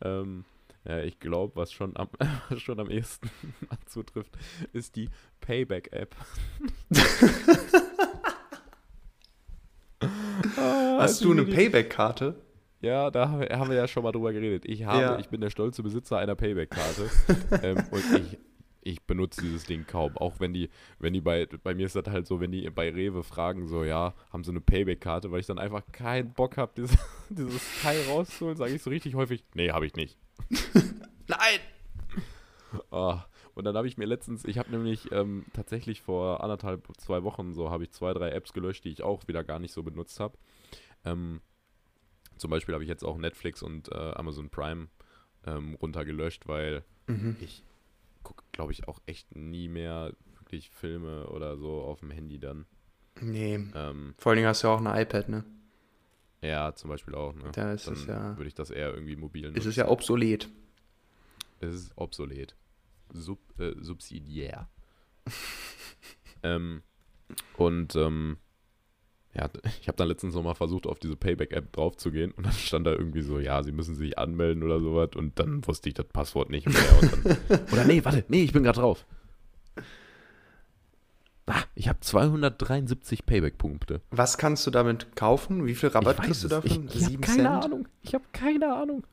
Ähm, 0.01 0.45
ja, 0.88 0.99
ich 0.99 1.19
glaube, 1.19 1.55
was 1.55 1.71
schon 1.73 1.95
am, 1.97 2.07
was 2.49 2.61
schon 2.61 2.79
am 2.79 2.89
ehesten 2.89 3.29
zutrifft, 3.85 4.31
ist 4.73 4.95
die 4.95 5.09
Payback-App. 5.41 6.15
Ah, 10.57 10.97
Hast 10.99 11.23
du 11.23 11.31
eine 11.31 11.43
Payback-Karte? 11.43 12.35
Ja, 12.81 13.09
da 13.09 13.29
haben 13.29 13.39
wir, 13.41 13.49
haben 13.49 13.69
wir 13.69 13.77
ja 13.77 13.88
schon 13.88 14.03
mal 14.03 14.11
drüber 14.11 14.31
geredet. 14.33 14.65
Ich 14.65 14.83
habe, 14.85 15.01
Ja. 15.01 15.19
ich 15.19 15.29
bin 15.29 15.41
der 15.41 15.49
stolze 15.49 15.81
Besitzer 15.81 16.17
einer 16.19 16.35
Payback-Karte. 16.35 17.09
ähm, 17.63 17.77
und 17.89 18.03
ich, 18.21 18.38
ich 18.88 19.03
benutze 19.03 19.41
dieses 19.41 19.65
Ding 19.65 19.85
kaum. 19.85 20.17
Auch 20.17 20.39
wenn 20.39 20.53
die, 20.53 20.69
wenn 20.99 21.13
die 21.13 21.21
bei, 21.21 21.45
bei 21.45 21.75
mir 21.75 21.85
ist 21.85 21.95
das 21.95 22.05
halt 22.07 22.25
so, 22.27 22.39
wenn 22.39 22.51
die 22.51 22.69
bei 22.69 22.89
Rewe 22.89 23.23
fragen, 23.23 23.67
so, 23.67 23.83
ja, 23.83 24.13
haben 24.31 24.43
sie 24.43 24.51
eine 24.51 24.61
Payback-Karte, 24.61 25.31
weil 25.31 25.39
ich 25.41 25.45
dann 25.45 25.59
einfach 25.59 25.83
keinen 25.91 26.33
Bock 26.33 26.57
habe, 26.57 26.71
dieses, 26.75 26.97
dieses 27.29 27.81
Teil 27.81 28.01
rauszuholen, 28.07 28.57
sage 28.57 28.73
ich 28.73 28.81
so 28.81 28.89
richtig 28.89 29.15
häufig, 29.15 29.43
nee, 29.53 29.71
habe 29.71 29.85
ich 29.85 29.95
nicht. 29.95 30.17
Nein! 31.27 31.59
Ah, 32.91 33.25
und 33.55 33.63
dann 33.65 33.75
habe 33.75 33.88
ich 33.88 33.97
mir 33.97 34.05
letztens, 34.05 34.45
ich 34.45 34.57
habe 34.57 34.69
nämlich 34.71 35.11
ähm, 35.11 35.45
tatsächlich 35.53 36.01
vor 36.01 36.43
anderthalb, 36.43 36.88
zwei 36.97 37.23
Wochen 37.23 37.53
so, 37.53 37.69
habe 37.69 37.83
ich 37.83 37.91
zwei, 37.91 38.13
drei 38.13 38.29
Apps 38.29 38.53
gelöscht, 38.53 38.83
die 38.85 38.89
ich 38.89 39.03
auch 39.03 39.27
wieder 39.27 39.43
gar 39.43 39.59
nicht 39.59 39.73
so 39.73 39.83
benutzt 39.83 40.19
habe. 40.19 40.38
Ähm, 41.05 41.41
zum 42.38 42.51
Beispiel 42.51 42.73
habe 42.75 42.83
ich 42.83 42.89
jetzt 42.89 43.03
auch 43.03 43.17
Netflix 43.17 43.63
und 43.63 43.91
äh, 43.91 43.95
Amazon 43.95 44.49
Prime 44.49 44.89
ähm, 45.45 45.75
runtergelöscht, 45.75 46.47
weil 46.47 46.83
Mhm. 47.07 47.38
ich 47.39 47.63
gucke, 48.28 48.43
glaube 48.51 48.73
ich, 48.73 48.88
auch 48.88 48.99
echt 49.05 49.36
nie 49.36 49.69
mehr 49.69 50.13
wirklich 50.39 50.69
Filme 50.69 51.28
oder 51.28 51.57
so 51.57 51.82
auf 51.82 52.01
dem 52.01 52.11
Handy 52.11 52.39
dann. 52.39 52.65
Nee. 53.21 53.55
Ähm, 53.73 54.13
Vor 54.17 54.32
allen 54.32 54.38
Dingen 54.38 54.47
hast 54.49 54.63
du 54.63 54.67
ja 54.67 54.73
auch 54.73 54.86
ein 54.86 55.01
iPad, 55.01 55.30
ne? 55.30 55.45
ja, 56.41 56.73
zum 56.75 56.89
Beispiel 56.89 57.15
auch. 57.15 57.34
Ne? 57.34 57.49
Da 57.53 57.73
ist 57.73 57.88
dann 57.88 57.95
es 57.95 58.05
ja, 58.05 58.38
würde 58.38 58.47
ich 58.47 58.53
das 58.53 58.69
eher 58.69 58.93
irgendwie 58.93 59.15
mobil 59.15 59.45
ist 59.45 59.55
nutzen. 59.55 59.69
es 59.69 59.75
ja 59.75 59.88
obsolet. 59.88 60.49
Es 61.59 61.73
ist 61.73 61.91
obsolet. 61.95 62.55
Sub, 63.13 63.39
äh, 63.59 63.73
subsidiär. 63.80 64.69
ähm, 66.43 66.84
und 67.55 67.95
ähm, 67.95 68.38
ja, 69.38 69.49
ich 69.81 69.88
habe 69.88 69.97
dann 69.97 70.07
letztens 70.07 70.35
nochmal 70.35 70.55
versucht, 70.55 70.88
auf 70.88 70.99
diese 70.99 71.15
Payback-App 71.15 71.71
draufzugehen 71.73 72.31
und 72.31 72.45
dann 72.45 72.53
stand 72.53 72.88
da 72.88 72.91
irgendwie 72.91 73.21
so, 73.21 73.39
ja, 73.39 73.63
sie 73.63 73.71
müssen 73.71 73.95
sich 73.95 74.17
anmelden 74.17 74.63
oder 74.63 74.79
sowas 74.79 75.09
und 75.15 75.39
dann 75.39 75.65
wusste 75.67 75.89
ich 75.89 75.95
das 75.95 76.07
Passwort 76.07 76.49
nicht 76.49 76.67
mehr. 76.67 77.01
Und 77.01 77.25
dann, 77.25 77.61
oder 77.71 77.85
nee, 77.85 78.03
warte, 78.03 78.25
nee, 78.27 78.43
ich 78.43 78.53
bin 78.53 78.63
gerade 78.63 78.79
drauf. 78.79 79.05
Ah, 81.49 81.63
ich 81.75 81.88
habe 81.88 82.01
273 82.01 83.25
Payback-Punkte. 83.25 84.01
Was 84.11 84.38
kannst 84.38 84.67
du 84.67 84.71
damit 84.71 85.15
kaufen? 85.15 85.65
Wie 85.65 85.75
viel 85.75 85.89
Rabatt 85.89 86.21
kriegst 86.21 86.43
du 86.43 86.49
davon? 86.49 86.88
Ich, 86.89 86.95
ich 86.95 87.05
habe 87.05 87.17
keine 87.19 87.43
Cent? 87.43 87.63
Ahnung. 87.63 87.88
Ich 88.01 88.13
habe 88.13 88.25
keine 88.33 88.75
Ahnung. 88.75 89.07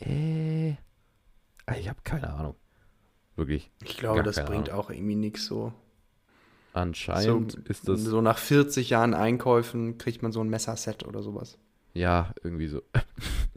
Äh, 0.00 0.70
ich 0.70 1.88
habe 1.88 2.00
keine 2.02 2.30
Ahnung. 2.30 2.56
Wirklich. 3.36 3.70
Ich 3.84 3.96
glaube, 3.96 4.24
das 4.24 4.44
bringt 4.44 4.70
Ahnung. 4.70 4.84
auch 4.84 4.90
irgendwie 4.90 5.14
nichts 5.14 5.46
so. 5.46 5.72
Anscheinend 6.72 7.52
so, 7.52 7.58
ist 7.64 7.88
das 7.88 8.02
so 8.02 8.20
nach 8.20 8.38
40 8.38 8.90
Jahren 8.90 9.14
Einkäufen 9.14 9.98
kriegt 9.98 10.22
man 10.22 10.32
so 10.32 10.40
ein 10.40 10.48
Messerset 10.48 11.04
oder 11.04 11.22
sowas. 11.22 11.58
ja 11.94 12.32
irgendwie 12.42 12.68
so. 12.68 12.82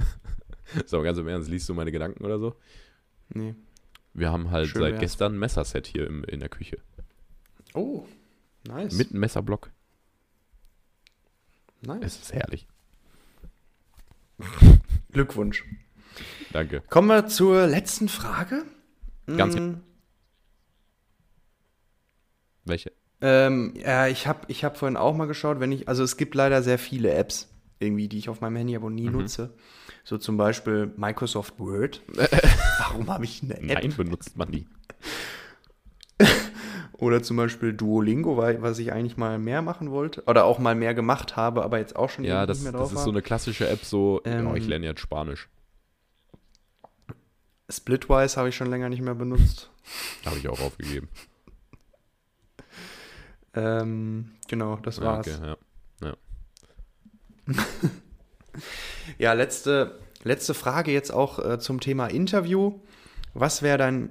so, 0.85 1.01
ganz 1.01 1.17
im 1.17 1.27
Ernst, 1.27 1.49
liest 1.49 1.67
du 1.69 1.73
meine 1.73 1.91
Gedanken 1.91 2.23
oder 2.25 2.39
so? 2.39 2.55
Nee. 3.33 3.55
Wir 4.13 4.31
haben 4.31 4.49
halt 4.51 4.67
Schön 4.67 4.81
seit 4.81 4.91
wär's. 4.93 5.01
gestern 5.01 5.35
ein 5.35 5.39
Messerset 5.39 5.87
hier 5.87 6.07
im, 6.07 6.23
in 6.25 6.39
der 6.39 6.49
Küche. 6.49 6.77
Oh, 7.73 8.05
nice. 8.67 8.93
Mit 8.93 9.11
einem 9.11 9.19
Messerblock. 9.21 9.69
nice. 11.81 11.99
Es 12.03 12.21
ist 12.21 12.33
herrlich. 12.33 12.67
Glückwunsch. 15.11 15.65
Danke. 16.51 16.81
Kommen 16.89 17.07
wir 17.09 17.27
zur 17.27 17.67
letzten 17.67 18.09
Frage. 18.09 18.63
Ganz- 19.27 19.55
Mm, 19.55 19.75
Welche? 22.65 22.91
ähm, 23.21 23.73
ja, 23.75 24.07
ich 24.07 24.25
habe 24.27 24.41
ich 24.47 24.63
hab 24.63 24.77
vorhin 24.77 24.97
auch 24.97 25.15
mal 25.15 25.25
geschaut, 25.27 25.59
wenn 25.59 25.71
ich, 25.71 25.87
also 25.87 26.03
es 26.03 26.17
gibt 26.17 26.33
leider 26.35 26.63
sehr 26.63 26.79
viele 26.79 27.11
Apps, 27.13 27.47
irgendwie, 27.79 28.07
die 28.07 28.17
ich 28.17 28.29
auf 28.29 28.41
meinem 28.41 28.55
Handy 28.55 28.75
aber 28.75 28.89
nie 28.89 29.07
Mhm. 29.09 29.13
nutze. 29.19 29.53
So 30.03 30.17
zum 30.17 30.37
Beispiel 30.37 30.91
Microsoft 30.97 31.59
Word. 31.59 32.01
Warum 32.79 33.07
habe 33.09 33.23
ich 33.25 33.43
eine 33.43 33.55
App? 33.57 33.83
Nein, 33.83 33.93
benutzt 33.95 34.35
man 34.37 34.51
die. 34.51 34.67
Oder 36.93 37.23
zum 37.23 37.37
Beispiel 37.37 37.73
Duolingo, 37.73 38.37
was 38.37 38.77
ich 38.77 38.91
eigentlich 38.93 39.17
mal 39.17 39.39
mehr 39.39 39.61
machen 39.63 39.89
wollte. 39.89 40.23
Oder 40.25 40.45
auch 40.45 40.59
mal 40.59 40.75
mehr 40.75 40.93
gemacht 40.93 41.35
habe, 41.35 41.63
aber 41.63 41.79
jetzt 41.79 41.95
auch 41.95 42.09
schon 42.11 42.25
Ja, 42.25 42.45
das, 42.45 42.57
nicht 42.57 42.63
mehr 42.65 42.71
das 42.73 42.81
drauf 42.81 42.91
ist 42.91 42.97
war. 42.97 43.03
so 43.05 43.09
eine 43.11 43.21
klassische 43.23 43.67
App, 43.67 43.83
so, 43.85 44.21
Ähm, 44.23 44.47
oh, 44.47 44.55
ich 44.55 44.67
lerne 44.67 44.85
jetzt 44.85 44.99
Spanisch. 45.01 45.49
Splitwise 47.69 48.37
habe 48.37 48.49
ich 48.49 48.55
schon 48.55 48.69
länger 48.69 48.89
nicht 48.89 49.01
mehr 49.01 49.15
benutzt. 49.15 49.69
Habe 50.25 50.37
ich 50.37 50.47
auch 50.49 50.59
aufgegeben. 50.59 51.07
Ähm, 53.53 54.31
genau, 54.47 54.77
das 54.77 54.97
Ja, 54.97 55.03
war's. 55.03 55.27
okay, 55.27 55.55
ja. 56.01 56.13
Ja, 59.17 59.33
letzte, 59.33 59.99
letzte 60.23 60.53
Frage 60.53 60.91
jetzt 60.91 61.11
auch 61.11 61.39
äh, 61.39 61.59
zum 61.59 61.79
Thema 61.79 62.07
Interview. 62.07 62.79
Was 63.33 63.61
wäre 63.61 63.77
dein, 63.77 64.09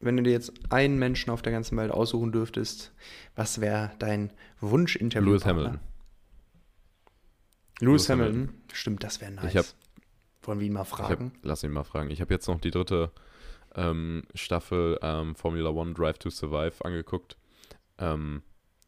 wenn 0.00 0.16
du 0.16 0.22
dir 0.22 0.32
jetzt 0.32 0.52
einen 0.70 0.98
Menschen 0.98 1.30
auf 1.30 1.42
der 1.42 1.52
ganzen 1.52 1.76
Welt 1.76 1.90
aussuchen 1.90 2.32
dürftest, 2.32 2.92
was 3.36 3.60
wäre 3.60 3.92
dein 3.98 4.32
Wunsch-Interview? 4.60 5.28
Lewis 5.30 5.44
Hamilton. 5.44 5.80
Lewis 7.80 8.08
Lewis 8.08 8.08
Hamilton. 8.10 8.34
Hamilton. 8.40 8.62
Stimmt, 8.72 9.04
das 9.04 9.20
wäre 9.20 9.32
nice. 9.32 9.54
Hab- 9.54 9.66
Wollen 10.44 10.58
wir 10.60 10.66
ihn 10.66 10.72
mal 10.72 10.82
Ich 10.82 10.90
hab, 10.92 10.98
fragen? 11.06 11.32
lass 11.42 11.62
ihn 11.62 11.70
mal 11.70 11.84
fragen. 11.84 12.10
Ich 12.10 12.20
habe 12.20 12.32
jetzt 12.34 12.48
noch 12.48 12.60
die 12.60 12.70
dritte 12.70 13.12
ähm, 13.76 14.24
Staffel 14.34 14.98
ähm, 15.02 15.34
Formula 15.36 15.70
One 15.70 15.92
Drive 15.94 16.18
to 16.18 16.30
Survive 16.30 16.84
angeguckt. 16.84 17.36
Ähm, 17.98 18.42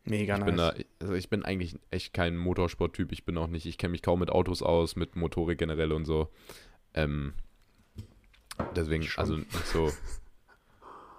Mega 0.05 0.35
ich 0.35 0.41
nice. 0.41 0.47
bin 0.47 0.57
da, 0.57 0.75
also 1.01 1.15
ich 1.15 1.31
bin 1.31 1.45
eigentlich 1.45 1.77
echt 1.91 2.13
kein 2.13 2.37
Motorsporttyp. 2.37 3.11
Ich 3.13 3.25
bin 3.25 3.39
auch 3.39 3.47
nicht, 3.49 3.65
ich 3.67 3.79
kenne 3.79 3.93
mich 3.93 4.03
kaum 4.03 4.21
mit 4.21 4.31
Autos 4.31 4.63
aus, 4.63 4.97
mit 4.97 5.17
Motorik 5.17 5.59
generell 5.59 5.93
und 5.93 6.05
so. 6.05 6.29
Ähm, 6.93 7.33
deswegen, 8.77 9.05
Schon. 9.05 9.21
also 9.23 9.37
nicht 9.37 9.67
so, 9.67 9.93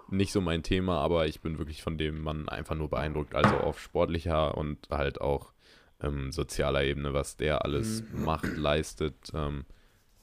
nicht 0.08 0.32
so 0.32 0.40
mein 0.40 0.62
Thema, 0.62 0.98
aber 1.00 1.26
ich 1.26 1.40
bin 1.40 1.58
wirklich 1.58 1.82
von 1.82 1.98
dem 1.98 2.22
Mann 2.22 2.48
einfach 2.48 2.76
nur 2.76 2.88
beeindruckt. 2.88 3.34
Also 3.34 3.56
auf 3.56 3.80
sportlicher 3.80 4.56
und 4.56 4.78
halt 4.90 5.20
auch 5.20 5.52
ähm, 6.00 6.30
sozialer 6.30 6.84
Ebene, 6.84 7.12
was 7.12 7.36
der 7.36 7.64
alles 7.64 8.04
Mhm. 8.12 8.24
macht, 8.24 8.56
leistet, 8.56 9.30
ähm, 9.34 9.64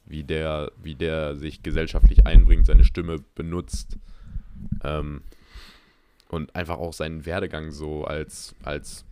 wie 0.05 0.23
der, 0.23 0.71
wie 0.81 0.95
der 0.95 1.35
sich 1.35 1.63
gesellschaftlich 1.63 2.25
einbringt, 2.25 2.65
seine 2.65 2.83
Stimme 2.85 3.17
benutzt. 3.35 3.97
Ähm, 4.83 5.21
und 6.33 6.55
einfach 6.55 6.77
auch 6.77 6.93
seinen 6.93 7.25
Werdegang 7.25 7.71
so 7.71 8.03
als, 8.05 8.55
als, 8.63 9.05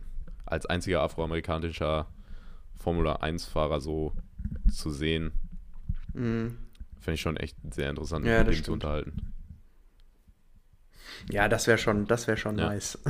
als 0.46 0.66
einziger 0.66 1.00
afroamerikanischer 1.02 2.06
Formula 2.74 3.16
1-Fahrer 3.22 3.80
so 3.80 4.12
zu 4.72 4.90
sehen, 4.90 5.32
Mhm. 6.14 6.58
finde 7.00 7.14
ich 7.14 7.20
schon 7.20 7.36
echt 7.38 7.56
sehr 7.72 7.88
interessant, 7.90 8.26
Ja, 8.26 8.44
mit 8.44 8.54
dem 8.54 8.64
zu 8.64 8.72
unterhalten. 8.72 9.32
Ja, 11.30 11.48
das 11.48 11.66
wäre 11.66 11.78
schon, 11.78 12.06
das 12.06 12.26
wäre 12.26 12.36
schon 12.36 12.58
Ja. 12.58 12.66
nice. 12.68 12.98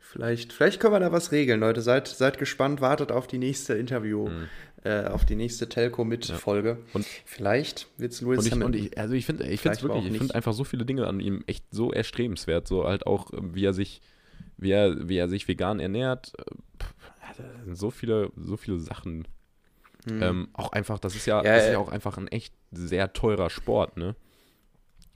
vielleicht, 0.00 0.52
vielleicht 0.52 0.80
können 0.80 0.94
wir 0.94 1.00
da 1.00 1.12
was 1.12 1.32
regeln, 1.32 1.60
Leute. 1.60 1.80
Seid, 1.82 2.08
seid 2.08 2.38
gespannt, 2.38 2.80
wartet 2.80 3.10
auf 3.12 3.26
die 3.26 3.38
nächste 3.38 3.74
Interview, 3.74 4.28
Mhm. 4.28 4.48
Äh, 4.84 5.06
auf 5.06 5.24
die 5.24 5.34
nächste 5.34 5.68
Telco 5.68 6.04
mit 6.04 6.26
Ja. 6.28 6.36
Folge. 6.36 6.78
Und- 6.92 7.06
vielleicht 7.24 7.88
wird's 7.98 8.20
Louis 8.20 8.38
Und 8.38 8.46
ich, 8.46 8.52
Hamilton. 8.52 8.74
und 8.80 8.86
ich, 8.86 8.98
also 8.98 9.14
ich 9.14 9.26
finde, 9.26 9.46
ich 9.48 9.60
finde 9.60 9.82
wirklich, 9.82 10.06
ich 10.12 10.18
finde 10.18 10.34
einfach 10.34 10.52
so 10.52 10.62
viele 10.64 10.84
Dinge 10.84 11.06
an 11.06 11.20
ihm 11.20 11.42
echt 11.46 11.64
so 11.70 11.90
erstrebenswert, 11.92 12.68
so 12.68 12.84
halt 12.84 13.06
auch, 13.06 13.30
wie 13.32 13.64
er 13.64 13.72
sich, 13.72 14.00
wie 14.58 14.70
er, 14.70 15.08
wie 15.08 15.16
er 15.16 15.28
sich 15.28 15.48
vegan 15.48 15.80
ernährt. 15.80 16.32
äh, 16.38 17.64
sind 17.64 17.76
so 17.76 17.90
viele, 17.90 18.30
so 18.36 18.56
viele 18.56 18.78
Sachen. 18.78 19.26
Hm. 20.06 20.22
Ähm, 20.22 20.48
auch 20.52 20.70
einfach, 20.72 20.98
das 20.98 21.16
ist 21.16 21.26
ja, 21.26 21.42
Ja, 21.42 21.54
das 21.54 21.62
ist 21.64 21.68
äh, 21.70 21.72
ja 21.72 21.78
auch 21.78 21.90
einfach 21.90 22.18
ein 22.18 22.28
echt 22.28 22.54
sehr 22.70 23.12
teurer 23.14 23.48
Sport, 23.50 23.96
ne? 23.96 24.14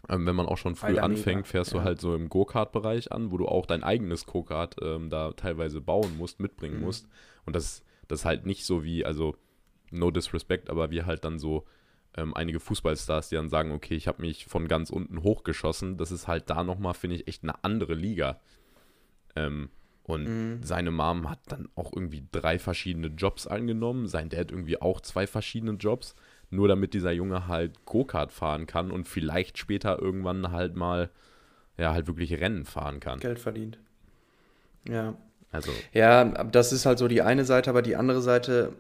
Ähm, 0.09 0.25
wenn 0.25 0.35
man 0.35 0.47
auch 0.47 0.57
schon 0.57 0.75
früh 0.77 0.87
Alter, 0.89 1.03
anfängt, 1.03 1.47
fährst 1.47 1.73
du 1.75 1.77
ja. 1.79 1.85
halt 1.85 2.01
so 2.01 2.15
im 2.15 2.31
Go-Kart-Bereich 2.31 3.13
an, 3.13 3.31
wo 3.31 3.37
du 3.37 3.47
auch 3.47 3.67
dein 3.67 3.83
eigenes 3.85 4.25
Go-Kart 4.25 4.77
ähm, 4.81 5.11
da 5.11 5.33
teilweise 5.33 5.83
bauen 5.83 6.17
musst, 6.17 6.41
mitbringen 6.41 6.77
Mhm. 6.79 6.85
musst. 6.87 7.07
Und 7.45 7.55
das, 7.55 7.83
das 8.09 8.21
ist 8.21 8.25
halt 8.25 8.47
nicht 8.47 8.65
so 8.65 8.83
wie, 8.83 9.05
also 9.05 9.37
no 9.93 10.11
disrespect, 10.11 10.71
aber 10.71 10.91
wie 10.91 11.03
halt 11.05 11.25
dann 11.25 11.39
so 11.39 11.67
ähm, 12.17 12.35
einige 12.35 12.61
Fußballstars, 12.61 13.29
die 13.29 13.37
dann 13.37 13.49
sagen, 13.49 13.73
okay, 13.73 13.95
ich 13.95 14.09
habe 14.09 14.23
mich 14.23 14.47
von 14.47 14.69
ganz 14.69 14.91
unten 14.91 15.23
hochgeschossen. 15.23 15.97
Das 15.99 16.11
ist 16.13 16.29
halt 16.29 16.51
da 16.51 16.65
nochmal, 16.65 16.95
finde 16.95 17.17
ich, 17.17 17.29
echt 17.29 17.43
eine 17.43 17.63
andere 17.65 17.95
Liga. 17.95 18.41
Ähm, 19.37 19.71
und 20.05 20.27
Mhm. 20.27 20.61
seine 20.63 20.91
Mom 20.91 21.29
hat 21.29 21.41
dann 21.49 21.69
auch 21.75 21.93
irgendwie 21.93 22.25
drei 22.33 22.59
verschiedene 22.59 23.09
Jobs 23.09 23.47
angenommen. 23.47 24.07
Sein 24.07 24.31
Dad 24.31 24.51
irgendwie 24.51 24.81
auch 24.81 25.01
zwei 25.01 25.27
verschiedene 25.27 25.73
Jobs. 25.73 26.15
Nur 26.51 26.67
damit 26.67 26.95
dieser 26.95 27.13
Junge 27.13 27.47
halt 27.47 27.85
Go-Kart 27.85 28.33
fahren 28.33 28.67
kann 28.67 28.91
und 28.91 29.07
vielleicht 29.07 29.59
später 29.59 29.99
irgendwann 29.99 30.51
halt 30.51 30.77
mal, 30.77 31.11
ja, 31.77 31.93
halt 31.93 32.07
wirklich 32.07 32.33
Rennen 32.41 32.65
fahren 32.65 33.01
kann. 33.01 33.21
Geld 33.21 33.39
verdient. 33.39 33.79
Ja. 34.89 35.15
Also, 35.51 35.73
Ja, 35.93 36.25
das 36.45 36.73
ist 36.73 36.87
halt 36.87 36.99
so 36.99 37.09
die 37.09 37.23
eine 37.23 37.45
Seite, 37.45 37.71
aber 37.71 37.83
die 37.83 37.97
andere 37.97 38.23
Seite 38.23 38.75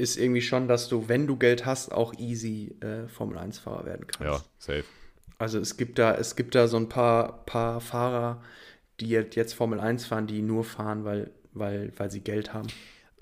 ist 0.00 0.16
irgendwie 0.16 0.40
schon, 0.42 0.66
dass 0.66 0.88
du, 0.88 1.08
wenn 1.08 1.26
du 1.26 1.36
Geld 1.36 1.66
hast, 1.66 1.92
auch 1.92 2.14
easy 2.14 2.74
äh, 2.80 3.06
Formel-1-Fahrer 3.08 3.84
werden 3.84 4.06
kannst. 4.06 4.20
ja, 4.44 4.44
safe. 4.58 4.84
Also 5.38 5.58
es 5.58 5.76
gibt 5.76 5.98
da, 5.98 6.14
es 6.16 6.36
gibt 6.36 6.54
da 6.54 6.66
so 6.68 6.76
ein 6.76 6.88
paar, 6.88 7.44
paar 7.46 7.80
Fahrer, 7.80 8.42
die 9.00 9.08
jetzt 9.10 9.54
Formel 9.54 9.80
1 9.80 10.04
fahren, 10.06 10.26
die 10.26 10.42
nur 10.42 10.64
fahren, 10.64 11.04
weil, 11.04 11.30
weil, 11.52 11.92
weil 11.96 12.10
sie 12.10 12.20
Geld 12.20 12.52
haben. 12.52 12.68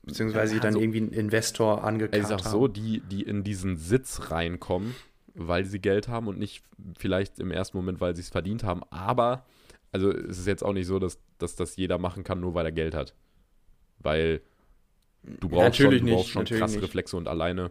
Beziehungsweise 0.03 0.55
Ja, 0.55 0.61
dann 0.61 0.72
so- 0.74 0.81
irgendwie 0.81 0.99
einen 1.03 1.12
Investor 1.12 1.85
angekarrt 1.85 2.20
Ich 2.22 2.26
sag 2.29 2.45
haben. 2.45 2.51
so, 2.51 2.66
die, 2.66 3.01
die 3.01 3.22
in 3.22 3.45
diesen 3.45 3.76
Sitz 3.76 4.31
reinkommen, 4.31 4.95
weil 5.35 5.64
sie 5.66 5.79
Geld 5.81 6.09
haben 6.09 6.26
und 6.26 6.39
nicht 6.39 6.64
vielleicht 6.99 7.39
im 7.39 7.51
ersten 7.53 7.76
Moment, 7.76 8.01
weil 8.01 8.16
sie 8.16 8.22
es 8.22 8.31
verdient 8.31 8.64
haben. 8.64 8.83
Aber, 8.91 9.45
also 9.93 10.11
es 10.11 10.39
ist 10.39 10.47
jetzt 10.47 10.64
auch 10.64 10.72
nicht 10.72 10.87
so, 10.89 10.99
dass, 10.99 11.18
dass 11.39 11.55
das 11.55 11.76
jeder 11.76 11.99
machen 11.99 12.24
kann, 12.24 12.41
nur 12.41 12.55
weil 12.55 12.64
er 12.66 12.72
Geld 12.72 12.95
hat. 12.95 13.14
Weil 14.01 14.41
du 15.23 15.49
brauchst 15.49 15.81
Natürlich 15.81 15.99
schon, 15.99 15.99
du 15.99 16.05
nicht, 16.05 16.14
brauchst 16.14 16.31
schon 16.31 16.43
natürlich 16.43 16.61
krasse 16.61 16.75
nicht. 16.77 16.85
Reflexe 16.85 17.16
und 17.16 17.29
alleine 17.29 17.71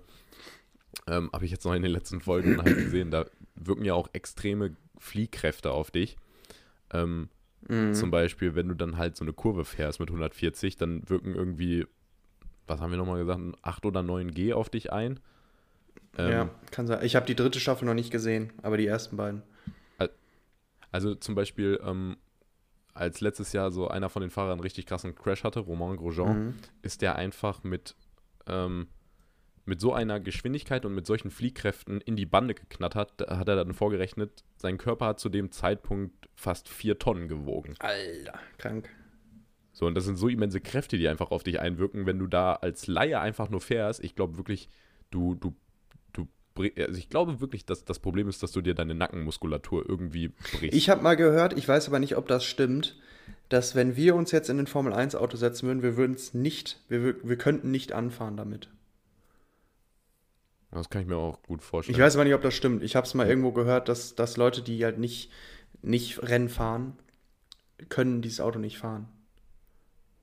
ähm, 1.08 1.30
habe 1.34 1.46
ich 1.46 1.52
jetzt 1.52 1.66
noch 1.66 1.74
in 1.74 1.82
den 1.84 1.92
letzten 1.92 2.22
Folgen 2.22 2.62
halt 2.62 2.76
gesehen, 2.78 3.12
da 3.12 3.26
wirken 3.56 3.86
ja 3.86 3.94
auch 3.94 4.10
extreme 4.14 4.76
Fliehkräfte 4.98 5.72
auf 5.72 5.92
dich. 5.92 6.18
Ähm, 6.92 7.30
Mhm. 7.68 7.94
Zum 7.94 8.12
Beispiel, 8.12 8.56
wenn 8.56 8.70
du 8.70 8.76
dann 8.76 8.98
halt 8.98 9.18
so 9.18 9.26
eine 9.26 9.34
Kurve 9.34 9.66
fährst 9.66 10.00
mit 10.00 10.10
140, 10.10 10.78
dann 10.78 11.08
wirken 11.10 11.36
irgendwie, 11.36 11.86
was 12.66 12.80
haben 12.80 12.92
wir 12.92 12.98
nochmal 12.98 13.20
gesagt, 13.20 13.42
8 13.62 13.86
oder 13.86 14.04
9 14.04 14.32
G 14.32 14.54
auf 14.54 14.70
dich 14.70 14.92
ein. 14.94 15.20
Ähm, 16.18 16.32
ja, 16.32 16.50
kann 16.72 16.88
sein. 16.88 17.04
Ich 17.04 17.16
habe 17.16 17.26
die 17.26 17.36
dritte 17.36 17.60
Staffel 17.60 17.86
noch 17.86 17.94
nicht 17.94 18.12
gesehen, 18.12 18.54
aber 18.62 18.78
die 18.78 18.88
ersten 18.88 19.18
beiden. 19.18 19.44
Also 20.90 21.16
zum 21.16 21.36
Beispiel, 21.36 21.80
ähm, 21.84 22.16
als 22.98 23.22
letztes 23.22 23.54
Jahr 23.54 23.72
so 23.72 23.88
einer 23.88 24.10
von 24.10 24.22
den 24.22 24.32
Fahrern 24.32 24.54
einen 24.54 24.62
richtig 24.62 24.86
krassen 24.86 25.16
Crash 25.16 25.44
hatte, 25.44 25.60
Romain 25.62 25.96
Grosjean, 25.98 26.48
Mhm. 26.48 26.56
ist 26.82 27.02
der 27.02 27.16
einfach 27.16 27.64
mit, 27.64 27.96
ähm, 28.48 28.88
mit 29.66 29.82
so 29.82 29.94
einer 29.94 30.20
Geschwindigkeit 30.20 30.86
und 30.86 30.96
mit 30.96 31.06
solchen 31.06 31.30
Fliehkräften 31.30 32.00
in 32.02 32.16
die 32.16 32.26
Bande 32.26 32.54
geknattert, 32.54 33.14
da 33.18 33.38
hat 33.38 33.48
er 33.50 33.56
dann 33.58 33.74
vorgerechnet, 33.74 34.44
sein 34.56 34.78
Körper 34.78 35.08
hat 35.08 35.20
zu 35.20 35.30
dem 35.30 35.52
Zeitpunkt 35.52 36.30
fast 36.36 36.70
4 36.70 37.00
Tonnen 37.00 37.28
gewogen. 37.28 37.76
Alter, 37.80 38.40
krank. 38.58 38.90
So, 39.74 39.86
und 39.86 39.94
das 39.96 40.06
sind 40.06 40.16
so 40.16 40.28
immense 40.30 40.60
Kräfte, 40.62 40.98
die 40.98 41.08
einfach 41.08 41.30
auf 41.32 41.44
dich 41.44 41.60
einwirken, 41.60 42.06
wenn 42.06 42.18
du 42.18 42.28
da 42.28 42.54
als 42.54 42.88
Laie 42.88 43.20
einfach 43.20 43.50
nur 43.50 43.62
fährst. 43.62 44.04
Ich 44.04 44.16
glaube 44.16 44.38
wirklich, 44.38 44.70
du, 45.12 45.36
du, 45.36 45.54
also 46.60 46.98
ich 46.98 47.10
glaube 47.10 47.40
wirklich, 47.42 47.66
dass 47.66 47.86
das 47.86 48.00
Problem 48.00 48.28
ist, 48.30 48.44
dass 48.44 48.52
du 48.52 48.62
dir 48.62 48.74
deine 48.74 48.96
Nackenmuskulatur 48.96 49.88
irgendwie 49.88 50.30
brichst. 50.30 50.76
Ich 50.76 50.90
habe 50.90 51.02
mal 51.02 51.16
gehört, 51.16 51.58
ich 51.58 51.68
weiß 51.68 51.88
aber 51.88 52.00
nicht, 52.00 52.18
ob 52.18 52.28
das 52.28 52.44
stimmt, 52.44 52.96
dass 53.50 53.76
wenn 53.76 53.96
wir 53.96 54.16
uns 54.16 54.32
jetzt 54.32 54.50
in 54.50 54.60
ein 54.60 54.68
Formel 54.68 54.94
1 54.94 55.16
Auto 55.16 55.38
setzen 55.38 55.68
würden, 55.68 55.84
wir 55.84 55.98
würden 55.98 56.16
es 56.16 56.34
nicht, 56.34 56.80
wir, 56.90 57.16
wir 57.24 57.38
könnten 57.38 57.72
nicht 57.72 57.94
anfahren 57.94 58.38
damit. 58.38 58.70
das 60.72 60.90
kann 60.90 61.02
ich 61.02 61.08
mir 61.08 61.18
auch 61.18 61.42
gut 61.44 61.62
vorstellen. 61.62 61.96
Ich 61.98 62.02
weiß 62.02 62.16
aber 62.16 62.24
nicht, 62.26 62.34
ob 62.34 62.42
das 62.42 62.54
stimmt. 62.54 62.84
Ich 62.84 62.96
habe 62.96 63.08
es 63.08 63.14
mal 63.14 63.28
irgendwo 63.28 63.52
gehört, 63.52 63.90
dass, 63.90 64.16
dass 64.16 64.38
Leute, 64.38 64.62
die 64.62 64.84
halt 64.84 64.98
nicht, 64.98 65.32
nicht 65.82 66.22
Rennen 66.22 66.50
fahren, 66.50 66.98
können 67.90 68.22
dieses 68.22 68.42
Auto 68.42 68.60
nicht 68.60 68.78
fahren. 68.78 69.08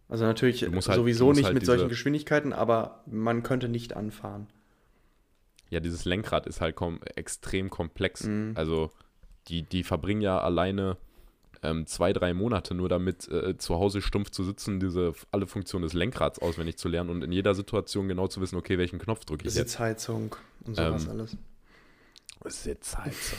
Also 0.08 0.24
natürlich 0.24 0.62
halt- 0.62 0.82
sowieso 0.82 1.26
musst 1.26 1.38
nicht 1.38 1.46
halt 1.46 1.54
mit 1.54 1.66
solchen 1.66 1.88
Geschwindigkeiten, 1.88 2.52
aber 2.52 3.02
man 3.06 3.42
könnte 3.42 3.68
nicht 3.68 3.96
anfahren. 3.96 4.46
Ja, 5.74 5.80
dieses 5.80 6.04
Lenkrad 6.04 6.46
ist 6.46 6.60
halt 6.60 6.76
kom 6.76 7.00
extrem 7.16 7.68
komplex. 7.68 8.24
Mhm. 8.24 8.52
Also, 8.54 8.90
die, 9.48 9.62
die 9.62 9.82
verbringen 9.82 10.20
ja 10.22 10.38
alleine 10.40 10.96
ähm, 11.62 11.86
zwei, 11.86 12.12
drei 12.12 12.32
Monate 12.32 12.74
nur 12.74 12.88
damit, 12.88 13.26
äh, 13.28 13.56
zu 13.58 13.74
Hause 13.74 14.00
stumpf 14.02 14.30
zu 14.30 14.44
sitzen, 14.44 14.78
diese 14.78 15.14
alle 15.32 15.46
Funktionen 15.48 15.82
des 15.82 15.92
Lenkrads 15.92 16.38
auswendig 16.38 16.76
zu 16.78 16.88
lernen 16.88 17.10
und 17.10 17.24
in 17.24 17.32
jeder 17.32 17.54
Situation 17.54 18.06
genau 18.06 18.28
zu 18.28 18.40
wissen, 18.40 18.56
okay, 18.56 18.78
welchen 18.78 18.98
Knopf 19.00 19.24
drücke 19.24 19.48
ich 19.48 19.54
jetzt. 19.54 19.70
Sitzheizung 19.72 20.36
und 20.64 20.76
sowas 20.76 21.04
Ähm, 21.04 21.10
alles. 21.10 21.36
Sitzheizung. 22.46 23.38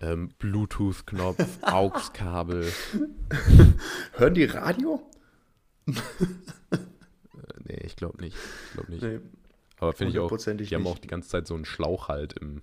ähm, 0.00 0.30
Bluetooth-Knopf, 0.38 1.46
AUX-Kabel. 1.62 2.72
Hören 4.14 4.34
die 4.34 4.44
Radio? 4.46 5.00
Äh, 5.86 5.92
nee, 7.68 7.80
ich 7.84 7.96
glaube 7.96 8.20
nicht. 8.22 8.36
Ich 8.68 8.72
glaube 8.72 8.90
nicht. 8.92 9.02
Nee, 9.02 9.20
Aber 9.78 9.92
finde 9.92 10.12
ich 10.12 10.18
auch, 10.18 10.30
die 10.30 10.44
haben 10.74 10.82
nicht. 10.82 10.86
auch 10.92 10.98
die 10.98 11.08
ganze 11.08 11.28
Zeit 11.28 11.46
so 11.46 11.54
einen 11.54 11.64
Schlauch 11.64 12.08
halt 12.08 12.34
im, 12.34 12.62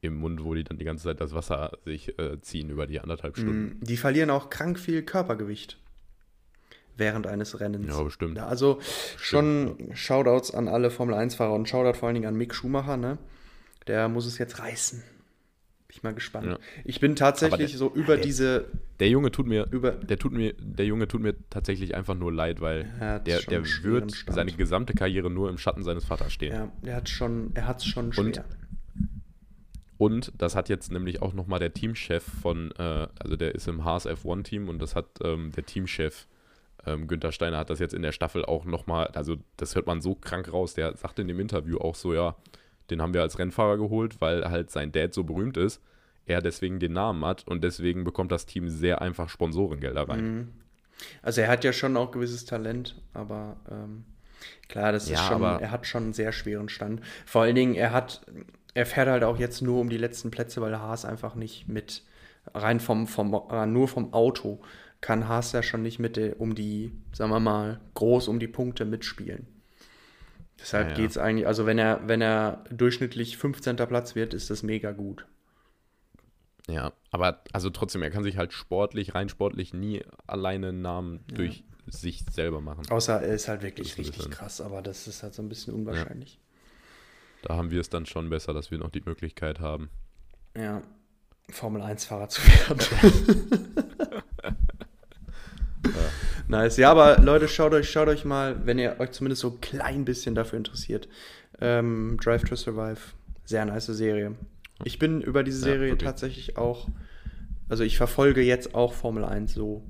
im 0.00 0.16
Mund, 0.16 0.42
wo 0.44 0.54
die 0.54 0.64
dann 0.64 0.78
die 0.78 0.84
ganze 0.84 1.04
Zeit 1.04 1.20
das 1.20 1.32
Wasser 1.34 1.72
sich 1.84 2.18
äh, 2.18 2.40
ziehen 2.40 2.68
über 2.70 2.86
die 2.86 3.00
anderthalb 3.00 3.36
Stunden. 3.36 3.78
Mm, 3.80 3.84
Die 3.84 3.96
verlieren 3.96 4.30
auch 4.30 4.50
krank 4.50 4.78
viel 4.78 5.02
Körpergewicht 5.02 5.78
während 6.96 7.26
eines 7.26 7.60
Rennens. 7.60 7.88
Ja, 7.88 8.02
bestimmt. 8.02 8.38
Also 8.40 8.80
schon 9.16 9.90
Shoutouts 9.94 10.52
an 10.52 10.66
alle 10.68 10.90
Formel 10.90 11.14
1-Fahrer 11.14 11.52
und 11.54 11.68
Shoutout 11.68 11.96
vor 11.98 12.08
allen 12.08 12.14
Dingen 12.14 12.26
an 12.26 12.34
Mick 12.36 12.54
Schumacher, 12.54 12.96
ne? 12.96 13.18
Der 13.86 14.08
muss 14.08 14.26
es 14.26 14.36
jetzt 14.38 14.58
reißen. 14.58 15.02
Bin 15.88 15.96
ich 15.96 16.02
mal 16.02 16.12
gespannt. 16.12 16.46
Ja. 16.46 16.58
Ich 16.84 17.00
bin 17.00 17.16
tatsächlich 17.16 17.70
der- 17.70 17.78
so 17.78 17.90
über 17.94 18.16
der- 18.16 18.24
diese, 18.24 18.66
Der 19.00 19.08
Junge 19.08 19.30
tut 19.30 19.46
mir, 19.46 19.66
über, 19.70 19.92
der 19.92 20.18
tut 20.18 20.32
mir, 20.32 20.52
der 20.58 20.84
Junge 20.84 21.08
tut 21.08 21.22
mir 21.22 21.34
tatsächlich 21.48 21.94
einfach 21.94 22.14
nur 22.14 22.30
leid, 22.30 22.60
weil 22.60 22.86
Er 23.00 23.18
der, 23.20 23.40
der 23.40 23.64
wird 23.82 24.12
seine 24.28 24.52
gesamte 24.52 24.92
Karriere 24.92 25.30
nur 25.30 25.48
im 25.48 25.56
Schatten 25.56 25.82
seines 25.82 26.04
Vaters 26.04 26.30
stehen. 26.34 26.52
ja, 26.52 26.70
er 26.82 26.96
hat 26.96 27.08
schon, 27.08 27.52
er 27.54 27.66
hat 27.66 27.78
es 27.78 27.86
schon 27.86 28.12
schwer. 28.12 28.24
Und- 28.26 28.44
Und 29.96 30.32
das 30.36 30.54
hat 30.54 30.68
jetzt 30.68 30.92
nämlich 30.92 31.22
auch 31.22 31.32
nochmal 31.32 31.58
der 31.58 31.72
Teamchef 31.74 32.22
von, 32.22 32.70
äh, 32.78 33.08
also 33.18 33.36
der 33.36 33.54
ist 33.54 33.66
im 33.66 33.82
Haas 33.84 34.06
F1-Team 34.06 34.68
und 34.68 34.80
das 34.80 34.94
hat 34.94 35.06
ähm, 35.24 35.50
der 35.56 35.64
Teamchef 35.66 36.28
ähm, 36.86 37.08
Günther 37.08 37.32
Steiner 37.32 37.56
hat 37.58 37.70
das 37.70 37.80
jetzt 37.80 37.94
in 37.94 38.02
der 38.02 38.12
Staffel 38.12 38.44
auch 38.44 38.64
nochmal, 38.66 39.08
also 39.08 39.36
das 39.56 39.74
hört 39.74 39.86
man 39.86 40.00
so 40.02 40.14
krank 40.14 40.52
raus, 40.52 40.74
der 40.74 40.96
sagte 40.96 41.22
in 41.22 41.28
dem 41.28 41.40
Interview 41.40 41.78
auch 41.78 41.94
so, 41.96 42.14
ja, 42.14 42.36
den 42.90 43.02
haben 43.02 43.14
wir 43.14 43.22
als 43.22 43.38
Rennfahrer 43.38 43.76
geholt, 43.76 44.20
weil 44.20 44.44
halt 44.50 44.70
sein 44.70 44.92
Dad 44.92 45.14
so 45.14 45.24
berühmt 45.24 45.56
ist, 45.56 45.82
er 46.26 46.42
deswegen 46.42 46.78
den 46.78 46.92
Namen 46.92 47.24
hat 47.24 47.46
und 47.46 47.64
deswegen 47.64 48.04
bekommt 48.04 48.32
das 48.32 48.46
Team 48.46 48.68
sehr 48.68 49.00
einfach 49.02 49.28
Sponsorengelder 49.28 50.08
rein. 50.08 50.24
Mhm. 50.38 50.48
Also 51.22 51.40
er 51.40 51.48
hat 51.48 51.64
ja 51.64 51.72
schon 51.72 51.96
auch 51.96 52.10
gewisses 52.10 52.44
Talent, 52.44 53.00
aber 53.14 53.56
ähm, 53.70 54.04
klar, 54.68 54.92
das 54.92 55.04
ist 55.04 55.10
Ja, 55.10 55.18
schon, 55.28 55.42
aber- 55.44 55.60
er 55.62 55.70
hat 55.70 55.86
schon 55.86 56.04
einen 56.04 56.12
sehr 56.12 56.32
schweren 56.32 56.68
Stand. 56.68 57.00
Vor 57.24 57.42
allen 57.42 57.54
Dingen, 57.54 57.74
er 57.74 57.92
hat, 57.92 58.26
er 58.74 58.84
fährt 58.84 59.08
halt 59.08 59.24
auch 59.24 59.38
jetzt 59.38 59.62
nur 59.62 59.80
um 59.80 59.88
die 59.88 59.96
letzten 59.96 60.30
Plätze, 60.30 60.60
weil 60.60 60.78
Haas 60.78 61.04
einfach 61.04 61.34
nicht 61.34 61.68
mit, 61.68 62.02
rein 62.52 62.80
vom, 62.80 63.06
vom 63.06 63.32
äh, 63.50 63.66
nur 63.66 63.88
vom 63.88 64.12
Auto 64.12 64.60
kann 65.00 65.28
Haas 65.28 65.52
ja 65.52 65.62
schon 65.62 65.82
nicht 65.82 66.00
mit 66.00 66.16
der, 66.16 66.40
um 66.40 66.56
die, 66.56 66.90
sagen 67.12 67.30
wir 67.30 67.38
mal, 67.40 67.78
groß 67.94 68.26
um 68.26 68.40
die 68.40 68.48
Punkte 68.48 68.84
mitspielen. 68.84 69.46
Deshalb 70.60 70.86
Ja, 70.88 70.90
ja. 70.92 70.96
geht 70.96 71.10
es 71.10 71.18
eigentlich, 71.18 71.46
also 71.46 71.66
wenn 71.66 71.78
er, 71.78 72.06
wenn 72.08 72.20
er 72.20 72.64
durchschnittlich 72.70 73.36
15. 73.36 73.76
Platz 73.76 74.14
wird, 74.14 74.34
ist 74.34 74.50
das 74.50 74.62
mega 74.62 74.92
gut. 74.92 75.26
Ja, 76.68 76.92
aber 77.10 77.42
also 77.52 77.70
trotzdem, 77.70 78.02
er 78.02 78.10
kann 78.10 78.22
sich 78.24 78.36
halt 78.36 78.52
sportlich, 78.52 79.14
rein 79.14 79.28
sportlich 79.28 79.72
nie 79.72 80.02
alleine 80.26 80.68
einen 80.68 80.82
Namen 80.82 81.24
durch 81.28 81.64
sich 81.86 82.24
selber 82.30 82.60
machen. 82.60 82.84
Außer 82.90 83.22
er 83.22 83.34
ist 83.34 83.48
halt 83.48 83.62
wirklich 83.62 83.88
ist 83.92 83.98
richtig 83.98 84.16
bisschen- 84.16 84.30
krass, 84.32 84.60
aber 84.60 84.82
das 84.82 85.06
ist 85.06 85.22
halt 85.22 85.32
so 85.34 85.40
ein 85.42 85.48
bisschen 85.48 85.72
unwahrscheinlich. 85.74 86.38
Da 87.42 87.54
haben 87.56 87.70
wir 87.70 87.80
es 87.80 87.88
dann 87.88 88.04
schon 88.04 88.28
besser, 88.28 88.52
dass 88.52 88.70
wir 88.70 88.78
noch 88.78 88.90
die 88.90 89.00
Möglichkeit 89.00 89.60
haben. 89.60 89.88
Ja, 90.56 90.82
Formel 91.50 91.80
1-Fahrer 91.80 92.28
zu 92.28 92.42
werden. 92.42 93.88
nice. 96.48 96.76
Ja, 96.76 96.90
aber 96.90 97.18
Leute, 97.18 97.48
schaut 97.48 97.72
euch, 97.72 97.90
schaut 97.90 98.08
euch 98.08 98.24
mal, 98.24 98.66
wenn 98.66 98.78
ihr 98.78 98.96
euch 98.98 99.10
zumindest 99.12 99.42
so 99.42 99.50
ein 99.50 99.60
klein 99.60 100.04
bisschen 100.04 100.34
dafür 100.34 100.58
interessiert. 100.58 101.08
Ähm, 101.60 102.16
Drive 102.22 102.44
to 102.44 102.56
Survive. 102.56 103.00
Sehr 103.44 103.64
nice 103.64 103.86
Serie. 103.86 104.36
Ich 104.84 104.98
bin 104.98 105.20
über 105.20 105.42
diese 105.42 105.58
Ja, 105.66 105.72
Serie 105.74 105.90
wirklich. 105.90 106.06
tatsächlich 106.06 106.56
auch, 106.56 106.88
also 107.68 107.82
ich 107.84 107.96
verfolge 107.96 108.42
jetzt 108.42 108.74
auch 108.74 108.92
Formel 108.92 109.24
1 109.24 109.54
so. 109.54 109.82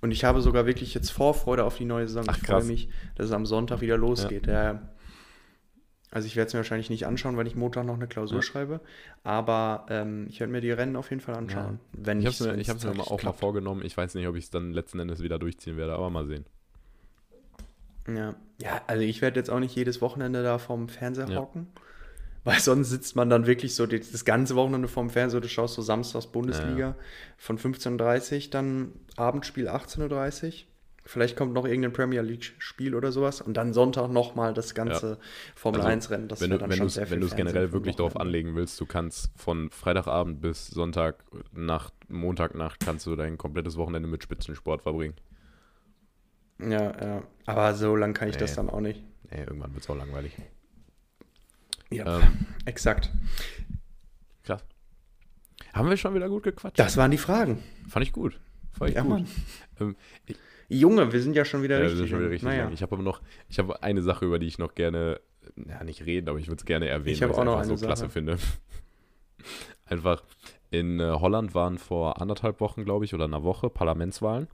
Und 0.00 0.10
ich 0.10 0.24
habe 0.24 0.40
sogar 0.42 0.66
wirklich 0.66 0.94
jetzt 0.94 1.10
Vorfreude 1.10 1.64
auf 1.64 1.78
die 1.78 1.84
neue 1.84 2.08
Saison. 2.08 2.24
Ach, 2.26 2.36
ich 2.36 2.46
freue 2.46 2.64
mich, 2.64 2.88
dass 3.14 3.26
es 3.26 3.32
am 3.32 3.46
Sonntag 3.46 3.80
wieder 3.80 3.96
losgeht. 3.96 4.48
Ja. 4.48 4.82
Also 6.14 6.26
ich 6.26 6.36
werde 6.36 6.48
es 6.48 6.52
mir 6.52 6.58
wahrscheinlich 6.58 6.90
nicht 6.90 7.06
anschauen, 7.06 7.36
weil 7.38 7.46
ich 7.46 7.56
Montag 7.56 7.84
noch 7.86 7.94
eine 7.94 8.06
Klausur 8.06 8.36
Ja. 8.38 8.42
schreibe. 8.42 8.80
Aber 9.24 9.86
ähm, 9.88 10.26
ich 10.28 10.38
werde 10.40 10.52
mir 10.52 10.60
die 10.60 10.70
Rennen 10.70 10.94
auf 10.94 11.08
jeden 11.10 11.22
Fall 11.22 11.34
anschauen. 11.34 11.80
Wenn 11.92 12.20
Ich 12.20 12.26
habe 12.26 12.44
mir, 12.44 12.50
wenn's 12.52 12.62
ich 12.62 12.68
hab's 12.68 12.84
mir 12.84 12.92
mal 12.94 13.02
auch 13.04 13.10
mal 13.10 13.16
klappt. 13.18 13.40
vorgenommen. 13.40 13.82
Ich 13.84 13.96
weiß 13.96 14.14
nicht, 14.14 14.28
ob 14.28 14.36
ich 14.36 14.44
es 14.44 14.50
dann 14.50 14.72
letzten 14.72 15.00
Endes 15.00 15.22
wieder 15.22 15.38
durchziehen 15.38 15.76
werde, 15.78 15.94
aber 15.94 16.10
mal 16.10 16.26
sehen. 16.26 16.44
Ja. 18.08 18.34
ja, 18.60 18.82
also 18.88 19.02
ich 19.02 19.22
werde 19.22 19.38
jetzt 19.38 19.48
auch 19.48 19.60
nicht 19.60 19.74
jedes 19.76 20.00
Wochenende 20.02 20.42
da 20.42 20.58
vorm 20.58 20.88
Fernseher 20.88 21.28
Ja. 21.30 21.36
hocken. 21.38 21.68
Weil 22.44 22.58
sonst 22.58 22.90
sitzt 22.90 23.14
man 23.14 23.30
dann 23.30 23.46
wirklich 23.46 23.74
so 23.76 23.86
das 23.86 24.24
ganze 24.24 24.56
Wochenende 24.56 24.88
vorm 24.88 25.10
Fernseher. 25.10 25.40
Du 25.40 25.48
schaust 25.48 25.74
so 25.74 25.82
samstags 25.82 26.26
Bundesliga 26.26 26.96
von 27.38 27.56
15.30 27.56 28.46
Uhr, 28.46 28.50
dann 28.50 28.92
Abendspiel 29.16 29.68
18.30 29.68 30.46
Uhr. 30.46 30.52
Vielleicht 31.04 31.36
kommt 31.36 31.52
noch 31.52 31.64
irgendein 31.64 31.92
Premier 31.92 32.22
League-Spiel 32.22 32.94
oder 32.94 33.10
sowas. 33.10 33.40
Und 33.40 33.56
dann 33.56 33.72
Sonntag 33.72 34.08
nochmal 34.10 34.54
das 34.54 34.72
ganze 34.74 35.18
Formel 35.56 35.80
Also, 35.80 35.92
1-Rennen. 36.12 36.28
Das 36.28 36.40
wenn 36.40 36.50
du 36.50 36.58
dann 36.58 36.70
wenn 36.70 36.76
schon 36.76 36.86
du's- 36.86 36.94
sehr 36.94 37.04
wenn 37.10 37.18
viel 37.18 37.20
du 37.20 37.26
es 37.26 37.34
generell 37.36 37.72
wirklich 37.72 37.96
darauf 37.96 38.16
anlegen 38.16 38.54
willst, 38.54 38.80
du 38.80 38.86
kannst 38.86 39.30
von 39.36 39.70
Freitagabend 39.70 40.40
bis 40.40 40.68
Sonntagnacht, 40.68 41.92
Montagnacht 42.08 42.78
kannst 42.80 43.06
du 43.06 43.16
dein 43.16 43.36
komplettes 43.36 43.76
Wochenende 43.76 44.08
mit 44.08 44.22
Spitzensport 44.22 44.82
verbringen. 44.82 45.14
Ja, 46.60 46.92
ja. 47.04 47.22
Aber 47.46 47.74
so 47.74 47.96
lang 47.96 48.14
kann 48.14 48.28
ich 48.28 48.36
das 48.36 48.50
Nee. 48.50 48.56
dann 48.56 48.70
auch 48.70 48.80
nicht. 48.80 49.02
Ey, 49.30 49.40
irgendwann 49.40 49.72
wird 49.74 49.82
es 49.82 49.90
auch 49.90 49.96
langweilig. 49.96 50.36
Ja, 51.90 52.20
Ähm, 52.20 52.46
exakt. 52.64 53.10
krass. 54.44 54.64
Haben 55.72 55.88
wir 55.88 55.96
schon 55.96 56.14
wieder 56.14 56.28
gut 56.28 56.44
gequatscht? 56.44 56.78
Das 56.78 56.96
waren 56.96 57.10
die 57.10 57.18
Fragen. 57.18 57.62
Fand 57.88 58.06
ich 58.06 58.12
gut. 58.12 58.38
Fand 58.72 58.90
ich 58.90 58.96
Ja, 58.96 59.02
gut. 59.02 59.10
Mann. 59.10 59.26
Ähm, 59.80 59.96
ich, 60.26 60.36
Junge, 60.72 61.12
wir 61.12 61.20
sind 61.22 61.36
ja 61.36 61.44
schon 61.44 61.62
wieder 61.62 61.76
ja, 61.76 61.82
wir 61.82 61.86
richtig. 61.86 61.98
sind 61.98 62.08
schon 62.10 62.20
wieder 62.20 62.30
richtig 62.30 62.48
naja. 62.48 62.70
Ich 62.72 62.82
habe 62.82 62.94
aber 62.94 63.02
noch, 63.02 63.20
ich 63.48 63.58
habe 63.58 63.82
eine 63.82 64.02
Sache, 64.02 64.24
über 64.24 64.38
die 64.38 64.46
ich 64.46 64.58
noch 64.58 64.74
gerne, 64.74 65.20
ja 65.56 65.84
nicht 65.84 66.04
reden, 66.06 66.28
aber 66.28 66.38
ich 66.38 66.46
würde 66.48 66.60
es 66.60 66.64
gerne 66.64 66.88
erwähnen, 66.88 67.14
Ich 67.14 67.20
weil 67.20 67.30
auch 67.30 67.44
noch 67.44 67.58
einfach 67.58 67.76
so 67.76 67.84
klasse 67.84 68.02
Sache. 68.02 68.10
finde. 68.10 68.38
Einfach, 69.86 70.22
in 70.70 71.00
äh, 71.00 71.10
Holland 71.10 71.54
waren 71.54 71.76
vor 71.76 72.22
anderthalb 72.22 72.60
Wochen, 72.60 72.84
glaube 72.84 73.04
ich, 73.04 73.12
oder 73.12 73.24
einer 73.24 73.42
Woche 73.42 73.68
Parlamentswahlen. 73.68 74.48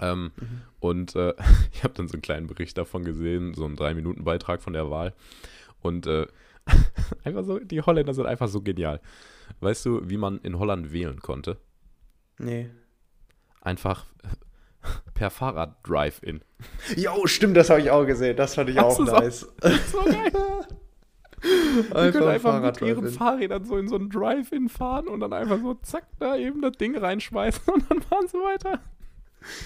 Ähm, 0.00 0.32
Mhm. 0.36 0.62
Und 0.80 1.14
äh, 1.14 1.34
ich 1.72 1.84
habe 1.84 1.94
dann 1.94 2.08
so 2.08 2.14
einen 2.14 2.22
kleinen 2.22 2.46
Bericht 2.48 2.76
davon 2.76 3.04
gesehen, 3.04 3.54
so 3.54 3.64
einen 3.64 3.76
Drei-Minuten-Beitrag 3.76 4.60
von 4.62 4.72
der 4.72 4.90
Wahl. 4.90 5.14
Und 5.82 6.06
äh, 6.08 6.26
einfach 7.24 7.44
so, 7.44 7.58
die 7.60 7.82
Holländer 7.82 8.14
sind 8.14 8.26
einfach 8.26 8.48
so 8.48 8.62
genial. 8.62 9.00
Weißt 9.60 9.86
du, 9.86 10.00
wie 10.08 10.16
man 10.16 10.38
in 10.40 10.58
Holland 10.58 10.92
wählen 10.92 11.20
konnte? 11.20 11.58
Nee. 12.38 12.70
Einfach 13.60 14.06
per 15.14 15.30
Fahrrad 15.30 15.76
Drive-In. 15.86 16.40
Jo, 16.96 17.26
stimmt, 17.26 17.56
das 17.56 17.70
habe 17.70 17.80
ich 17.80 17.90
auch 17.90 18.04
gesehen. 18.06 18.36
Das 18.36 18.54
fand 18.54 18.70
ich 18.70 18.76
Hast 18.78 18.84
auch 18.84 18.96
du's 18.98 19.08
auch- 19.10 19.20
nice. 19.20 19.40
So 19.90 20.02
geil. 20.04 20.32
Die 21.44 22.12
können 22.12 22.28
einfach 22.28 22.60
mit 22.62 22.80
ihren. 22.82 23.08
Fahrrädern 23.08 23.64
so 23.64 23.76
in 23.76 23.88
so 23.88 23.96
einen 23.96 24.10
Drive-In 24.10 24.68
fahren 24.68 25.08
und 25.08 25.18
dann 25.20 25.32
einfach 25.32 25.58
so 25.60 25.74
zack 25.82 26.04
da 26.20 26.36
eben 26.36 26.62
das 26.62 26.76
Ding 26.78 26.96
reinschmeißen 26.96 27.64
und 27.74 27.90
dann 27.90 28.00
fahren 28.00 28.28
sie 28.28 28.36
weiter. 28.38 28.80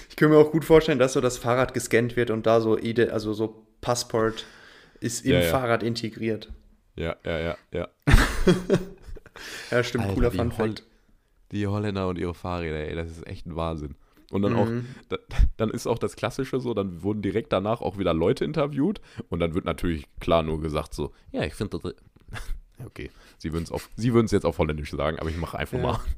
Ich 0.09 0.15
kann 0.15 0.29
mir 0.31 0.37
auch 0.37 0.51
gut 0.51 0.65
vorstellen, 0.65 0.97
dass 0.97 1.13
so 1.13 1.21
das 1.21 1.37
Fahrrad 1.37 1.75
gescannt 1.75 2.15
wird 2.15 2.31
und 2.31 2.47
da 2.47 2.61
so, 2.61 2.77
ide- 2.79 3.13
also 3.13 3.33
so 3.33 3.67
Passport 3.81 4.45
ist 5.01 5.23
im 5.23 5.33
Ja, 5.33 5.39
ja. 5.41 5.49
Fahrrad 5.51 5.83
integriert. 5.83 6.51
Ja, 6.95 7.15
ja, 7.23 7.39
ja, 7.39 7.57
ja. 7.71 7.87
Ja, 9.69 9.83
stimmt, 9.83 10.05
Alter, 10.05 10.15
cooler 10.15 10.31
Fun 10.31 10.57
Holl- 10.57 10.67
Fact. 10.69 10.83
Die 11.51 11.67
Holländer 11.67 12.07
und 12.07 12.17
ihre 12.17 12.33
Fahrräder, 12.33 12.87
ey, 12.89 12.95
das 12.95 13.11
ist 13.11 13.27
echt 13.27 13.45
ein 13.45 13.55
Wahnsinn. 13.55 13.95
Und 14.31 14.41
dann 14.41 14.55
auch, 14.55 14.67
Mhm. 14.67 14.85
da, 15.09 15.17
dann 15.55 15.69
ist 15.69 15.87
auch 15.87 15.99
das 15.99 16.15
Klassische 16.17 16.59
so, 16.59 16.73
dann 16.73 17.01
wurden 17.03 17.21
direkt 17.21 17.53
danach 17.53 17.79
auch 17.81 17.97
wieder 17.97 18.13
Leute 18.13 18.43
interviewt 18.43 18.99
und 19.29 19.39
dann 19.39 19.53
wird 19.53 19.63
natürlich 19.65 20.05
klar 20.19 20.43
nur 20.43 20.59
gesagt 20.61 20.93
so, 20.93 21.13
ja, 21.31 21.43
ich 21.43 21.53
finde 21.53 21.79
das, 21.79 21.93
okay, 22.85 23.09
sie 23.37 23.53
würden 23.53 23.63
es 23.63 23.71
auf, 23.71 23.89
sie 23.95 24.13
würden 24.13 24.25
es 24.25 24.31
jetzt 24.31 24.45
auf 24.45 24.57
Holländisch 24.57 24.91
sagen, 24.91 25.17
aber 25.19 25.29
ich 25.29 25.37
mache 25.37 25.57
einfach 25.57 25.77
Ja. 25.77 25.83
mal. 25.83 25.99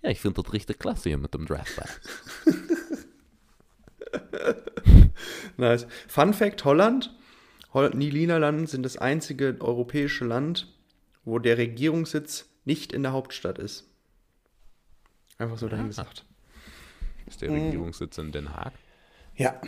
Ja, 0.00 0.10
ich 0.10 0.20
finde 0.20 0.40
das 0.40 0.52
richtig 0.52 0.78
klasse 0.78 1.08
hier 1.08 1.18
mit 1.18 1.34
dem 1.34 1.44
Draft. 1.44 1.72
Nice. 5.56 5.86
Fun 6.08 6.34
Fact: 6.34 6.64
Holland. 6.64 7.14
Hol 7.74 7.90
die 7.90 8.12
Niederlanden 8.12 8.66
sind 8.66 8.82
das 8.84 8.96
einzige 8.98 9.56
europäische 9.60 10.24
Land, 10.26 10.72
wo 11.24 11.38
der 11.38 11.56
Regierungssitz 11.58 12.48
nicht 12.64 12.92
in 12.92 13.02
der 13.02 13.12
Hauptstadt 13.12 13.58
ist. 13.58 13.88
Einfach 15.38 15.56
so 15.58 15.68
dahin 15.68 15.86
Ah. 15.86 15.88
gesagt. 15.88 16.24
Ist 17.32 17.40
der 17.40 17.50
Mhm. 17.50 17.64
Regierungssitz 17.64 18.18
in 18.18 18.30
Den 18.30 18.54
Haag? 18.54 18.74
Ja. 19.36 19.58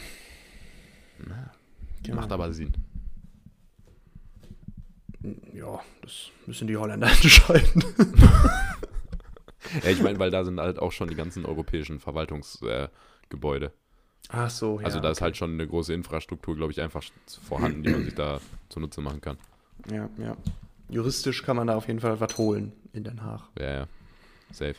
Genau. 2.02 2.16
Macht 2.20 2.30
aber 2.30 2.52
Sinn. 2.52 2.74
Ja, 5.54 5.80
das 6.02 6.30
müssen 6.44 6.68
die 6.68 6.76
Holländer 6.76 7.06
entscheiden. 7.22 7.82
Ja, 9.82 9.90
ich 9.90 10.02
meine, 10.02 10.18
weil 10.18 10.30
da 10.30 10.44
sind 10.44 10.60
halt 10.60 10.78
auch 10.78 10.92
schon 10.92 11.08
die 11.08 11.14
ganzen 11.14 11.46
europäischen 11.46 12.00
Verwaltungsgebäude. 12.00 13.66
Äh. 13.66 13.70
Ach 14.28 14.50
so, 14.50 14.78
ja. 14.80 14.84
also 14.84 15.00
da 15.00 15.10
ist 15.10 15.22
halt 15.22 15.38
schon 15.38 15.52
eine 15.54 15.66
große 15.66 15.94
Infrastruktur, 15.94 16.54
glaube 16.56 16.72
ich, 16.72 16.82
einfach 16.82 17.02
vorhanden, 17.46 17.82
die 17.82 17.88
man 17.90 18.04
sich 18.04 18.14
da 18.14 18.40
zunutze 18.68 19.00
machen 19.00 19.22
kann. 19.22 19.38
Ja, 19.90 20.10
ja. 20.18 20.36
Juristisch 20.90 21.42
kann 21.42 21.56
man 21.56 21.68
da 21.68 21.76
auf 21.76 21.88
jeden 21.88 22.00
Fall 22.00 22.20
was 22.20 22.36
holen 22.36 22.72
in 22.92 23.04
Den 23.04 23.22
Haag. 23.22 23.40
Ja, 23.58 23.70
ja. 23.70 23.88
Safe. 24.52 24.74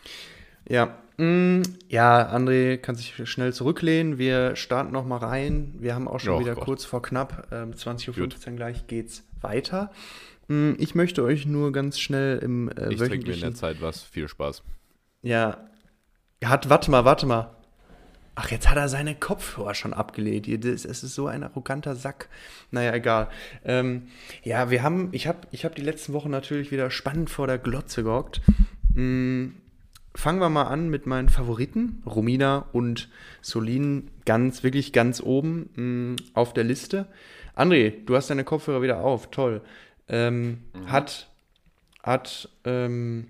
Ja, 0.68 0.98
mm, 1.18 1.62
ja, 1.90 2.34
André 2.34 2.78
kann 2.78 2.96
sich 2.96 3.14
schnell 3.30 3.54
zurücklehnen. 3.54 4.18
Wir 4.18 4.56
starten 4.56 4.92
noch 4.92 5.06
mal 5.06 5.18
rein. 5.18 5.76
Wir 5.80 5.96
haben 5.96 6.08
auch 6.08 6.20
schon 6.20 6.36
Och 6.36 6.40
wieder 6.42 6.56
Gott. 6.56 6.66
kurz 6.66 6.86
vor 6.86 7.02
knapp. 7.02 7.48
Ähm, 7.52 7.74
20.15 7.74 8.50
Uhr 8.52 8.56
gleich 8.56 8.88
geht's 8.88 9.24
weiter. 9.42 9.92
Mm, 10.48 10.74
Ich 10.78 10.96
möchte 10.96 11.24
euch 11.24 11.46
nur 11.46 11.72
ganz 11.72 12.00
schnell 12.00 12.40
im 12.40 12.70
äh, 12.70 12.72
Ich 12.72 12.76
trinke 12.78 12.88
mir 12.88 12.94
in 12.96 13.00
wöchentlichen... 13.12 13.42
der 13.42 13.54
Zeit 13.56 13.82
was. 13.82 14.02
Viel 14.04 14.28
Spaß. 14.28 14.64
Ja, 15.22 15.58
hat, 16.44 16.70
warte 16.70 16.92
mal, 16.92 17.06
warte 17.06 17.26
mal. 17.26 17.52
Ach, 18.38 18.52
jetzt 18.52 18.70
hat 18.70 18.76
er 18.76 18.90
seine 18.90 19.16
Kopfhörer 19.16 19.74
schon 19.76 19.94
abgelehnt. 19.94 20.48
Es 20.66 20.84
ist 20.84 21.02
so 21.02 21.28
ein 21.28 21.44
arroganter 21.44 21.96
Sack. 21.96 22.28
Naja, 22.70 22.94
egal. 22.94 23.30
Ähm, 23.64 24.08
ja, 24.44 24.70
wir 24.70 24.84
haben, 24.84 25.08
ich 25.14 25.26
habe 25.28 25.40
ich 25.52 25.64
hab 25.64 25.74
die 25.76 25.82
letzten 25.82 26.12
Wochen 26.12 26.32
natürlich 26.32 26.70
wieder 26.70 26.92
spannend 26.92 27.30
vor 27.30 27.48
der 27.48 27.58
Glotze 27.60 28.04
gehockt. 28.04 28.42
Hm, 28.94 29.56
fangen 30.16 30.40
wir 30.40 30.50
mal 30.50 30.64
an 30.64 30.90
mit 30.90 31.06
meinen 31.06 31.30
Favoriten. 31.30 32.02
Romina 32.06 32.66
und 32.72 33.10
Solin 33.42 34.10
ganz, 34.26 34.64
wirklich 34.64 34.94
ganz 34.94 35.22
oben 35.22 35.70
mh, 35.76 35.76
hm, 35.76 36.16
auf 36.34 36.54
der 36.54 36.64
Liste. 36.64 37.08
André, 37.56 37.94
du 38.06 38.16
hast 38.16 38.30
deine 38.30 38.44
Kopfhörer 38.44 38.82
wieder 38.82 39.00
auf. 39.00 39.30
Toll. 39.30 39.62
Ähm, 40.08 40.64
mhm. 40.74 40.92
Hat, 40.92 41.30
hat, 42.04 42.50
ähm, 42.64 43.28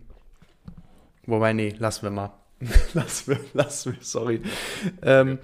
wobei, 1.26 1.54
nee, 1.54 1.76
lassen 1.78 2.04
wir 2.04 2.12
mal. 2.12 2.34
lass 2.94 3.28
mir, 3.28 3.40
lass 3.54 3.86
mir, 3.86 3.98
sorry. 4.00 4.42
Ähm, 5.02 5.40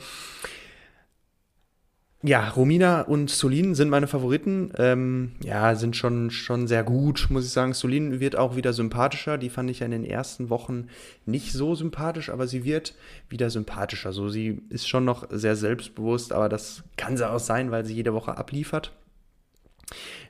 ja, 2.24 2.50
Romina 2.50 3.02
und 3.02 3.32
Solin 3.32 3.74
sind 3.74 3.90
meine 3.90 4.06
Favoriten. 4.06 4.72
Ähm, 4.78 5.32
ja, 5.44 5.74
sind 5.76 5.96
schon, 5.96 6.30
schon 6.30 6.68
sehr 6.68 6.84
gut, 6.84 7.28
muss 7.30 7.46
ich 7.46 7.52
sagen. 7.52 7.74
Solin 7.74 8.20
wird 8.20 8.36
auch 8.36 8.56
wieder 8.56 8.74
sympathischer. 8.74 9.40
Die 9.40 9.50
fand 9.50 9.72
ich 9.72 9.80
ja 9.80 9.86
in 9.86 9.92
den 9.92 10.06
ersten 10.06 10.52
Wochen 10.52 10.88
nicht 11.26 11.52
so 11.52 11.74
sympathisch, 11.74 12.30
aber 12.30 12.48
sie 12.48 12.64
wird 12.64 12.94
wieder 13.30 13.50
sympathischer. 13.50 14.12
So, 14.12 14.30
sie 14.30 14.62
ist 14.70 14.88
schon 14.88 15.04
noch 15.04 15.28
sehr 15.32 15.56
selbstbewusst, 15.56 16.32
aber 16.32 16.48
das 16.48 16.84
kann 16.96 17.18
sie 17.18 17.28
auch 17.28 17.40
sein, 17.40 17.72
weil 17.72 17.86
sie 17.86 17.96
jede 17.96 18.14
Woche 18.14 18.38
abliefert. 18.38 18.92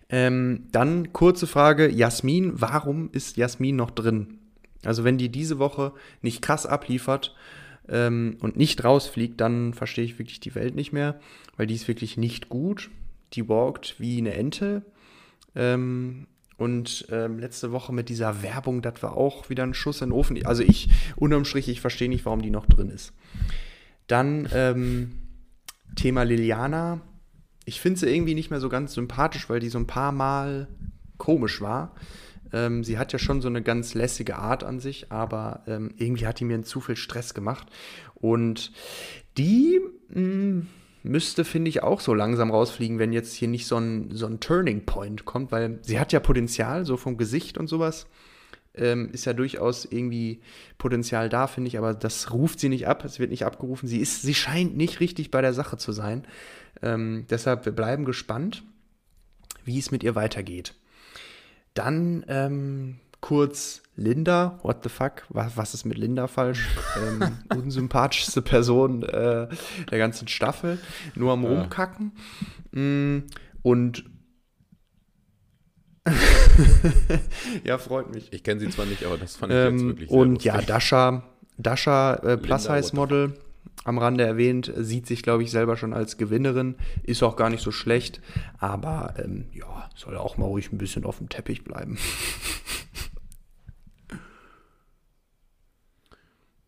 Ähm, 0.09 0.67
dann 0.71 1.11
kurze 1.11 1.45
Frage: 1.45 1.89
Jasmin, 1.89 2.53
warum 2.55 3.09
ist 3.11 3.35
Jasmin 3.35 3.75
noch 3.75 3.91
drin? 3.91 4.39
Also 4.85 5.03
wenn 5.03 5.17
die 5.17 5.29
diese 5.29 5.59
Woche 5.59 5.91
nicht 6.21 6.41
krass 6.41 6.65
abliefert 6.65 7.35
ähm, 7.87 8.37
und 8.41 8.57
nicht 8.57 8.83
rausfliegt, 8.83 9.39
dann 9.39 9.73
verstehe 9.73 10.05
ich 10.05 10.19
wirklich 10.19 10.39
die 10.39 10.55
Welt 10.55 10.75
nicht 10.75 10.93
mehr, 10.93 11.19
weil 11.57 11.67
die 11.67 11.75
ist 11.75 11.87
wirklich 11.87 12.17
nicht 12.17 12.49
gut. 12.49 12.89
Die 13.33 13.47
walkt 13.47 13.99
wie 13.99 14.17
eine 14.17 14.33
Ente. 14.33 14.83
Ähm, 15.55 16.27
und 16.57 17.07
ähm, 17.09 17.39
letzte 17.39 17.71
Woche 17.71 17.91
mit 17.91 18.07
dieser 18.09 18.43
Werbung, 18.43 18.83
das 18.83 19.01
war 19.01 19.17
auch 19.17 19.49
wieder 19.49 19.63
ein 19.63 19.73
Schuss 19.73 20.01
in 20.01 20.09
den 20.09 20.13
Ofen. 20.13 20.45
Also 20.45 20.61
ich, 20.61 20.89
unterm 21.15 21.43
Strich, 21.43 21.67
ich 21.69 21.81
verstehe 21.81 22.09
nicht, 22.09 22.25
warum 22.25 22.41
die 22.41 22.51
noch 22.51 22.67
drin 22.67 22.89
ist. 22.89 23.13
Dann 24.05 24.47
ähm, 24.53 25.13
Thema 25.95 26.23
Liliana. 26.23 27.01
Ich 27.65 27.81
finde 27.81 27.99
sie 27.99 28.13
irgendwie 28.13 28.35
nicht 28.35 28.51
mehr 28.51 28.59
so 28.59 28.69
ganz 28.69 28.93
sympathisch, 28.93 29.49
weil 29.49 29.59
die 29.59 29.69
so 29.69 29.79
ein 29.79 29.87
paar 29.87 30.11
Mal 30.11 30.67
komisch 31.17 31.61
war. 31.61 31.95
Ähm, 32.53 32.83
sie 32.83 32.97
hat 32.97 33.13
ja 33.13 33.19
schon 33.19 33.41
so 33.41 33.47
eine 33.47 33.61
ganz 33.61 33.93
lässige 33.93 34.37
Art 34.37 34.63
an 34.63 34.79
sich, 34.79 35.11
aber 35.11 35.63
ähm, 35.67 35.91
irgendwie 35.97 36.27
hat 36.27 36.39
die 36.39 36.45
mir 36.45 36.61
zu 36.63 36.81
viel 36.81 36.95
Stress 36.95 37.33
gemacht. 37.33 37.67
Und 38.15 38.71
die 39.37 39.79
mh, 40.09 40.15
hm, 40.15 40.67
müsste, 41.03 41.45
finde 41.45 41.69
ich, 41.69 41.83
auch 41.83 41.99
so 41.99 42.13
langsam 42.13 42.51
rausfliegen, 42.51 42.99
wenn 42.99 43.13
jetzt 43.13 43.33
hier 43.33 43.47
nicht 43.47 43.67
so 43.67 43.77
ein, 43.77 44.09
so 44.11 44.27
ein 44.27 44.39
Turning 44.39 44.85
Point 44.85 45.25
kommt, 45.25 45.51
weil 45.51 45.79
sie 45.81 45.99
hat 45.99 46.13
ja 46.13 46.19
Potenzial, 46.19 46.85
so 46.85 46.97
vom 46.97 47.17
Gesicht 47.17 47.57
und 47.57 47.67
sowas. 47.67 48.07
Ähm, 48.73 49.09
ist 49.11 49.25
ja 49.25 49.33
durchaus 49.33 49.83
irgendwie 49.83 50.39
Potenzial 50.77 51.27
da, 51.27 51.47
finde 51.47 51.67
ich, 51.67 51.77
aber 51.77 51.93
das 51.93 52.31
ruft 52.31 52.59
sie 52.61 52.69
nicht 52.69 52.87
ab, 52.87 53.03
es 53.03 53.19
wird 53.19 53.29
nicht 53.29 53.45
abgerufen. 53.45 53.89
Sie, 53.89 53.99
ist, 53.99 54.21
sie 54.21 54.33
scheint 54.33 54.77
nicht 54.77 55.01
richtig 55.01 55.29
bei 55.29 55.41
der 55.41 55.53
Sache 55.53 55.77
zu 55.77 55.91
sein. 55.91 56.25
Ähm, 56.81 57.25
deshalb, 57.29 57.65
wir 57.65 57.73
bleiben 57.73 58.05
gespannt, 58.05 58.63
wie 59.65 59.77
es 59.77 59.91
mit 59.91 60.03
ihr 60.03 60.15
weitergeht. 60.15 60.73
Dann 61.73 62.25
ähm, 62.27 62.99
kurz 63.21 63.81
Linda, 63.95 64.59
what 64.63 64.83
the 64.83 64.89
fuck, 64.89 65.23
was, 65.29 65.55
was 65.55 65.73
ist 65.73 65.85
mit 65.85 65.97
Linda 65.97 66.27
falsch? 66.27 66.67
ähm, 66.97 67.37
unsympathischste 67.55 68.41
Person 68.41 69.03
äh, 69.03 69.47
der 69.89 69.97
ganzen 69.97 70.27
Staffel, 70.27 70.79
nur 71.15 71.31
am 71.31 71.43
ja. 71.43 71.49
Rumkacken. 71.49 72.11
Mm, 72.71 73.19
und 73.61 74.05
ja, 77.63 77.77
freut 77.77 78.11
mich. 78.13 78.33
Ich 78.33 78.43
kenne 78.43 78.59
sie 78.59 78.69
zwar 78.69 78.85
nicht, 78.85 79.05
aber 79.05 79.17
das 79.17 79.35
fand 79.35 79.53
ich 79.53 79.59
ähm, 79.59 79.73
jetzt 79.73 79.85
wirklich 79.85 80.09
sehr 80.09 80.17
Und 80.17 80.29
lustig. 80.31 80.45
ja, 80.45 80.61
Dasha, 80.61 81.23
Dasha 81.57 82.15
äh, 82.15 82.37
Plus-Size-Model 82.37 83.33
am 83.83 83.97
Rande 83.97 84.23
erwähnt, 84.23 84.71
sieht 84.77 85.07
sich, 85.07 85.23
glaube 85.23 85.43
ich, 85.43 85.51
selber 85.51 85.75
schon 85.75 85.93
als 85.93 86.17
Gewinnerin, 86.17 86.75
ist 87.03 87.23
auch 87.23 87.35
gar 87.35 87.49
nicht 87.49 87.63
so 87.63 87.71
schlecht, 87.71 88.21
aber 88.59 89.15
ähm, 89.17 89.45
ja, 89.53 89.89
soll 89.95 90.17
auch 90.17 90.37
mal 90.37 90.45
ruhig 90.45 90.71
ein 90.71 90.77
bisschen 90.77 91.03
auf 91.03 91.17
dem 91.17 91.29
Teppich 91.29 91.63
bleiben. 91.63 91.97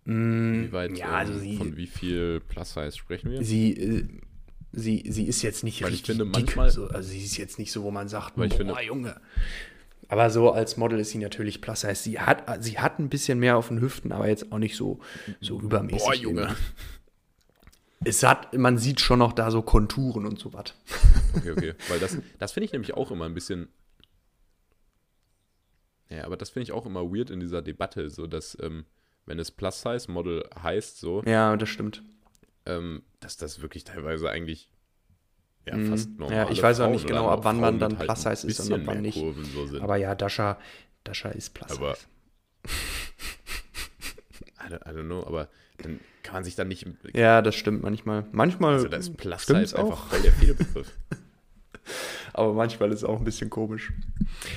wie 0.05 0.71
weit, 0.71 0.97
ja, 0.97 1.11
also 1.11 1.33
ähm, 1.33 1.39
sie, 1.39 1.57
von 1.57 1.77
wie 1.77 1.87
viel 1.87 2.41
Plus-Size 2.41 2.97
sprechen 2.97 3.31
wir? 3.31 3.43
Sie, 3.43 3.73
äh, 3.73 4.05
sie, 4.73 5.03
sie 5.07 5.27
ist 5.27 5.41
jetzt 5.43 5.63
nicht 5.63 5.81
weil 5.81 5.91
richtig 5.91 6.09
ich 6.09 6.17
finde, 6.17 6.25
manchmal, 6.25 6.67
dick, 6.67 6.75
so, 6.75 6.87
also 6.87 7.09
sie 7.09 7.23
ist 7.23 7.37
jetzt 7.37 7.57
nicht 7.59 7.71
so, 7.71 7.83
wo 7.83 7.91
man 7.91 8.09
sagt, 8.09 8.37
weil 8.37 8.47
ich 8.47 8.55
finde, 8.55 8.75
Junge. 8.81 9.15
Aber 10.13 10.29
so 10.29 10.51
als 10.51 10.77
Model 10.77 10.99
ist 10.99 11.09
sie 11.09 11.17
natürlich 11.17 11.59
plus 11.59 11.83
heißt 11.83 12.03
sie 12.03 12.19
hat 12.19 12.63
sie 12.63 12.77
hat 12.77 12.99
ein 12.99 13.09
bisschen 13.09 13.39
mehr 13.39 13.57
auf 13.57 13.69
den 13.69 13.81
Hüften, 13.81 14.11
aber 14.11 14.27
jetzt 14.27 14.51
auch 14.51 14.59
nicht 14.59 14.75
so 14.75 14.99
so 15.41 15.59
übermäßig. 15.59 16.03
Boah, 16.03 16.13
Junge 16.13 16.55
es 18.05 18.23
hat, 18.23 18.53
man 18.53 18.77
sieht 18.77 18.99
schon 18.99 19.19
noch 19.19 19.33
da 19.33 19.51
so 19.51 19.61
Konturen 19.61 20.25
und 20.25 20.39
so 20.39 20.53
was. 20.53 20.75
Okay, 21.35 21.51
okay. 21.51 21.73
Weil 21.89 21.99
das, 21.99 22.17
das 22.37 22.51
finde 22.51 22.65
ich 22.65 22.73
nämlich 22.73 22.93
auch 22.93 23.11
immer 23.11 23.25
ein 23.25 23.33
bisschen. 23.33 23.69
Ja, 26.09 26.25
aber 26.25 26.37
das 26.37 26.49
finde 26.49 26.63
ich 26.63 26.71
auch 26.73 26.85
immer 26.85 27.11
weird 27.11 27.29
in 27.29 27.39
dieser 27.39 27.61
Debatte, 27.61 28.09
so 28.09 28.27
dass, 28.27 28.57
ähm, 28.61 28.85
wenn 29.25 29.39
es 29.39 29.51
Plus-Size-Model 29.51 30.49
heißt, 30.61 30.99
so. 30.99 31.23
Ja, 31.23 31.55
das 31.57 31.69
stimmt. 31.69 32.03
Ähm, 32.65 33.03
dass 33.19 33.37
das 33.37 33.61
wirklich 33.61 33.83
teilweise 33.83 34.29
eigentlich 34.29 34.69
ja, 35.65 35.77
fast 35.89 36.09
normal 36.17 36.37
Ja, 36.37 36.49
ich 36.49 36.61
weiß 36.61 36.79
auch 36.81 36.89
nicht 36.89 37.07
genau, 37.07 37.29
ab 37.29 37.41
wann 37.43 37.59
man 37.59 37.79
dann 37.79 37.97
halt 37.97 38.07
Plus-Size 38.07 38.47
ist 38.47 38.59
und 38.59 38.73
ab 38.73 38.81
wann 38.85 39.01
nicht. 39.01 39.17
So 39.17 39.79
aber 39.79 39.95
ja, 39.97 40.15
Dasha, 40.15 40.57
Dasha 41.03 41.29
ist 41.29 41.53
Plus-Size. 41.53 41.81
Aber. 41.81 41.97
I 44.65 44.73
don't, 44.73 44.89
I 44.89 44.95
don't 44.95 45.05
know, 45.05 45.25
aber 45.25 45.49
dann 45.77 45.99
kann 46.23 46.35
man 46.35 46.43
sich 46.43 46.55
dann 46.55 46.67
nicht. 46.69 46.85
Ja, 47.13 47.41
das 47.41 47.55
stimmt 47.55 47.83
manchmal. 47.83 48.25
Manchmal. 48.31 48.73
Also 48.73 48.87
das 48.87 49.09
Plus 49.11 49.47
halt 49.49 49.73
einfach 49.75 50.07
voll 50.07 50.21
der 50.23 50.31
viele 50.33 50.53
Begriff. 50.55 50.91
Aber 52.33 52.53
manchmal 52.53 52.89
ist 52.89 52.99
es 52.99 53.03
auch 53.03 53.19
ein 53.19 53.23
bisschen 53.23 53.49
komisch. 53.49 53.93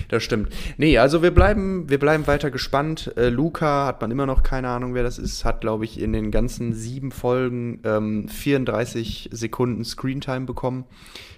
Das 0.09 0.23
stimmt. 0.23 0.49
Nee, 0.79 0.97
also 0.99 1.23
wir 1.23 1.31
bleiben, 1.31 1.89
wir 1.91 1.99
bleiben 1.99 2.27
weiter 2.27 2.51
gespannt. 2.51 3.13
Äh, 3.17 3.29
Luca 3.29 3.87
hat 3.87 4.01
man 4.01 4.11
immer 4.11 4.25
noch 4.25 4.43
keine 4.43 4.69
Ahnung, 4.69 4.95
wer 4.95 5.03
das 5.03 5.19
ist. 5.19 5.45
Hat, 5.45 5.61
glaube 5.61 5.85
ich, 5.85 6.01
in 6.01 6.13
den 6.13 6.31
ganzen 6.31 6.73
sieben 6.73 7.13
Folgen 7.13 7.81
ähm, 7.85 8.29
34 8.29 9.29
Sekunden 9.33 9.85
Screentime 9.85 10.47
bekommen. 10.47 10.85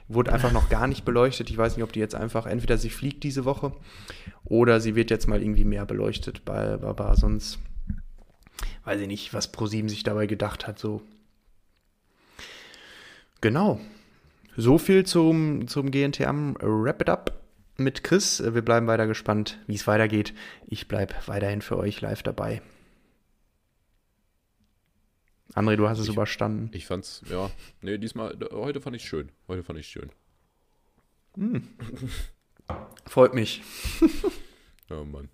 Wurde 0.06 0.32
einfach 0.32 0.52
noch 0.52 0.68
gar 0.70 0.86
nicht 0.86 1.04
beleuchtet. 1.04 1.50
Ich 1.50 1.58
weiß 1.58 1.76
nicht, 1.76 1.84
ob 1.84 1.92
die 1.92 2.00
jetzt 2.00 2.14
einfach, 2.14 2.46
entweder 2.46 2.78
sie 2.78 2.88
fliegt 2.88 3.24
diese 3.24 3.44
Woche 3.44 3.72
oder 4.44 4.80
sie 4.80 4.94
wird 4.94 5.10
jetzt 5.10 5.26
mal 5.26 5.42
irgendwie 5.42 5.64
mehr 5.64 5.84
beleuchtet 5.84 6.44
bei 6.44 6.76
Baba. 6.78 7.14
Sonst 7.16 7.58
weiß 8.84 9.00
ich 9.00 9.08
nicht, 9.08 9.34
was 9.34 9.52
ProSieben 9.52 9.88
sich 9.88 10.04
dabei 10.04 10.26
gedacht 10.26 10.66
hat, 10.66 10.78
so. 10.78 11.02
Genau. 13.40 13.80
So 14.60 14.76
viel 14.76 15.06
zum, 15.06 15.68
zum 15.68 15.92
GNTM 15.92 16.56
Wrap 16.60 17.00
It 17.00 17.08
Up 17.08 17.44
mit 17.76 18.02
Chris. 18.02 18.42
Wir 18.42 18.60
bleiben 18.60 18.88
weiter 18.88 19.06
gespannt, 19.06 19.56
wie 19.68 19.76
es 19.76 19.86
weitergeht. 19.86 20.34
Ich 20.66 20.88
bleibe 20.88 21.14
weiterhin 21.26 21.62
für 21.62 21.76
euch 21.76 22.00
live 22.00 22.24
dabei. 22.24 22.60
André, 25.54 25.76
du 25.76 25.88
hast 25.88 26.00
es 26.00 26.08
ich, 26.08 26.12
überstanden. 26.12 26.70
Ich 26.72 26.86
fand's, 26.86 27.22
ja. 27.30 27.52
Nee, 27.82 27.98
diesmal, 27.98 28.36
heute 28.50 28.80
fand 28.80 28.96
ich 28.96 29.04
schön. 29.04 29.30
Heute 29.46 29.62
fand 29.62 29.78
ich 29.78 29.86
schön. 29.86 30.10
Hm. 31.36 31.62
Freut 33.06 33.34
mich. 33.34 33.62
oh 34.90 35.04
Mann. 35.04 35.28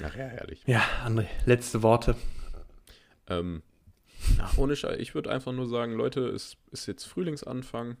Ach 0.00 0.14
ja, 0.14 0.26
herrlich. 0.26 0.62
Ja, 0.64 0.84
André, 1.04 1.26
letzte 1.44 1.82
Worte. 1.82 2.14
Ähm, 3.26 3.64
na, 4.36 4.50
ohne 4.56 4.76
Scheiß, 4.76 4.98
ich 4.98 5.14
würde 5.14 5.30
einfach 5.30 5.52
nur 5.52 5.66
sagen, 5.66 5.94
Leute, 5.94 6.28
es 6.28 6.56
ist 6.70 6.86
jetzt 6.86 7.04
Frühlingsanfang. 7.04 7.96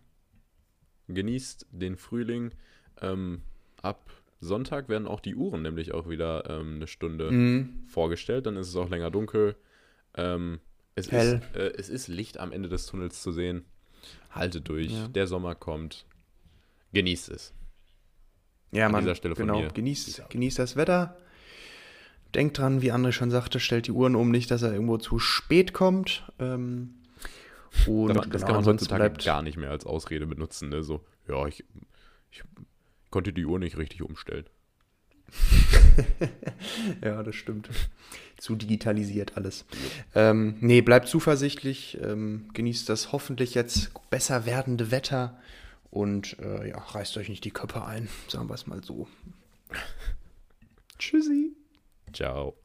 Genießt 1.08 1.66
den 1.72 1.96
Frühling. 1.96 2.52
Ähm, 3.00 3.42
ab 3.82 4.10
Sonntag 4.40 4.88
werden 4.88 5.06
auch 5.06 5.20
die 5.20 5.34
Uhren 5.34 5.62
nämlich 5.62 5.92
auch 5.92 6.08
wieder 6.08 6.48
ähm, 6.48 6.76
eine 6.76 6.86
Stunde 6.86 7.30
mhm. 7.30 7.84
vorgestellt. 7.86 8.46
Dann 8.46 8.56
ist 8.56 8.68
es 8.68 8.76
auch 8.76 8.88
länger 8.88 9.10
dunkel. 9.10 9.56
Ähm, 10.14 10.60
es, 10.94 11.10
Hell. 11.10 11.42
Ist, 11.52 11.56
äh, 11.56 11.72
es 11.76 11.88
ist 11.88 12.08
Licht 12.08 12.38
am 12.38 12.52
Ende 12.52 12.68
des 12.68 12.86
Tunnels 12.86 13.22
zu 13.22 13.32
sehen. 13.32 13.64
Haltet 14.30 14.68
durch. 14.68 14.92
Ja. 14.92 15.08
Der 15.08 15.26
Sommer 15.26 15.54
kommt. 15.54 16.06
Genießt 16.92 17.30
es. 17.30 17.52
Ja, 18.72 18.86
An 18.86 19.00
dieser 19.00 19.14
Stelle 19.14 19.34
genau. 19.34 19.66
Genießt, 19.68 20.30
genießt 20.30 20.58
das 20.58 20.76
Wetter. 20.76 21.16
Denkt 22.34 22.58
dran, 22.58 22.82
wie 22.82 22.92
André 22.92 23.12
schon 23.12 23.30
sagte, 23.30 23.60
stellt 23.60 23.86
die 23.86 23.92
Uhren 23.92 24.14
um, 24.14 24.30
nicht, 24.30 24.50
dass 24.50 24.62
er 24.62 24.72
irgendwo 24.72 24.98
zu 24.98 25.18
spät 25.18 25.72
kommt. 25.72 26.24
Ähm, 26.38 26.94
und 27.86 28.14
das, 28.14 28.24
genau, 28.24 28.46
kann 28.46 28.56
man 28.56 28.64
heutzutage 28.66 29.00
bleibt, 29.00 29.24
gar 29.24 29.42
nicht 29.42 29.56
mehr 29.56 29.70
als 29.70 29.86
Ausrede 29.86 30.26
benutzen. 30.26 30.68
Ne? 30.68 30.82
So, 30.82 31.04
ja, 31.28 31.46
ich, 31.46 31.64
ich 32.30 32.42
konnte 33.10 33.32
die 33.32 33.44
Uhr 33.44 33.58
nicht 33.58 33.76
richtig 33.76 34.02
umstellen. 34.02 34.44
ja, 37.04 37.22
das 37.22 37.36
stimmt. 37.36 37.68
Zu 38.38 38.56
digitalisiert 38.56 39.36
alles. 39.36 39.64
Ähm, 40.14 40.56
nee, 40.60 40.80
bleibt 40.80 41.08
zuversichtlich, 41.08 41.98
ähm, 42.02 42.48
genießt 42.54 42.88
das 42.88 43.12
hoffentlich 43.12 43.54
jetzt 43.54 43.92
besser 44.10 44.46
werdende 44.46 44.90
Wetter 44.90 45.38
und 45.90 46.38
äh, 46.40 46.70
ja, 46.70 46.78
reißt 46.78 47.16
euch 47.16 47.28
nicht 47.28 47.44
die 47.44 47.50
Köpfe 47.50 47.84
ein, 47.84 48.08
sagen 48.28 48.48
wir 48.48 48.54
es 48.54 48.66
mal 48.66 48.82
so. 48.82 49.08
Tschüssi. 50.98 51.54
Ciao. 52.12 52.59